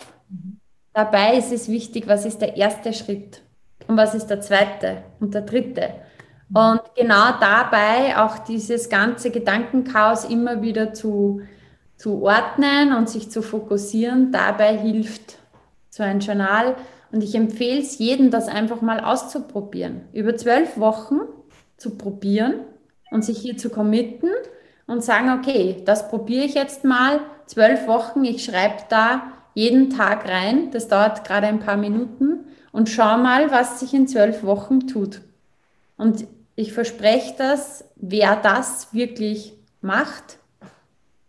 Dabei 0.93 1.37
ist 1.37 1.51
es 1.51 1.69
wichtig, 1.69 2.07
was 2.07 2.25
ist 2.25 2.39
der 2.39 2.57
erste 2.57 2.93
Schritt 2.93 3.41
und 3.87 3.97
was 3.97 4.13
ist 4.13 4.27
der 4.27 4.41
zweite 4.41 5.03
und 5.19 5.33
der 5.33 5.41
dritte. 5.41 5.95
Und 6.53 6.81
genau 6.95 7.31
dabei 7.39 8.17
auch 8.17 8.39
dieses 8.39 8.89
ganze 8.89 9.31
Gedankenchaos 9.31 10.25
immer 10.25 10.61
wieder 10.61 10.93
zu, 10.93 11.41
zu 11.95 12.21
ordnen 12.23 12.93
und 12.93 13.09
sich 13.09 13.31
zu 13.31 13.41
fokussieren, 13.41 14.31
dabei 14.31 14.77
hilft 14.77 15.37
so 15.89 16.03
ein 16.03 16.19
Journal. 16.19 16.75
Und 17.11 17.23
ich 17.23 17.35
empfehle 17.35 17.81
es 17.81 17.99
jedem, 17.99 18.31
das 18.31 18.47
einfach 18.47 18.81
mal 18.81 18.99
auszuprobieren. 18.99 20.01
Über 20.13 20.35
zwölf 20.35 20.77
Wochen 20.77 21.19
zu 21.77 21.97
probieren 21.97 22.55
und 23.11 23.23
sich 23.23 23.39
hier 23.39 23.57
zu 23.57 23.69
committen 23.69 24.29
und 24.87 25.03
sagen, 25.03 25.37
okay, 25.39 25.81
das 25.85 26.09
probiere 26.09 26.45
ich 26.45 26.53
jetzt 26.53 26.83
mal. 26.83 27.21
Zwölf 27.45 27.87
Wochen, 27.87 28.23
ich 28.23 28.43
schreibe 28.43 28.83
da 28.89 29.23
jeden 29.53 29.89
Tag 29.89 30.27
rein. 30.27 30.71
Das 30.71 30.87
dauert 30.87 31.25
gerade 31.25 31.47
ein 31.47 31.59
paar 31.59 31.77
Minuten. 31.77 32.45
Und 32.71 32.89
schau 32.89 33.17
mal, 33.17 33.51
was 33.51 33.79
sich 33.79 33.93
in 33.93 34.07
zwölf 34.07 34.43
Wochen 34.43 34.87
tut. 34.87 35.21
Und 35.97 36.25
ich 36.61 36.73
verspreche 36.73 37.33
das, 37.37 37.83
wer 37.95 38.35
das 38.35 38.93
wirklich 38.93 39.53
macht, 39.81 40.37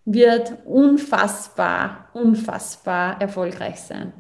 wird 0.05 0.59
unfassbar, 0.67 2.11
unfassbar 2.13 3.21
erfolgreich 3.21 3.81
sein. 3.81 4.13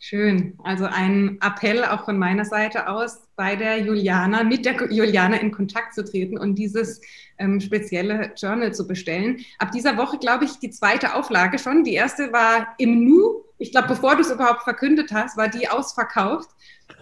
Schön. 0.00 0.58
Also 0.62 0.84
ein 0.84 1.38
Appell 1.40 1.84
auch 1.84 2.04
von 2.04 2.18
meiner 2.18 2.44
Seite 2.44 2.88
aus, 2.88 3.22
bei 3.36 3.56
der 3.56 3.78
Juliana, 3.80 4.44
mit 4.44 4.66
der 4.66 4.74
Juliana 4.90 5.36
in 5.36 5.50
Kontakt 5.50 5.94
zu 5.94 6.04
treten 6.04 6.36
und 6.36 6.56
dieses 6.56 7.00
ähm, 7.38 7.60
spezielle 7.60 8.32
Journal 8.36 8.74
zu 8.74 8.86
bestellen. 8.86 9.38
Ab 9.58 9.70
dieser 9.72 9.96
Woche, 9.96 10.18
glaube 10.18 10.44
ich, 10.44 10.58
die 10.58 10.70
zweite 10.70 11.14
Auflage 11.14 11.58
schon. 11.58 11.84
Die 11.84 11.94
erste 11.94 12.32
war 12.32 12.74
im 12.78 13.04
Nu. 13.04 13.44
Ich 13.58 13.70
glaube, 13.70 13.88
bevor 13.88 14.14
du 14.14 14.20
es 14.20 14.30
überhaupt 14.30 14.62
verkündet 14.62 15.10
hast, 15.12 15.36
war 15.36 15.48
die 15.48 15.68
ausverkauft. 15.68 16.50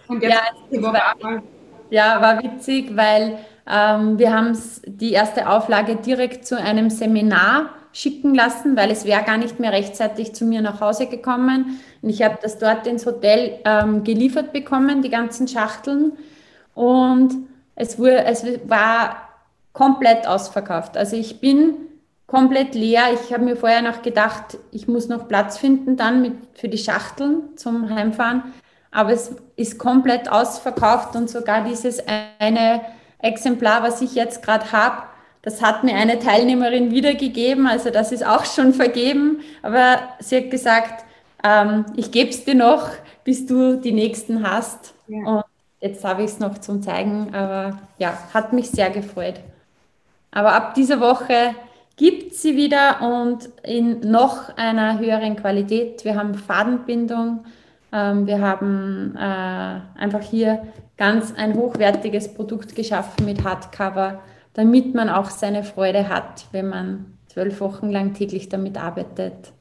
Und 0.07 0.23
jetzt 0.23 0.33
ja, 0.33 0.41
die 0.71 0.81
Woche 0.81 0.93
war, 1.19 1.43
ja, 1.93 2.19
war 2.21 2.41
witzig, 2.41 2.97
weil 2.97 3.37
ähm, 3.69 4.17
wir 4.17 4.33
haben 4.33 4.57
die 4.87 5.11
erste 5.11 5.47
Auflage 5.47 5.95
direkt 5.95 6.43
zu 6.43 6.59
einem 6.59 6.89
Seminar 6.89 7.69
schicken 7.91 8.33
lassen, 8.33 8.75
weil 8.75 8.89
es 8.89 9.05
wäre 9.05 9.21
gar 9.23 9.37
nicht 9.37 9.59
mehr 9.59 9.71
rechtzeitig 9.71 10.33
zu 10.33 10.43
mir 10.43 10.63
nach 10.63 10.81
Hause 10.81 11.05
gekommen. 11.05 11.79
Und 12.01 12.09
ich 12.09 12.23
habe 12.23 12.39
das 12.41 12.57
dort 12.57 12.87
ins 12.87 13.05
Hotel 13.05 13.59
ähm, 13.63 14.03
geliefert 14.03 14.53
bekommen, 14.53 15.03
die 15.03 15.11
ganzen 15.11 15.47
Schachteln. 15.47 16.13
Und 16.73 17.47
es, 17.75 17.99
wurde, 17.99 18.25
es 18.25 18.43
war 18.65 19.29
komplett 19.71 20.27
ausverkauft. 20.27 20.97
Also 20.97 21.15
ich 21.15 21.39
bin 21.39 21.75
komplett 22.25 22.73
leer. 22.73 23.03
Ich 23.13 23.31
habe 23.31 23.43
mir 23.43 23.55
vorher 23.55 23.83
noch 23.83 24.01
gedacht, 24.01 24.57
ich 24.71 24.87
muss 24.87 25.09
noch 25.09 25.27
Platz 25.27 25.59
finden 25.59 25.95
dann 25.95 26.23
mit, 26.23 26.33
für 26.55 26.69
die 26.69 26.79
Schachteln 26.79 27.55
zum 27.55 27.93
Heimfahren 27.93 28.41
aber 28.93 29.11
es 29.11 29.35
ist 29.55 29.79
komplett 29.79 30.31
ausverkauft 30.31 31.15
und 31.15 31.29
sogar 31.29 31.63
dieses 31.63 32.01
eine 32.39 32.81
Exemplar, 33.19 33.83
was 33.83 34.01
ich 34.01 34.15
jetzt 34.15 34.43
gerade 34.43 34.71
habe, 34.71 35.03
das 35.41 35.61
hat 35.61 35.83
mir 35.83 35.95
eine 35.95 36.19
Teilnehmerin 36.19 36.91
wiedergegeben, 36.91 37.67
also 37.67 37.89
das 37.89 38.11
ist 38.11 38.25
auch 38.25 38.45
schon 38.45 38.73
vergeben, 38.73 39.41
aber 39.61 39.99
sie 40.19 40.37
hat 40.37 40.51
gesagt, 40.51 41.03
ähm, 41.43 41.85
ich 41.97 42.11
gebe 42.11 42.29
es 42.29 42.45
dir 42.45 42.55
noch, 42.55 42.89
bis 43.23 43.45
du 43.45 43.75
die 43.75 43.91
nächsten 43.91 44.49
hast. 44.49 44.93
Ja. 45.07 45.25
Und 45.25 45.43
jetzt 45.81 46.03
habe 46.05 46.23
ich 46.23 46.31
es 46.31 46.39
noch 46.39 46.57
zum 46.59 46.81
Zeigen, 46.81 47.33
aber 47.35 47.79
ja, 47.97 48.17
hat 48.33 48.53
mich 48.53 48.69
sehr 48.69 48.89
gefreut. 48.89 49.41
Aber 50.31 50.53
ab 50.53 50.75
dieser 50.75 50.99
Woche 50.99 51.55
gibt 51.97 52.33
sie 52.33 52.55
wieder 52.55 53.01
und 53.01 53.49
in 53.63 53.99
noch 53.99 54.55
einer 54.57 54.97
höheren 54.99 55.35
Qualität. 55.35 56.05
Wir 56.05 56.15
haben 56.15 56.35
Fadenbindung, 56.35 57.45
wir 57.93 58.41
haben 58.41 59.15
äh, 59.15 59.19
einfach 59.99 60.21
hier 60.21 60.67
ganz 60.97 61.33
ein 61.35 61.53
hochwertiges 61.53 62.33
Produkt 62.33 62.75
geschaffen 62.75 63.25
mit 63.25 63.43
Hardcover, 63.43 64.21
damit 64.53 64.95
man 64.95 65.09
auch 65.09 65.29
seine 65.29 65.63
Freude 65.63 66.09
hat, 66.09 66.47
wenn 66.51 66.69
man 66.69 67.17
zwölf 67.27 67.59
Wochen 67.61 67.89
lang 67.89 68.13
täglich 68.13 68.49
damit 68.49 68.77
arbeitet. 68.77 69.53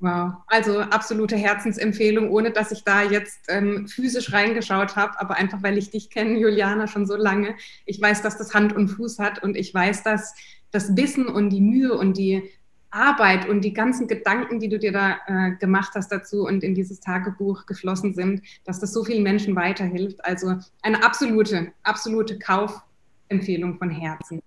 Wow, 0.00 0.34
also 0.46 0.78
absolute 0.78 1.34
Herzensempfehlung, 1.34 2.30
ohne 2.30 2.52
dass 2.52 2.70
ich 2.70 2.84
da 2.84 3.02
jetzt 3.02 3.46
ähm, 3.48 3.88
physisch 3.88 4.32
reingeschaut 4.32 4.94
habe, 4.94 5.20
aber 5.20 5.34
einfach 5.34 5.60
weil 5.62 5.76
ich 5.76 5.90
dich 5.90 6.08
kenne, 6.08 6.38
Juliana, 6.38 6.86
schon 6.86 7.04
so 7.04 7.16
lange. 7.16 7.56
Ich 7.84 8.00
weiß, 8.00 8.22
dass 8.22 8.38
das 8.38 8.54
Hand 8.54 8.76
und 8.76 8.88
Fuß 8.88 9.18
hat 9.18 9.42
und 9.42 9.56
ich 9.56 9.74
weiß, 9.74 10.04
dass 10.04 10.34
das 10.70 10.96
Wissen 10.96 11.26
und 11.26 11.50
die 11.50 11.60
Mühe 11.60 11.94
und 11.94 12.16
die 12.16 12.48
Arbeit 12.90 13.48
und 13.48 13.62
die 13.62 13.74
ganzen 13.74 14.08
Gedanken, 14.08 14.60
die 14.60 14.68
du 14.68 14.78
dir 14.78 14.92
da 14.92 15.18
äh, 15.26 15.52
gemacht 15.56 15.92
hast 15.94 16.10
dazu 16.10 16.46
und 16.46 16.62
in 16.62 16.74
dieses 16.74 17.00
Tagebuch 17.00 17.66
geflossen 17.66 18.14
sind, 18.14 18.42
dass 18.64 18.80
das 18.80 18.92
so 18.92 19.04
vielen 19.04 19.22
Menschen 19.22 19.54
weiterhilft. 19.56 20.24
Also 20.24 20.56
eine 20.82 21.04
absolute, 21.04 21.72
absolute 21.82 22.38
Kaufempfehlung 22.38 23.78
von 23.78 23.90
Herzen. 23.90 24.42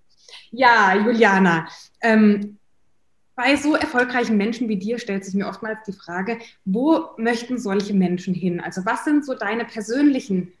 Ja, 0.50 0.94
Juliana, 0.94 1.68
ähm, 2.00 2.58
bei 3.34 3.56
so 3.56 3.74
erfolgreichen 3.74 4.36
Menschen 4.36 4.68
wie 4.68 4.76
dir 4.76 4.98
stellt 4.98 5.24
sich 5.24 5.34
mir 5.34 5.46
oftmals 5.46 5.78
die 5.86 5.92
Frage, 5.92 6.38
wo 6.64 7.10
möchten 7.16 7.58
solche 7.58 7.94
Menschen 7.94 8.34
hin? 8.34 8.60
Also 8.60 8.84
was 8.84 9.04
sind 9.04 9.24
so 9.24 9.34
deine 9.34 9.64
persönlichen 9.64 10.52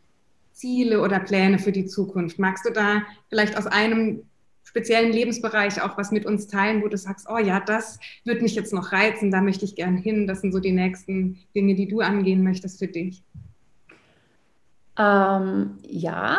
Ziele 0.52 1.00
oder 1.00 1.20
Pläne 1.20 1.58
für 1.58 1.72
die 1.72 1.86
Zukunft? 1.86 2.38
Magst 2.38 2.64
du 2.64 2.70
da 2.70 3.02
vielleicht 3.28 3.56
aus 3.56 3.66
einem 3.66 4.22
speziellen 4.72 5.12
Lebensbereich 5.12 5.82
auch 5.82 5.98
was 5.98 6.12
mit 6.12 6.24
uns 6.24 6.46
teilen, 6.46 6.82
wo 6.82 6.88
du 6.88 6.96
sagst, 6.96 7.26
oh 7.30 7.36
ja, 7.36 7.60
das 7.60 8.00
wird 8.24 8.40
mich 8.40 8.54
jetzt 8.54 8.72
noch 8.72 8.90
reizen, 8.90 9.30
da 9.30 9.42
möchte 9.42 9.66
ich 9.66 9.76
gern 9.76 9.98
hin. 9.98 10.26
Das 10.26 10.40
sind 10.40 10.52
so 10.52 10.60
die 10.60 10.72
nächsten 10.72 11.38
Dinge, 11.54 11.74
die 11.74 11.86
du 11.86 12.00
angehen 12.00 12.42
möchtest 12.42 12.78
für 12.78 12.86
dich. 12.86 13.22
Ähm, 14.98 15.78
ja, 15.86 16.38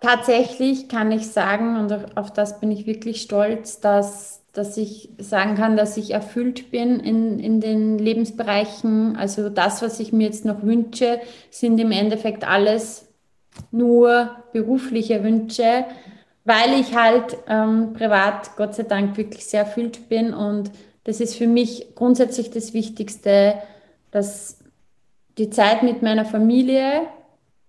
tatsächlich 0.00 0.88
kann 0.88 1.10
ich 1.10 1.26
sagen, 1.26 1.78
und 1.78 2.16
auf 2.16 2.32
das 2.32 2.60
bin 2.60 2.70
ich 2.70 2.86
wirklich 2.86 3.22
stolz, 3.22 3.80
dass 3.80 4.40
dass 4.52 4.76
ich 4.76 5.08
sagen 5.18 5.56
kann, 5.56 5.76
dass 5.76 5.96
ich 5.96 6.12
erfüllt 6.12 6.70
bin 6.70 7.00
in, 7.00 7.40
in 7.40 7.60
den 7.60 7.98
Lebensbereichen. 7.98 9.16
Also 9.16 9.48
das, 9.48 9.82
was 9.82 9.98
ich 9.98 10.12
mir 10.12 10.26
jetzt 10.26 10.44
noch 10.44 10.62
wünsche, 10.62 11.18
sind 11.50 11.80
im 11.80 11.90
Endeffekt 11.90 12.48
alles 12.48 13.08
nur 13.72 14.30
berufliche 14.52 15.24
Wünsche, 15.24 15.86
weil 16.44 16.78
ich 16.78 16.94
halt 16.94 17.36
ähm, 17.48 17.94
privat, 17.94 18.56
Gott 18.56 18.74
sei 18.74 18.82
Dank, 18.82 19.16
wirklich 19.16 19.46
sehr 19.46 19.60
erfüllt 19.60 20.08
bin. 20.08 20.34
Und 20.34 20.70
das 21.04 21.20
ist 21.20 21.36
für 21.36 21.46
mich 21.46 21.94
grundsätzlich 21.94 22.50
das 22.50 22.74
Wichtigste, 22.74 23.54
dass 24.10 24.58
die 25.38 25.50
Zeit 25.50 25.82
mit 25.82 26.02
meiner 26.02 26.24
Familie 26.24 27.02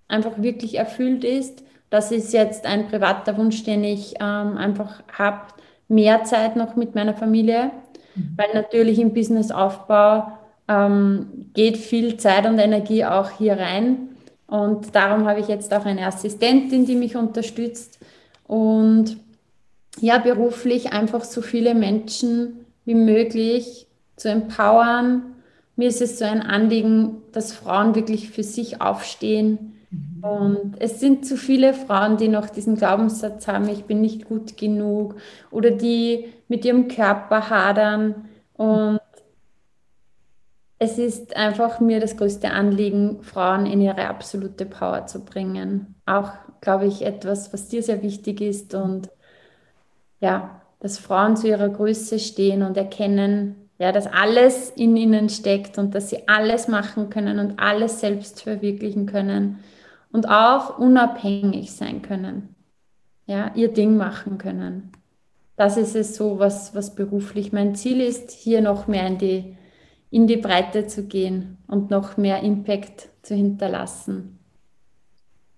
einfach 0.07 0.41
wirklich 0.41 0.75
erfüllt 0.75 1.23
ist. 1.23 1.63
Das 1.89 2.11
ist 2.11 2.33
jetzt 2.33 2.65
ein 2.65 2.87
privater 2.87 3.37
Wunsch, 3.37 3.63
den 3.63 3.83
ich 3.83 4.15
ähm, 4.19 4.57
einfach 4.57 5.01
habe, 5.17 5.41
mehr 5.87 6.23
Zeit 6.23 6.55
noch 6.55 6.75
mit 6.75 6.95
meiner 6.95 7.13
Familie, 7.13 7.71
mhm. 8.15 8.33
weil 8.35 8.53
natürlich 8.53 8.99
im 8.99 9.13
Businessaufbau 9.13 10.27
ähm, 10.67 11.51
geht 11.53 11.77
viel 11.77 12.17
Zeit 12.17 12.45
und 12.45 12.59
Energie 12.59 13.05
auch 13.05 13.29
hier 13.29 13.57
rein. 13.57 14.09
Und 14.47 14.95
darum 14.95 15.27
habe 15.27 15.39
ich 15.39 15.47
jetzt 15.47 15.73
auch 15.73 15.85
eine 15.85 16.05
Assistentin, 16.05 16.85
die 16.85 16.95
mich 16.95 17.15
unterstützt. 17.15 17.99
Und 18.47 19.17
ja, 19.99 20.17
beruflich 20.17 20.93
einfach 20.93 21.23
so 21.23 21.41
viele 21.41 21.73
Menschen 21.73 22.65
wie 22.85 22.95
möglich 22.95 23.87
zu 24.15 24.29
empowern. 24.29 25.23
Mir 25.75 25.89
ist 25.89 26.01
es 26.01 26.19
so 26.19 26.25
ein 26.25 26.41
Anliegen, 26.41 27.21
dass 27.31 27.53
Frauen 27.53 27.95
wirklich 27.95 28.29
für 28.29 28.43
sich 28.43 28.81
aufstehen, 28.81 29.75
und 30.21 30.73
es 30.79 30.99
sind 30.99 31.25
zu 31.25 31.37
viele 31.37 31.73
Frauen, 31.73 32.17
die 32.17 32.27
noch 32.27 32.49
diesen 32.49 32.75
Glaubenssatz 32.75 33.47
haben, 33.47 33.69
ich 33.69 33.85
bin 33.85 34.01
nicht 34.01 34.25
gut 34.25 34.57
genug 34.57 35.15
oder 35.51 35.71
die 35.71 36.33
mit 36.47 36.65
ihrem 36.65 36.87
Körper 36.87 37.49
hadern. 37.49 38.27
Und 38.53 38.99
es 40.79 40.97
ist 40.97 41.35
einfach 41.35 41.79
mir 41.79 41.99
das 41.99 42.17
größte 42.17 42.51
Anliegen, 42.51 43.21
Frauen 43.21 43.65
in 43.65 43.81
ihre 43.81 44.07
absolute 44.07 44.65
Power 44.65 45.05
zu 45.05 45.23
bringen. 45.23 45.95
Auch, 46.05 46.31
glaube 46.65 46.87
ich, 46.87 47.03
etwas, 47.03 47.53
was 47.53 47.69
dir 47.69 47.81
sehr 47.81 48.01
wichtig 48.01 48.41
ist. 48.41 48.73
Und 48.73 49.09
ja, 50.19 50.61
dass 50.81 50.97
Frauen 50.97 51.37
zu 51.37 51.47
ihrer 51.47 51.69
Größe 51.69 52.19
stehen 52.19 52.63
und 52.63 52.75
erkennen, 52.75 53.55
ja, 53.77 53.91
dass 53.91 54.07
alles 54.07 54.71
in 54.71 54.97
ihnen 54.97 55.29
steckt 55.29 55.77
und 55.77 55.95
dass 55.95 56.09
sie 56.09 56.27
alles 56.27 56.67
machen 56.67 57.09
können 57.09 57.39
und 57.39 57.59
alles 57.59 57.99
selbst 57.99 58.41
verwirklichen 58.41 59.05
können 59.05 59.59
und 60.11 60.27
auch 60.27 60.79
unabhängig 60.79 61.71
sein 61.71 62.01
können. 62.01 62.55
Ja, 63.27 63.51
ihr 63.55 63.71
Ding 63.71 63.95
machen 63.95 64.37
können. 64.37 64.91
Das 65.57 65.77
ist 65.77 65.95
es 65.95 66.15
so, 66.15 66.39
was, 66.39 66.73
was 66.73 66.95
beruflich 66.95 67.53
mein 67.53 67.75
Ziel 67.75 68.01
ist, 68.01 68.31
hier 68.31 68.61
noch 68.61 68.87
mehr 68.87 69.07
in 69.07 69.17
die, 69.17 69.57
in 70.09 70.27
die 70.27 70.37
Breite 70.37 70.87
zu 70.87 71.05
gehen 71.05 71.57
und 71.67 71.91
noch 71.91 72.17
mehr 72.17 72.41
Impact 72.41 73.09
zu 73.21 73.35
hinterlassen. 73.35 74.34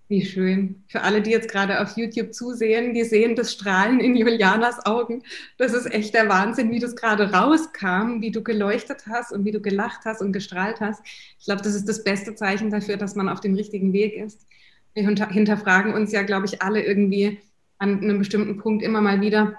Wie 0.10 0.26
schön. 0.26 0.84
Für 0.88 1.02
alle, 1.02 1.22
die 1.22 1.32
jetzt 1.32 1.52
gerade 1.52 1.82
auf 1.82 1.98
YouTube 1.98 2.34
zusehen, 2.34 2.94
die 2.94 3.04
sehen 3.04 3.36
das 3.36 3.52
Strahlen 3.52 4.00
in 4.00 4.16
Julianas 4.16 4.86
Augen. 4.86 5.22
Das 5.58 5.74
ist 5.74 5.94
echt 5.94 6.14
der 6.14 6.30
Wahnsinn, 6.30 6.72
wie 6.72 6.80
das 6.80 6.96
gerade 6.96 7.34
rauskam, 7.34 8.22
wie 8.22 8.32
du 8.32 8.42
geleuchtet 8.42 9.04
hast 9.10 9.34
und 9.34 9.44
wie 9.44 9.52
du 9.52 9.60
gelacht 9.60 10.06
hast 10.06 10.22
und 10.22 10.32
gestrahlt 10.32 10.80
hast. 10.80 11.02
Ich 11.40 11.46
glaube, 11.46 11.62
das 11.62 11.76
ist 11.76 11.90
das 11.90 12.06
beste 12.06 12.36
Zeichen 12.36 12.70
dafür, 12.70 12.96
dass 12.96 13.16
man 13.16 13.28
auf 13.28 13.42
dem 13.42 13.56
richtigen 13.56 13.92
Weg 13.92 14.16
ist. 14.16 14.48
Wir 14.94 15.06
hinterfragen 15.06 15.94
uns 15.94 16.14
ja, 16.14 16.24
glaube 16.24 16.46
ich, 16.46 16.62
alle 16.62 16.86
irgendwie 16.86 17.40
an 17.78 18.02
einem 18.02 18.20
bestimmten 18.20 18.58
Punkt 18.58 18.84
immer 18.84 19.02
mal 19.02 19.20
wieder, 19.20 19.58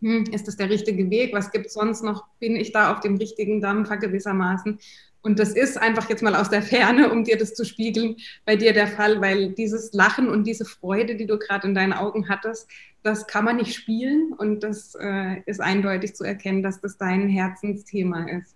hm, 0.00 0.24
ist 0.32 0.48
das 0.48 0.56
der 0.56 0.70
richtige 0.70 1.10
Weg? 1.10 1.34
Was 1.34 1.50
gibt 1.50 1.66
es 1.66 1.74
sonst 1.74 2.02
noch? 2.02 2.24
Bin 2.40 2.56
ich 2.56 2.72
da 2.72 2.90
auf 2.90 3.00
dem 3.00 3.16
richtigen 3.16 3.60
Dampfer 3.60 3.98
gewissermaßen? 3.98 4.78
Und 5.24 5.38
das 5.38 5.54
ist 5.54 5.80
einfach 5.80 6.10
jetzt 6.10 6.22
mal 6.22 6.36
aus 6.36 6.50
der 6.50 6.60
Ferne, 6.60 7.10
um 7.10 7.24
dir 7.24 7.38
das 7.38 7.54
zu 7.54 7.64
spiegeln, 7.64 8.16
bei 8.44 8.56
dir 8.56 8.74
der 8.74 8.86
Fall, 8.86 9.22
weil 9.22 9.48
dieses 9.52 9.94
Lachen 9.94 10.28
und 10.28 10.46
diese 10.46 10.66
Freude, 10.66 11.16
die 11.16 11.26
du 11.26 11.38
gerade 11.38 11.66
in 11.66 11.74
deinen 11.74 11.94
Augen 11.94 12.28
hattest, 12.28 12.68
das 13.02 13.26
kann 13.26 13.46
man 13.46 13.56
nicht 13.56 13.74
spielen 13.74 14.34
und 14.34 14.60
das 14.60 14.94
äh, 15.00 15.40
ist 15.46 15.62
eindeutig 15.62 16.14
zu 16.14 16.24
erkennen, 16.24 16.62
dass 16.62 16.80
das 16.82 16.98
dein 16.98 17.28
Herzensthema 17.28 18.28
ist. 18.28 18.54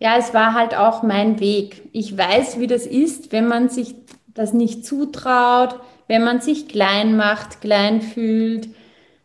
Ja, 0.00 0.16
es 0.18 0.34
war 0.34 0.54
halt 0.54 0.74
auch 0.74 1.04
mein 1.04 1.38
Weg. 1.38 1.82
Ich 1.92 2.18
weiß, 2.18 2.58
wie 2.58 2.66
das 2.66 2.86
ist, 2.86 3.30
wenn 3.30 3.46
man 3.46 3.68
sich 3.68 3.94
das 4.34 4.52
nicht 4.52 4.84
zutraut, 4.84 5.78
wenn 6.08 6.24
man 6.24 6.40
sich 6.40 6.66
klein 6.66 7.16
macht, 7.16 7.60
klein 7.60 8.02
fühlt, 8.02 8.68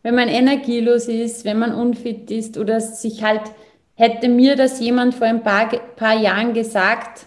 wenn 0.04 0.14
man 0.14 0.28
energielos 0.28 1.08
ist, 1.08 1.44
wenn 1.44 1.58
man 1.58 1.74
unfit 1.74 2.30
ist 2.30 2.58
oder 2.58 2.80
sich 2.80 3.24
halt 3.24 3.42
Hätte 4.00 4.30
mir 4.30 4.56
das 4.56 4.80
jemand 4.80 5.14
vor 5.14 5.26
ein 5.26 5.42
paar, 5.42 5.68
paar 5.68 6.18
Jahren 6.18 6.54
gesagt, 6.54 7.26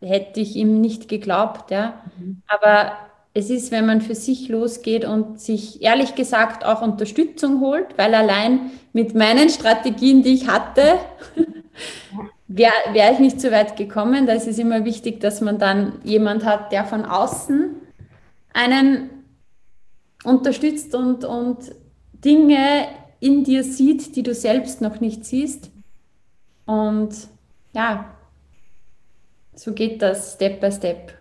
hätte 0.00 0.38
ich 0.38 0.54
ihm 0.54 0.80
nicht 0.80 1.08
geglaubt. 1.08 1.72
Ja. 1.72 2.04
Mhm. 2.16 2.40
Aber 2.46 2.92
es 3.32 3.50
ist, 3.50 3.72
wenn 3.72 3.84
man 3.84 4.00
für 4.00 4.14
sich 4.14 4.48
losgeht 4.48 5.04
und 5.04 5.40
sich 5.40 5.82
ehrlich 5.82 6.14
gesagt 6.14 6.64
auch 6.64 6.82
Unterstützung 6.82 7.58
holt, 7.60 7.98
weil 7.98 8.14
allein 8.14 8.70
mit 8.92 9.16
meinen 9.16 9.48
Strategien, 9.50 10.22
die 10.22 10.34
ich 10.34 10.46
hatte, 10.46 11.00
wäre 12.46 12.70
wär 12.92 13.10
ich 13.10 13.18
nicht 13.18 13.40
so 13.40 13.50
weit 13.50 13.76
gekommen. 13.76 14.28
Da 14.28 14.34
ist 14.34 14.46
es 14.46 14.60
immer 14.60 14.84
wichtig, 14.84 15.18
dass 15.18 15.40
man 15.40 15.58
dann 15.58 15.94
jemand 16.04 16.44
hat, 16.44 16.70
der 16.70 16.84
von 16.84 17.06
außen 17.06 17.74
einen 18.52 19.10
unterstützt 20.22 20.94
und, 20.94 21.24
und 21.24 21.72
Dinge 22.24 22.86
in 23.18 23.42
dir 23.42 23.64
sieht, 23.64 24.14
die 24.14 24.22
du 24.22 24.32
selbst 24.32 24.80
noch 24.80 25.00
nicht 25.00 25.24
siehst. 25.24 25.72
Und 26.66 27.28
ja, 27.72 28.14
so 29.54 29.72
geht 29.72 30.02
das 30.02 30.34
Step 30.34 30.60
by 30.60 30.72
Step. 30.72 31.18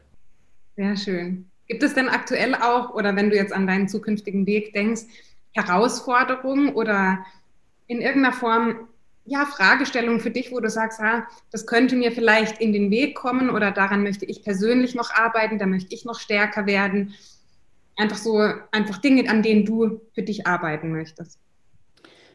Sehr 0.76 0.98
schön. 0.98 1.50
Gibt 1.68 1.84
es 1.84 1.94
denn 1.94 2.10
aktuell 2.10 2.56
auch, 2.56 2.94
oder 2.94 3.16
wenn 3.16 3.30
du 3.30 3.36
jetzt 3.36 3.54
an 3.54 3.68
deinen 3.68 3.88
zukünftigen 3.88 4.46
Weg 4.46 4.74
denkst, 4.74 5.04
Herausforderungen 5.52 6.74
oder 6.74 7.26
in 7.88 8.02
irgendeiner 8.02 8.36
Form 8.36 8.88
ja, 9.26 9.46
Fragestellungen 9.46 10.20
für 10.20 10.32
dich, 10.32 10.52
wo 10.52 10.60
du 10.60 10.70
sagst, 10.70 11.00
ah, 11.00 11.28
das 11.52 11.66
könnte 11.66 11.96
mir 11.96 12.12
vielleicht 12.12 12.60
in 12.60 12.74
den 12.74 12.92
Weg 12.92 13.16
kommen 13.16 13.50
oder 13.50 13.72
daran 13.72 14.04
möchte 14.04 14.26
ich 14.26 14.44
persönlich 14.44 14.96
noch 14.96 15.12
arbeiten, 15.12 15.60
da 15.60 15.66
möchte 15.66 15.96
ich 15.96 16.04
noch 16.04 16.20
stärker 16.20 16.66
werden. 16.66 17.14
Einfach 17.96 18.18
so, 18.18 18.38
einfach 18.72 18.98
Dinge, 18.98 19.30
an 19.30 19.42
denen 19.42 19.66
du 19.66 20.02
für 20.14 20.24
dich 20.24 20.46
arbeiten 20.46 20.92
möchtest. 20.92 21.40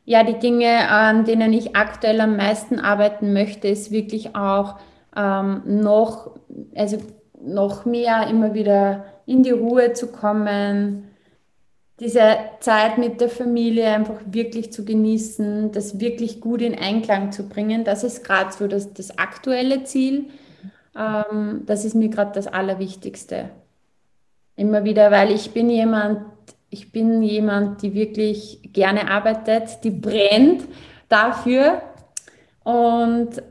Ja, 0.09 0.24
die 0.24 0.38
Dinge, 0.38 0.88
an 0.88 1.26
denen 1.26 1.52
ich 1.52 1.76
aktuell 1.76 2.22
am 2.22 2.38
meisten 2.38 2.80
arbeiten 2.80 3.34
möchte, 3.34 3.68
ist 3.68 3.90
wirklich 3.90 4.34
auch 4.34 4.76
ähm, 5.14 5.61
noch, 5.66 6.30
also 6.74 6.96
noch 7.38 7.84
mehr 7.84 8.26
immer 8.26 8.54
wieder 8.54 9.04
in 9.26 9.42
die 9.42 9.50
Ruhe 9.50 9.92
zu 9.92 10.11
kommen, 10.11 11.11
diese 12.00 12.38
Zeit 12.61 12.96
mit 12.96 13.20
der 13.20 13.28
Familie 13.28 13.88
einfach 13.88 14.18
wirklich 14.24 14.72
zu 14.72 14.86
genießen, 14.86 15.72
das 15.72 16.00
wirklich 16.00 16.40
gut 16.40 16.62
in 16.62 16.74
Einklang 16.74 17.30
zu 17.30 17.46
bringen. 17.46 17.84
Das 17.84 18.02
ist 18.02 18.24
gerade 18.24 18.50
so 18.50 18.66
das, 18.66 18.94
das 18.94 19.18
aktuelle 19.18 19.84
Ziel. 19.84 20.30
Ähm, 20.96 21.64
das 21.66 21.84
ist 21.84 21.94
mir 21.94 22.09
gerade 22.09 22.32
das 22.32 22.46
Allerwichtigste. 22.46 23.50
Immer 24.56 24.84
wieder, 24.84 25.11
weil 25.11 25.32
ich 25.32 25.50
bin 25.50 25.68
jemand, 25.68 26.22
ich 26.71 26.93
bin 26.93 27.23
jemand, 27.23 27.83
die 27.83 27.95
wirklich 27.95 28.61
gerne 28.73 29.11
arbeitet, 29.11 29.85
die 29.85 29.91
brennt 29.91 30.64
dafür. 31.09 31.83
Und 32.62 33.43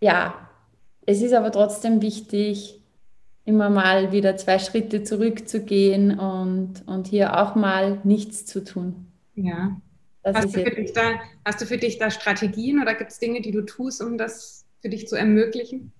ja, 0.00 0.34
es 1.06 1.22
ist 1.22 1.32
aber 1.32 1.50
trotzdem 1.50 2.02
wichtig, 2.02 2.80
immer 3.44 3.70
mal 3.70 4.12
wieder 4.12 4.36
zwei 4.36 4.58
Schritte 4.58 5.04
zurückzugehen 5.04 6.18
und, 6.18 6.86
und 6.86 7.06
hier 7.06 7.40
auch 7.40 7.54
mal 7.54 8.00
nichts 8.04 8.44
zu 8.44 8.64
tun. 8.64 9.06
Ja. 9.34 9.80
Hast 10.24 10.56
du, 10.56 10.64
für 10.64 10.70
dich 10.70 10.92
da, 10.92 11.20
hast 11.44 11.60
du 11.60 11.66
für 11.66 11.78
dich 11.78 11.98
da 11.98 12.10
Strategien 12.10 12.82
oder 12.82 12.94
gibt 12.94 13.12
es 13.12 13.20
Dinge, 13.20 13.40
die 13.40 13.52
du 13.52 13.62
tust, 13.62 14.02
um 14.02 14.18
das 14.18 14.66
für 14.82 14.88
dich 14.88 15.06
zu 15.06 15.14
ermöglichen? 15.14 15.92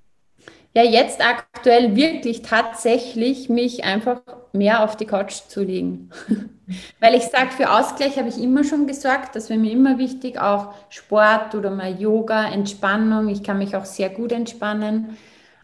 Ja, 0.77 0.83
jetzt 0.83 1.27
aktuell 1.27 1.97
wirklich 1.97 2.43
tatsächlich 2.43 3.49
mich 3.49 3.85
einfach 3.85 4.21
mehr 4.53 4.85
auf 4.85 4.95
die 4.95 5.07
Couch 5.07 5.33
zu 5.49 5.63
legen. 5.63 6.11
Weil 7.01 7.15
ich 7.15 7.23
sage, 7.23 7.51
für 7.53 7.71
Ausgleich 7.71 8.19
habe 8.19 8.29
ich 8.29 8.37
immer 8.37 8.63
schon 8.63 8.87
gesorgt, 8.87 9.35
das 9.35 9.49
wäre 9.49 9.59
mir 9.59 9.73
immer 9.73 9.97
wichtig, 9.97 10.39
auch 10.39 10.75
Sport 10.91 11.55
oder 11.55 11.71
mal 11.71 11.99
Yoga, 11.99 12.51
Entspannung. 12.51 13.31
Ich 13.31 13.43
kann 13.43 13.57
mich 13.57 13.75
auch 13.75 13.87
sehr 13.87 14.11
gut 14.11 14.33
entspannen. 14.33 15.17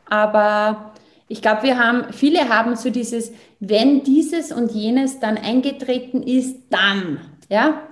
Aber 0.08 0.92
ich 1.28 1.42
glaube, 1.42 1.64
wir 1.64 1.78
haben, 1.78 2.10
viele 2.14 2.48
haben 2.48 2.74
so 2.74 2.88
dieses, 2.88 3.32
wenn 3.60 4.04
dieses 4.04 4.50
und 4.50 4.72
jenes 4.72 5.20
dann 5.20 5.36
eingetreten 5.36 6.22
ist, 6.22 6.56
dann, 6.70 7.20
ja. 7.50 7.82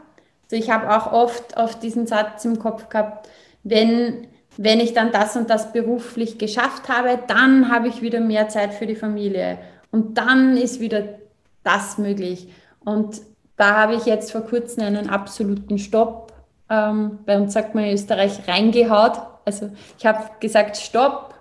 Also 0.45 0.57
ich 0.57 0.71
habe 0.71 0.89
auch 0.97 1.13
oft 1.13 1.59
auf 1.59 1.79
diesen 1.79 2.07
Satz 2.07 2.47
im 2.47 2.59
Kopf 2.59 2.89
gehabt, 2.89 3.29
wenn, 3.63 4.27
wenn 4.63 4.79
ich 4.79 4.93
dann 4.93 5.11
das 5.11 5.37
und 5.37 5.49
das 5.49 5.73
beruflich 5.73 6.37
geschafft 6.37 6.91
habe, 6.91 7.19
dann 7.27 7.73
habe 7.73 7.89
ich 7.89 8.03
wieder 8.03 8.21
mehr 8.21 8.51
Zeit 8.51 8.75
für 8.75 8.87
die 8.87 8.95
Familie. 8.95 9.57
Und 9.91 10.19
dann 10.19 10.59
ist 10.59 10.81
wieder 10.81 11.03
das 11.65 11.97
möglich. 11.97 12.53
Und 12.81 13.23
da 13.57 13.79
habe 13.79 13.95
ich 13.95 14.05
jetzt 14.05 14.31
vor 14.33 14.43
kurzem 14.43 14.85
einen 14.85 15.09
absoluten 15.09 15.79
Stopp, 15.79 16.35
ähm, 16.69 17.21
bei 17.25 17.39
uns 17.39 17.55
sagt 17.55 17.75
man 17.75 17.85
in 17.85 17.95
Österreich, 17.95 18.47
reingehaut. 18.47 19.19
Also 19.47 19.71
ich 19.99 20.05
habe 20.05 20.29
gesagt, 20.41 20.77
Stopp, 20.77 21.35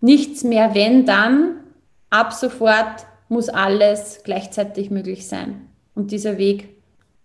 nichts 0.00 0.42
mehr, 0.42 0.74
wenn 0.74 1.04
dann, 1.04 1.60
ab 2.08 2.32
sofort 2.32 3.04
muss 3.28 3.50
alles 3.50 4.22
gleichzeitig 4.24 4.90
möglich 4.90 5.28
sein. 5.28 5.68
Und 5.94 6.12
dieser 6.12 6.38
Weg, 6.38 6.70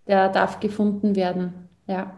der 0.06 0.28
darf 0.28 0.60
gefunden 0.60 1.16
werden. 1.16 1.70
Ja. 1.86 2.12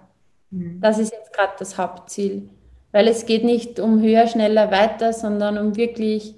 Mhm. 0.51 0.81
Das 0.81 0.99
ist 0.99 1.13
jetzt 1.13 1.33
gerade 1.33 1.53
das 1.61 1.79
Hauptziel. 1.79 2.51
Weil 2.93 3.09
es 3.09 3.27
geht 3.27 3.45
nicht 3.45 3.81
um 3.81 4.01
höher, 4.01 4.27
schneller, 4.27 4.71
weiter, 4.71 5.13
sondern 5.13 5.59
um 5.59 5.77
wirklich 5.77 6.35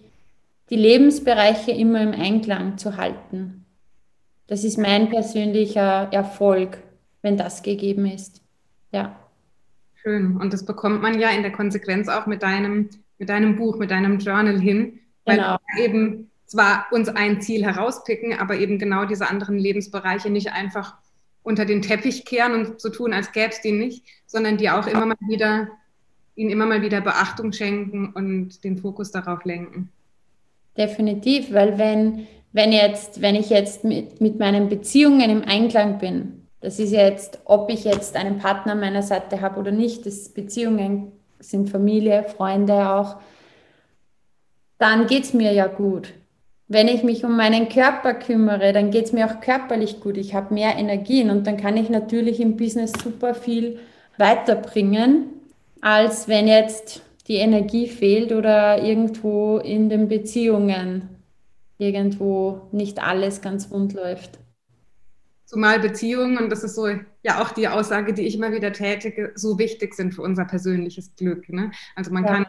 die 0.71 0.77
Lebensbereiche 0.77 1.73
immer 1.73 2.01
im 2.01 2.13
Einklang 2.13 2.79
zu 2.79 2.97
halten. 2.97 3.67
Das 4.47 4.65
ist 4.65 4.79
mein 4.79 5.11
persönlicher 5.11 6.09
Erfolg, 6.13 6.79
wenn 7.23 7.37
das 7.37 7.63
gegeben 7.63 8.07
ist. 8.07 8.41
Ja. 8.93 9.17
Schön. 9.95 10.37
Und 10.37 10.53
das 10.53 10.65
bekommt 10.65 11.03
man 11.03 11.19
ja 11.19 11.31
in 11.31 11.43
der 11.43 11.53
Konsequenz 11.53 12.09
auch 12.09 12.27
mit 12.27 12.43
deinem 12.43 12.89
mit 13.19 13.29
deinem 13.29 13.57
Buch, 13.57 13.79
mit 13.79 13.91
deinem 13.91 14.19
Journal 14.19 14.61
hin, 14.61 15.01
weil 15.25 15.37
genau. 15.37 15.57
wir 15.75 15.85
eben 15.85 16.31
zwar 16.47 16.87
uns 16.91 17.09
ein 17.09 17.41
Ziel 17.41 17.65
herauspicken, 17.65 18.39
aber 18.39 18.57
eben 18.57 18.79
genau 18.79 19.05
diese 19.05 19.29
anderen 19.29 19.59
Lebensbereiche 19.59 20.31
nicht 20.31 20.53
einfach 20.53 20.97
unter 21.43 21.65
den 21.65 21.83
Teppich 21.83 22.25
kehren 22.25 22.53
und 22.55 22.81
so 22.81 22.89
tun, 22.89 23.13
als 23.13 23.33
gäbe 23.33 23.51
es 23.51 23.61
die 23.61 23.73
nicht, 23.73 24.05
sondern 24.27 24.57
die 24.57 24.71
auch 24.71 24.87
immer 24.87 25.07
mal 25.07 25.17
wieder, 25.29 25.69
ihnen 26.37 26.51
immer 26.51 26.67
mal 26.67 26.83
wieder 26.83 27.01
Beachtung 27.01 27.53
schenken 27.53 28.13
und 28.15 28.65
den 28.65 28.77
Fokus 28.79 29.11
darauf 29.11 29.45
lenken. 29.45 29.91
Definitiv, 30.77 31.53
weil 31.53 31.79
wenn, 31.79 32.27
wenn 32.53 32.73
jetzt, 32.73 33.21
wenn 33.21 33.37
ich 33.37 33.51
jetzt 33.51 33.85
mit, 33.85 34.21
mit 34.21 34.39
meinen 34.39 34.69
Beziehungen 34.69 35.31
im 35.31 35.43
Einklang 35.43 35.99
bin, 35.99 36.47
das 36.61 36.79
ist 36.79 36.93
jetzt, 36.93 37.41
ob 37.45 37.71
ich 37.71 37.85
jetzt 37.85 38.17
einen 38.17 38.39
Partner 38.39 38.73
an 38.73 38.81
meiner 38.81 39.03
Seite 39.03 39.41
habe 39.41 39.61
oder 39.61 39.71
nicht, 39.71 40.07
das 40.07 40.31
Beziehungen 40.31 41.13
sind 41.39 41.69
Familie, 41.69 42.25
Freunde 42.25 42.91
auch, 42.91 43.17
dann 44.79 45.07
geht 45.07 45.25
es 45.25 45.35
mir 45.35 45.53
ja 45.53 45.67
gut. 45.67 46.15
Wenn 46.67 46.89
ich 46.89 47.05
mich 47.05 47.25
um 47.25 47.37
meinen 47.37 47.69
Körper 47.69 48.15
kümmere, 48.15 48.73
dann 48.73 48.91
geht 48.91 49.05
es 49.05 49.13
mir 49.13 49.27
auch 49.27 49.41
körperlich 49.41 50.01
gut. 50.01 50.17
Ich 50.17 50.35
habe 50.35 50.55
mehr 50.55 50.77
Energien 50.77 51.31
und 51.31 51.47
dann 51.47 51.59
kann 51.59 51.77
ich 51.77 51.91
natürlich 51.91 52.41
im 52.41 52.57
Business 52.57 52.93
super 52.93 53.35
viel 53.35 53.79
weiterbringen, 54.17 55.34
als 55.85 56.29
wenn 56.29 56.49
jetzt 56.49 57.03
die 57.29 57.35
Energie 57.35 57.89
fehlt 57.89 58.33
oder 58.33 58.83
irgendwo 58.83 59.59
in 59.59 59.91
den 59.91 60.09
Beziehungen 60.09 61.11
irgendwo 61.77 62.69
nicht 62.73 63.03
alles 63.03 63.43
ganz 63.43 63.71
rund 63.71 63.93
läuft. 63.93 64.39
Zumal 65.45 65.81
Beziehungen, 65.81 66.39
und 66.39 66.49
das 66.49 66.65
ist 66.65 66.75
so 66.75 66.87
ja 67.23 67.43
auch 67.43 67.51
die 67.51 67.69
Aussage, 67.69 68.15
die 68.15 68.23
ich 68.23 68.35
immer 68.35 68.51
wieder 68.51 68.73
tätige, 68.73 69.33
so 69.35 69.59
wichtig 69.59 69.93
sind 69.93 70.15
für 70.15 70.23
unser 70.23 70.47
persönliches 70.47 71.15
Glück. 71.17 71.51
Ne? 71.51 71.71
Also 71.97 72.11
man 72.13 72.25
ja. 72.25 72.33
kann 72.33 72.47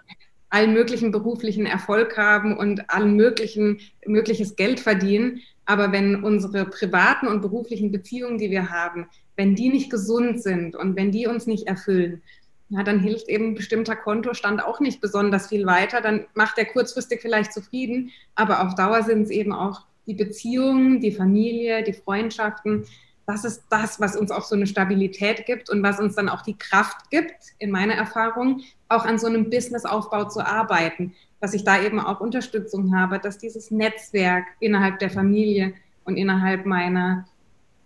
allen 0.49 0.73
möglichen 0.73 1.11
beruflichen 1.11 1.65
Erfolg 1.65 2.17
haben 2.17 2.55
und 2.55 2.89
allen 2.89 3.17
möglichen 3.17 3.81
mögliches 4.05 4.55
Geld 4.55 4.79
verdienen, 4.79 5.41
aber 5.65 5.91
wenn 5.91 6.23
unsere 6.23 6.63
privaten 6.67 7.27
und 7.27 7.41
beruflichen 7.41 7.91
Beziehungen, 7.91 8.37
die 8.37 8.49
wir 8.49 8.69
haben, 8.69 9.09
wenn 9.35 9.55
die 9.55 9.67
nicht 9.67 9.89
gesund 9.89 10.41
sind 10.41 10.77
und 10.77 10.95
wenn 10.95 11.11
die 11.11 11.27
uns 11.27 11.47
nicht 11.47 11.67
erfüllen, 11.67 12.21
ja, 12.69 12.83
dann 12.83 12.99
hilft 12.99 13.29
eben 13.29 13.49
ein 13.49 13.55
bestimmter 13.55 13.95
Kontostand 13.95 14.63
auch 14.63 14.79
nicht 14.79 15.01
besonders 15.01 15.47
viel 15.47 15.65
weiter. 15.65 16.01
Dann 16.01 16.25
macht 16.33 16.57
er 16.57 16.65
kurzfristig 16.65 17.21
vielleicht 17.21 17.53
zufrieden, 17.53 18.11
aber 18.33 18.65
auf 18.65 18.75
Dauer 18.75 19.03
sind 19.03 19.23
es 19.23 19.29
eben 19.29 19.53
auch 19.53 19.81
die 20.07 20.15
Beziehungen, 20.15 20.99
die 20.99 21.11
Familie, 21.11 21.83
die 21.83 21.93
Freundschaften, 21.93 22.85
das 23.27 23.43
ist 23.43 23.63
das, 23.69 23.99
was 23.99 24.15
uns 24.15 24.29
auch 24.29 24.43
so 24.43 24.55
eine 24.55 24.67
Stabilität 24.67 25.45
gibt 25.45 25.69
und 25.69 25.81
was 25.81 25.99
uns 25.99 26.15
dann 26.15 26.29
auch 26.29 26.43
die 26.43 26.57
Kraft 26.57 27.09
gibt, 27.09 27.33
in 27.57 27.71
meiner 27.71 27.95
Erfahrung, 27.95 28.61
auch 28.87 29.05
an 29.05 29.17
so 29.17 29.27
einem 29.27 29.49
Businessaufbau 29.49 30.25
zu 30.25 30.45
arbeiten, 30.45 31.15
dass 31.41 31.53
ich 31.53 31.63
da 31.63 31.81
eben 31.81 31.99
auch 31.99 32.21
Unterstützung 32.21 32.95
habe, 32.95 33.19
dass 33.19 33.39
dieses 33.39 33.71
Netzwerk 33.71 34.45
innerhalb 34.59 34.99
der 34.99 35.09
Familie 35.09 35.73
und 36.03 36.17
innerhalb 36.17 36.65
meiner, 36.67 37.25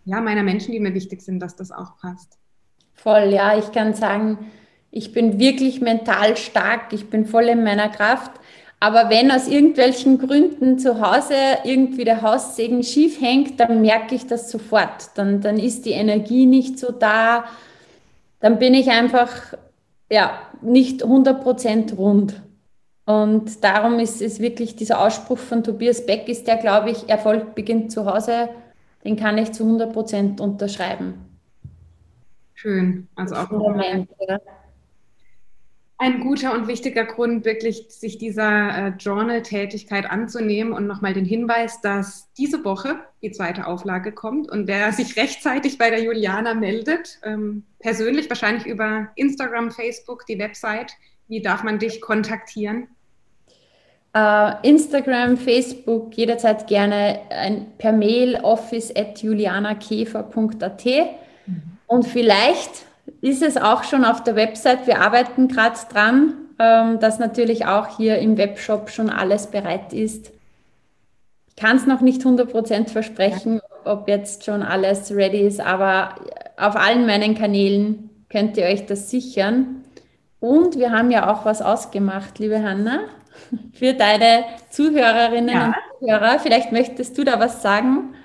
ja, 0.04 0.20
meiner 0.20 0.44
Menschen, 0.44 0.74
die 0.74 0.80
mir 0.80 0.94
wichtig 0.94 1.22
sind, 1.22 1.40
dass 1.40 1.56
das 1.56 1.72
auch 1.72 1.98
passt. 2.00 2.38
Voll, 2.96 3.32
ja, 3.34 3.58
ich 3.58 3.72
kann 3.72 3.94
sagen, 3.94 4.52
ich 4.92 5.12
bin 5.12 5.40
wirklich 5.40 5.82
mental 5.82 6.38
stark, 6.38 6.94
ich 6.94 7.10
bin 7.10 7.26
voll 7.26 7.46
in 7.46 7.64
meiner 7.64 7.90
Kraft 7.90 8.32
aber 8.80 9.10
wenn 9.10 9.30
aus 9.32 9.48
irgendwelchen 9.48 10.18
Gründen 10.20 10.80
zu 10.80 11.02
Hause 11.02 11.36
irgendwie 11.66 12.06
der 12.06 12.22
Haussegen 12.22 12.82
schief 12.84 13.20
hängt, 13.20 13.60
dann 13.60 13.82
merke 13.82 14.16
ich 14.16 14.26
das 14.26 14.50
sofort. 14.50 15.18
Dann, 15.18 15.42
dann 15.42 15.60
ist 15.60 15.86
die 15.86 15.92
Energie 15.92 16.46
nicht 16.46 16.80
so 16.80 16.92
da. 16.92 17.46
Dann 18.40 18.58
bin 18.58 18.74
ich 18.74 18.90
einfach 18.90 19.54
ja, 20.10 20.42
nicht 20.62 21.04
100% 21.04 21.96
rund. 21.96 22.42
Und 23.06 23.64
darum 23.64 24.00
ist 24.00 24.22
es 24.22 24.40
wirklich 24.40 24.78
dieser 24.78 25.02
Ausspruch 25.02 25.40
von 25.40 25.64
Tobias 25.64 26.06
Beck, 26.06 26.30
ist 26.30 26.48
der, 26.48 26.58
glaube 26.58 26.92
ich, 26.92 27.10
Erfolg 27.10 27.56
beginnt 27.56 27.92
zu 27.92 28.06
Hause, 28.06 28.50
den 29.04 29.18
kann 29.18 29.38
ich 29.38 29.52
zu 29.52 29.64
100% 29.64 30.40
unterschreiben. 30.40 31.16
Schön. 32.54 33.08
Also 33.16 33.36
auch 33.36 33.48
Fundament, 33.48 34.10
ja 34.26 34.40
ein 36.02 36.22
guter 36.22 36.54
und 36.54 36.70
wichtiger 36.70 37.04
Grund, 37.04 37.44
wirklich 37.44 37.88
sich 37.90 38.18
dieser 38.18 38.88
äh, 38.88 38.94
Journal-Tätigkeit 38.98 40.10
anzunehmen 40.10 40.72
und 40.72 40.88
nochmal 40.88 41.14
den 41.14 41.26
Hinweis, 41.26 41.82
dass 41.82 42.32
diese 42.38 42.64
Woche 42.64 43.02
die 43.22 43.32
zweite 43.32 43.68
Auflage 43.68 44.14
kommt 44.14 44.50
und 44.50 44.68
wer 44.68 44.94
sich 44.94 45.18
rechtzeitig 45.18 45.78
bei 45.78 45.90
der 45.90 46.02
Juliana 46.02 46.54
meldet, 46.54 47.20
ähm, 47.24 47.66
persönlich 47.80 48.30
wahrscheinlich 48.30 48.66
über 48.66 49.10
Instagram, 49.16 49.72
Facebook, 49.72 50.26
die 50.26 50.40
Website, 50.40 50.94
wie 51.28 51.42
darf 51.42 51.64
man 51.64 51.80
dich 51.80 52.00
kontaktieren? 52.00 52.88
Uh, 54.16 54.54
Instagram, 54.64 55.38
Facebook, 55.38 56.16
jederzeit 56.16 56.66
gerne 56.66 57.20
ein, 57.30 57.74
per 57.78 57.92
Mail 57.92 58.38
office 58.42 58.96
at 58.96 59.22
julianakäfer.at 59.22 60.86
mhm. 61.46 61.62
und 61.88 62.08
vielleicht 62.08 62.89
ist 63.22 63.44
es 63.44 63.58
auch 63.58 63.84
schon 63.84 64.06
auf 64.06 64.24
der 64.24 64.36
Website. 64.36 64.88
Wir 64.88 65.02
arbeiten 65.02 65.48
gerade 65.48 65.78
dran, 65.92 66.34
ähm, 66.60 67.00
dass 67.00 67.20
natürlich 67.20 67.66
auch 67.66 67.98
hier 67.98 68.20
im 68.20 68.38
Webshop 68.38 68.90
schon 68.90 69.10
alles 69.10 69.48
bereit 69.48 69.94
ist. 69.94 70.32
Ich 71.48 71.56
kann 71.56 71.78
es 71.78 71.86
noch 71.86 72.02
nicht 72.02 72.22
100% 72.22 72.90
versprechen, 72.90 73.62
ob 73.86 74.08
jetzt 74.08 74.46
schon 74.46 74.64
alles 74.64 75.12
ready 75.12 75.42
ist, 75.42 75.60
aber 75.60 76.16
auf 76.58 76.76
allen 76.76 77.06
meinen 77.06 77.36
Kanälen 77.36 78.10
könnt 78.30 78.58
ihr 78.58 78.66
euch 78.66 78.86
das 78.86 79.10
sichern. 79.10 79.84
Und 80.40 80.78
wir 80.78 80.92
haben 80.92 81.12
ja 81.12 81.32
auch 81.32 81.46
was 81.46 81.62
ausgemacht, 81.62 82.40
liebe 82.40 82.62
Hanna, 82.64 83.02
für 83.74 83.94
deine 83.94 84.46
Zuhörerinnen 84.70 85.56
ja. 85.56 85.66
und 85.68 85.76
Zuhörer. 86.00 86.40
Vielleicht 86.40 86.72
möchtest 86.72 87.18
du 87.18 87.24
da 87.24 87.40
was 87.40 87.62
sagen. 87.62 88.16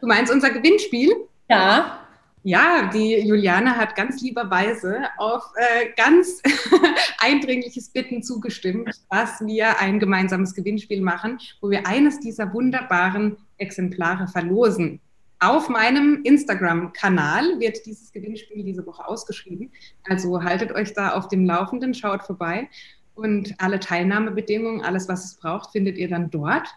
Du 0.00 0.06
meinst 0.06 0.32
unser 0.32 0.50
Gewinnspiel? 0.50 1.10
Ja. 1.48 1.99
Ja, 2.42 2.88
die 2.90 3.18
Juliane 3.18 3.76
hat 3.76 3.94
ganz 3.96 4.22
lieberweise 4.22 5.02
auf 5.18 5.42
äh, 5.56 5.90
ganz 5.94 6.40
eindringliches 7.18 7.90
Bitten 7.90 8.22
zugestimmt, 8.22 8.88
dass 9.10 9.40
wir 9.44 9.78
ein 9.78 10.00
gemeinsames 10.00 10.54
Gewinnspiel 10.54 11.02
machen, 11.02 11.38
wo 11.60 11.68
wir 11.68 11.86
eines 11.86 12.18
dieser 12.18 12.54
wunderbaren 12.54 13.36
Exemplare 13.58 14.26
verlosen. 14.26 15.00
Auf 15.38 15.68
meinem 15.68 16.22
Instagram-Kanal 16.24 17.60
wird 17.60 17.84
dieses 17.84 18.10
Gewinnspiel 18.10 18.64
diese 18.64 18.86
Woche 18.86 19.06
ausgeschrieben. 19.06 19.70
Also 20.08 20.42
haltet 20.42 20.72
euch 20.72 20.94
da 20.94 21.12
auf 21.12 21.28
dem 21.28 21.44
Laufenden, 21.44 21.92
schaut 21.92 22.22
vorbei. 22.22 22.70
Und 23.14 23.54
alle 23.58 23.80
Teilnahmebedingungen, 23.80 24.80
alles, 24.80 25.08
was 25.08 25.26
es 25.26 25.34
braucht, 25.34 25.72
findet 25.72 25.98
ihr 25.98 26.08
dann 26.08 26.30
dort. 26.30 26.68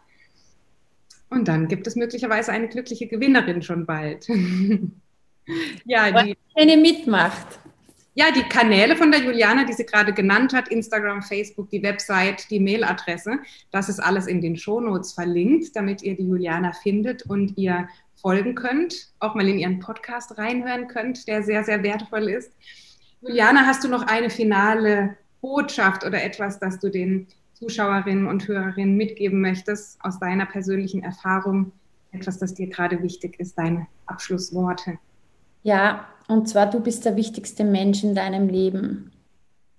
Und 1.29 1.47
dann 1.47 1.69
gibt 1.69 1.87
es 1.87 1.95
möglicherweise 1.95 2.51
eine 2.51 2.67
glückliche 2.67 3.07
Gewinnerin 3.07 3.61
schon 3.61 3.85
bald. 3.85 4.27
ja, 5.85 6.23
die 6.23 6.37
eine 6.55 6.77
mitmacht. 6.77 7.59
Ja, 8.15 8.25
die 8.29 8.43
Kanäle 8.43 8.95
von 8.95 9.11
der 9.11 9.21
Juliana, 9.21 9.63
die 9.63 9.73
sie 9.73 9.85
gerade 9.85 10.13
genannt 10.13 10.53
hat, 10.53 10.67
Instagram, 10.67 11.23
Facebook, 11.23 11.71
die 11.71 11.81
Website, 11.81 12.49
die 12.51 12.59
Mailadresse, 12.59 13.39
das 13.71 13.89
ist 13.89 13.99
alles 13.99 14.27
in 14.27 14.39
den 14.39 14.55
Shownotes 14.55 15.13
verlinkt, 15.13 15.75
damit 15.75 16.03
ihr 16.03 16.15
die 16.15 16.27
Juliana 16.27 16.73
findet 16.73 17.23
und 17.23 17.57
ihr 17.57 17.87
folgen 18.21 18.53
könnt, 18.53 19.11
auch 19.19 19.33
mal 19.33 19.47
in 19.47 19.57
ihren 19.57 19.79
Podcast 19.79 20.37
reinhören 20.37 20.87
könnt, 20.87 21.27
der 21.27 21.41
sehr, 21.41 21.63
sehr 21.63 21.81
wertvoll 21.81 22.29
ist. 22.29 22.51
Juliana, 23.21 23.65
hast 23.65 23.83
du 23.83 23.87
noch 23.87 24.05
eine 24.05 24.29
finale 24.29 25.17
Botschaft 25.41 26.05
oder 26.05 26.23
etwas, 26.23 26.59
das 26.59 26.79
du 26.79 26.89
den 26.89 27.27
Zuschauerinnen 27.55 28.27
und 28.27 28.47
Hörerinnen 28.47 28.95
mitgeben 28.95 29.41
möchtest 29.41 29.97
aus 30.03 30.19
deiner 30.19 30.45
persönlichen 30.45 31.03
Erfahrung? 31.03 31.71
Etwas, 32.11 32.37
das 32.37 32.53
dir 32.53 32.67
gerade 32.67 33.01
wichtig 33.01 33.39
ist, 33.39 33.57
deine 33.57 33.87
Abschlussworte. 34.05 34.99
Ja, 35.63 36.07
und 36.27 36.47
zwar 36.47 36.69
du 36.69 36.79
bist 36.79 37.05
der 37.05 37.15
wichtigste 37.15 37.63
Mensch 37.63 38.03
in 38.03 38.15
deinem 38.15 38.47
Leben. 38.47 39.11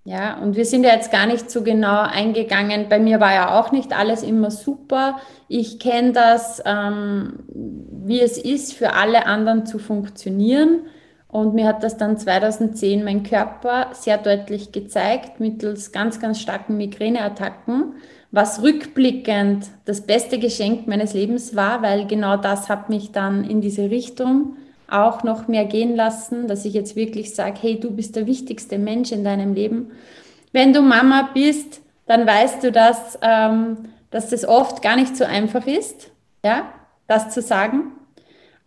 Ja, 0.07 0.39
und 0.39 0.55
wir 0.55 0.67
sind 0.67 0.85
ja 0.85 0.93
jetzt 0.93 1.11
gar 1.11 1.27
nicht 1.27 1.51
so 1.51 1.63
genau 1.63 2.03
eingegangen. 2.03 2.91
Bei 2.91 2.99
mir 2.99 3.21
war 3.21 3.33
ja 3.33 3.59
auch 3.59 3.73
nicht 3.73 3.97
alles 3.99 4.23
immer 4.23 4.51
super. 4.51 5.19
Ich 5.49 5.79
kenne 5.79 6.13
das, 6.13 6.63
ähm, 6.67 7.45
wie 7.49 8.21
es 8.21 8.37
ist, 8.37 8.75
für 8.75 8.93
alle 8.93 9.27
anderen 9.27 9.65
zu 9.65 9.79
funktionieren. 9.79 10.83
Und 11.27 11.55
mir 11.55 11.67
hat 11.67 11.83
das 11.83 11.97
dann 11.97 12.19
2010 12.19 13.03
mein 13.03 13.23
Körper 13.23 13.89
sehr 13.93 14.19
deutlich 14.19 14.73
gezeigt, 14.73 15.41
mittels 15.41 15.91
ganz, 15.91 16.21
ganz 16.21 16.39
starken 16.39 16.77
Migräneattacken, 16.77 17.95
was 18.31 18.63
rückblickend 18.63 19.67
das 19.87 20.03
beste 20.03 20.39
Geschenk 20.39 20.87
meines 20.87 21.15
Lebens 21.15 21.57
war, 21.57 21.83
weil 21.83 22.07
genau 22.07 22.37
das 22.37 22.69
hat 22.69 22.91
mich 22.91 23.11
dann 23.11 23.43
in 23.43 23.63
diese 23.63 23.91
Richtung 23.91 24.57
auch 24.89 25.23
noch 25.23 25.49
mehr 25.49 25.65
gehen 25.65 25.97
lassen, 25.97 26.49
dass 26.49 26.65
ich 26.65 26.75
jetzt 26.75 26.97
wirklich 26.97 27.35
sage, 27.35 27.59
hey, 27.61 27.81
du 27.81 27.91
bist 27.91 28.17
der 28.17 28.27
wichtigste 28.27 28.79
Mensch 28.79 29.13
in 29.13 29.25
deinem 29.25 29.55
Leben. 29.55 29.93
Wenn 30.53 30.73
du 30.73 30.83
Mama 30.83 31.31
bist, 31.35 31.81
dann 32.07 32.27
weißt 32.27 32.63
du, 32.65 32.73
dass, 32.73 33.19
ähm, 33.23 33.89
dass 34.11 34.31
das 34.31 34.47
oft 34.47 34.83
gar 34.83 34.97
nicht 34.97 35.17
so 35.17 35.25
einfach 35.25 35.67
ist, 35.67 36.11
ja, 36.45 36.67
das 37.07 37.31
zu 37.31 37.43
sagen. 37.43 37.93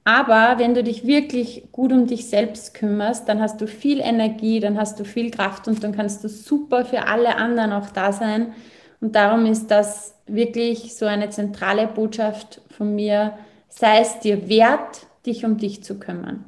Aber 0.04 0.58
wenn 0.58 0.74
du 0.74 0.84
dich 0.84 1.06
wirklich 1.06 1.68
gut 1.74 1.92
um 1.92 2.08
dich 2.08 2.28
selbst 2.30 2.74
kümmerst, 2.74 3.28
dann 3.28 3.42
hast 3.42 3.60
du 3.60 3.68
viel 3.68 4.00
Energie, 4.00 4.62
dann 4.62 4.78
hast 4.78 5.00
du 5.00 5.04
viel 5.04 5.32
Kraft 5.32 5.68
und 5.68 5.84
dann 5.84 5.92
kannst 5.92 6.24
du 6.24 6.30
super 6.30 6.86
für 6.86 7.08
alle 7.08 7.36
anderen 7.36 7.74
auch 7.74 7.90
da 7.90 8.14
sein. 8.14 8.54
Und 9.02 9.16
darum 9.16 9.46
ist 9.46 9.70
das 9.70 10.16
wirklich 10.26 10.96
so 10.96 11.06
eine 11.06 11.30
zentrale 11.30 11.88
Botschaft 11.88 12.62
von 12.70 12.96
mir. 12.96 13.34
Sei 13.68 14.00
es 14.00 14.20
dir 14.20 14.48
wert, 14.48 15.08
dich 15.28 15.46
um 15.46 15.58
dich 15.58 15.84
zu 15.84 16.00
kümmern. 16.00 16.46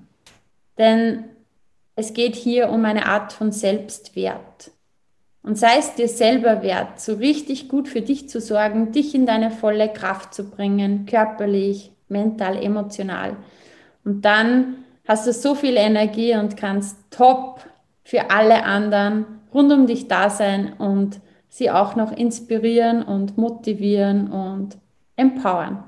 Denn 0.78 1.26
es 1.96 2.14
geht 2.14 2.36
hier 2.36 2.70
um 2.70 2.86
eine 2.86 3.06
Art 3.06 3.34
von 3.34 3.52
Selbstwert. 3.52 4.72
Und 5.44 5.58
sei 5.58 5.78
es 5.78 5.96
dir 5.96 6.08
selber 6.08 6.64
wert, 6.64 7.00
so 7.00 7.16
richtig 7.16 7.70
gut 7.70 7.88
für 7.88 8.02
dich 8.02 8.30
zu 8.30 8.42
sorgen, 8.42 8.92
dich 8.92 9.16
in 9.16 9.26
deine 9.26 9.52
volle 9.52 9.90
Kraft 9.90 10.34
zu 10.34 10.50
bringen, 10.50 11.06
körperlich, 11.06 11.92
mental, 12.08 12.62
emotional. 12.62 13.36
Und 14.04 14.26
dann 14.26 14.84
hast 15.08 15.28
du 15.28 15.34
so 15.34 15.56
viel 15.56 15.76
Energie 15.78 16.36
und 16.36 16.58
kannst 16.58 16.98
top 17.10 17.66
für 18.04 18.32
alle 18.32 18.64
anderen 18.64 19.26
rund 19.54 19.72
um 19.72 19.88
dich 19.88 20.08
da 20.08 20.30
sein 20.30 20.74
und 20.74 21.20
sie 21.50 21.72
auch 21.72 21.96
noch 21.96 22.12
inspirieren 22.12 23.04
und 23.04 23.38
motivieren 23.38 24.32
und 24.32 24.78
empowern. 25.16 25.84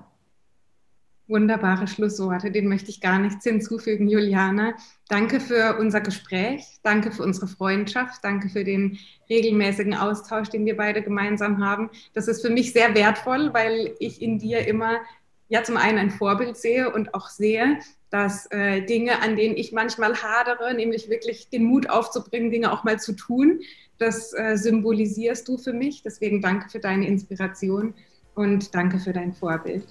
Wunderbare 1.31 1.87
Schlussworte, 1.87 2.51
den 2.51 2.67
möchte 2.67 2.89
ich 2.89 3.01
gar 3.01 3.17
nichts 3.17 3.43
hinzufügen, 3.43 4.07
Juliana. 4.07 4.75
Danke 5.07 5.39
für 5.39 5.77
unser 5.79 6.01
Gespräch, 6.01 6.63
danke 6.83 7.11
für 7.11 7.23
unsere 7.23 7.47
Freundschaft, 7.47 8.23
danke 8.23 8.49
für 8.49 8.63
den 8.63 8.99
regelmäßigen 9.29 9.95
Austausch, 9.95 10.49
den 10.49 10.65
wir 10.65 10.77
beide 10.77 11.01
gemeinsam 11.01 11.65
haben. 11.65 11.89
Das 12.13 12.27
ist 12.27 12.41
für 12.41 12.51
mich 12.51 12.73
sehr 12.73 12.93
wertvoll, 12.93 13.53
weil 13.53 13.95
ich 13.99 14.21
in 14.21 14.37
dir 14.37 14.67
immer 14.67 14.99
ja 15.47 15.63
zum 15.63 15.77
einen 15.77 15.97
ein 15.97 16.11
Vorbild 16.11 16.57
sehe 16.57 16.93
und 16.93 17.13
auch 17.13 17.29
sehe, 17.29 17.79
dass 18.09 18.45
äh, 18.51 18.81
Dinge, 18.81 19.21
an 19.21 19.37
denen 19.37 19.55
ich 19.55 19.71
manchmal 19.71 20.21
hadere, 20.21 20.73
nämlich 20.73 21.09
wirklich 21.09 21.49
den 21.49 21.63
Mut 21.63 21.89
aufzubringen, 21.89 22.51
Dinge 22.51 22.71
auch 22.73 22.83
mal 22.83 22.99
zu 22.99 23.13
tun, 23.13 23.61
das 23.97 24.33
äh, 24.33 24.57
symbolisierst 24.57 25.47
du 25.47 25.57
für 25.57 25.73
mich. 25.73 26.03
Deswegen 26.03 26.41
danke 26.41 26.69
für 26.69 26.79
deine 26.79 27.07
Inspiration 27.07 27.93
und 28.35 28.75
danke 28.75 28.99
für 28.99 29.13
dein 29.13 29.33
Vorbild. 29.33 29.85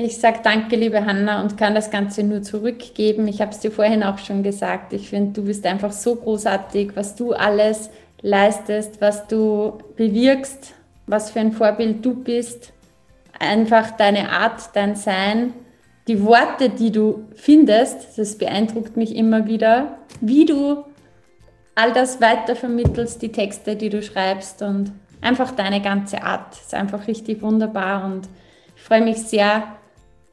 Ich 0.00 0.18
sage 0.18 0.38
danke, 0.44 0.76
liebe 0.76 1.04
Hanna, 1.04 1.42
und 1.42 1.58
kann 1.58 1.74
das 1.74 1.90
Ganze 1.90 2.22
nur 2.22 2.40
zurückgeben. 2.42 3.26
Ich 3.26 3.40
habe 3.40 3.50
es 3.50 3.58
dir 3.58 3.72
vorhin 3.72 4.04
auch 4.04 4.18
schon 4.18 4.44
gesagt. 4.44 4.92
Ich 4.92 5.08
finde, 5.10 5.32
du 5.32 5.46
bist 5.46 5.66
einfach 5.66 5.90
so 5.90 6.14
großartig, 6.14 6.92
was 6.94 7.16
du 7.16 7.32
alles 7.32 7.90
leistest, 8.22 9.00
was 9.00 9.26
du 9.26 9.78
bewirkst, 9.96 10.72
was 11.08 11.32
für 11.32 11.40
ein 11.40 11.50
Vorbild 11.50 12.06
du 12.06 12.14
bist. 12.14 12.72
Einfach 13.40 13.90
deine 13.90 14.30
Art, 14.30 14.70
dein 14.74 14.94
Sein, 14.94 15.52
die 16.06 16.22
Worte, 16.24 16.70
die 16.70 16.92
du 16.92 17.24
findest, 17.34 18.16
das 18.16 18.38
beeindruckt 18.38 18.96
mich 18.96 19.16
immer 19.16 19.46
wieder, 19.46 19.98
wie 20.20 20.44
du 20.44 20.84
all 21.74 21.92
das 21.92 22.20
weitervermittelst, 22.20 23.20
die 23.20 23.32
Texte, 23.32 23.74
die 23.74 23.88
du 23.88 24.00
schreibst 24.02 24.62
und 24.62 24.92
einfach 25.20 25.50
deine 25.50 25.82
ganze 25.82 26.22
Art. 26.22 26.54
ist 26.54 26.72
einfach 26.72 27.08
richtig 27.08 27.42
wunderbar 27.42 28.04
und 28.04 28.28
ich 28.76 28.82
freue 28.82 29.02
mich 29.02 29.18
sehr, 29.18 29.64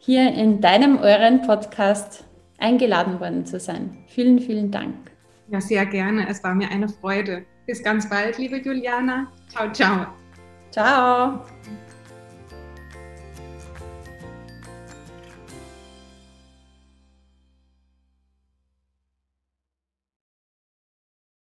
hier 0.06 0.32
in 0.34 0.62
deinem, 0.62 1.00
euren 1.00 1.42
Podcast 1.42 2.26
eingeladen 2.60 3.20
worden 3.20 3.46
zu 3.46 3.60
sein. 3.60 3.98
Vielen, 4.06 4.40
vielen 4.40 4.70
Dank. 4.70 4.94
Ja, 5.50 5.60
sehr 5.60 5.86
gerne. 5.88 6.30
Es 6.30 6.44
war 6.44 6.54
mir 6.54 6.70
eine 6.70 6.88
Freude. 6.88 7.44
Bis 7.66 7.84
ganz 7.84 8.08
bald, 8.08 8.38
liebe 8.38 8.58
Juliana. 8.58 9.32
Ciao, 9.50 9.72
ciao. 9.72 10.06
Ciao. 10.70 11.42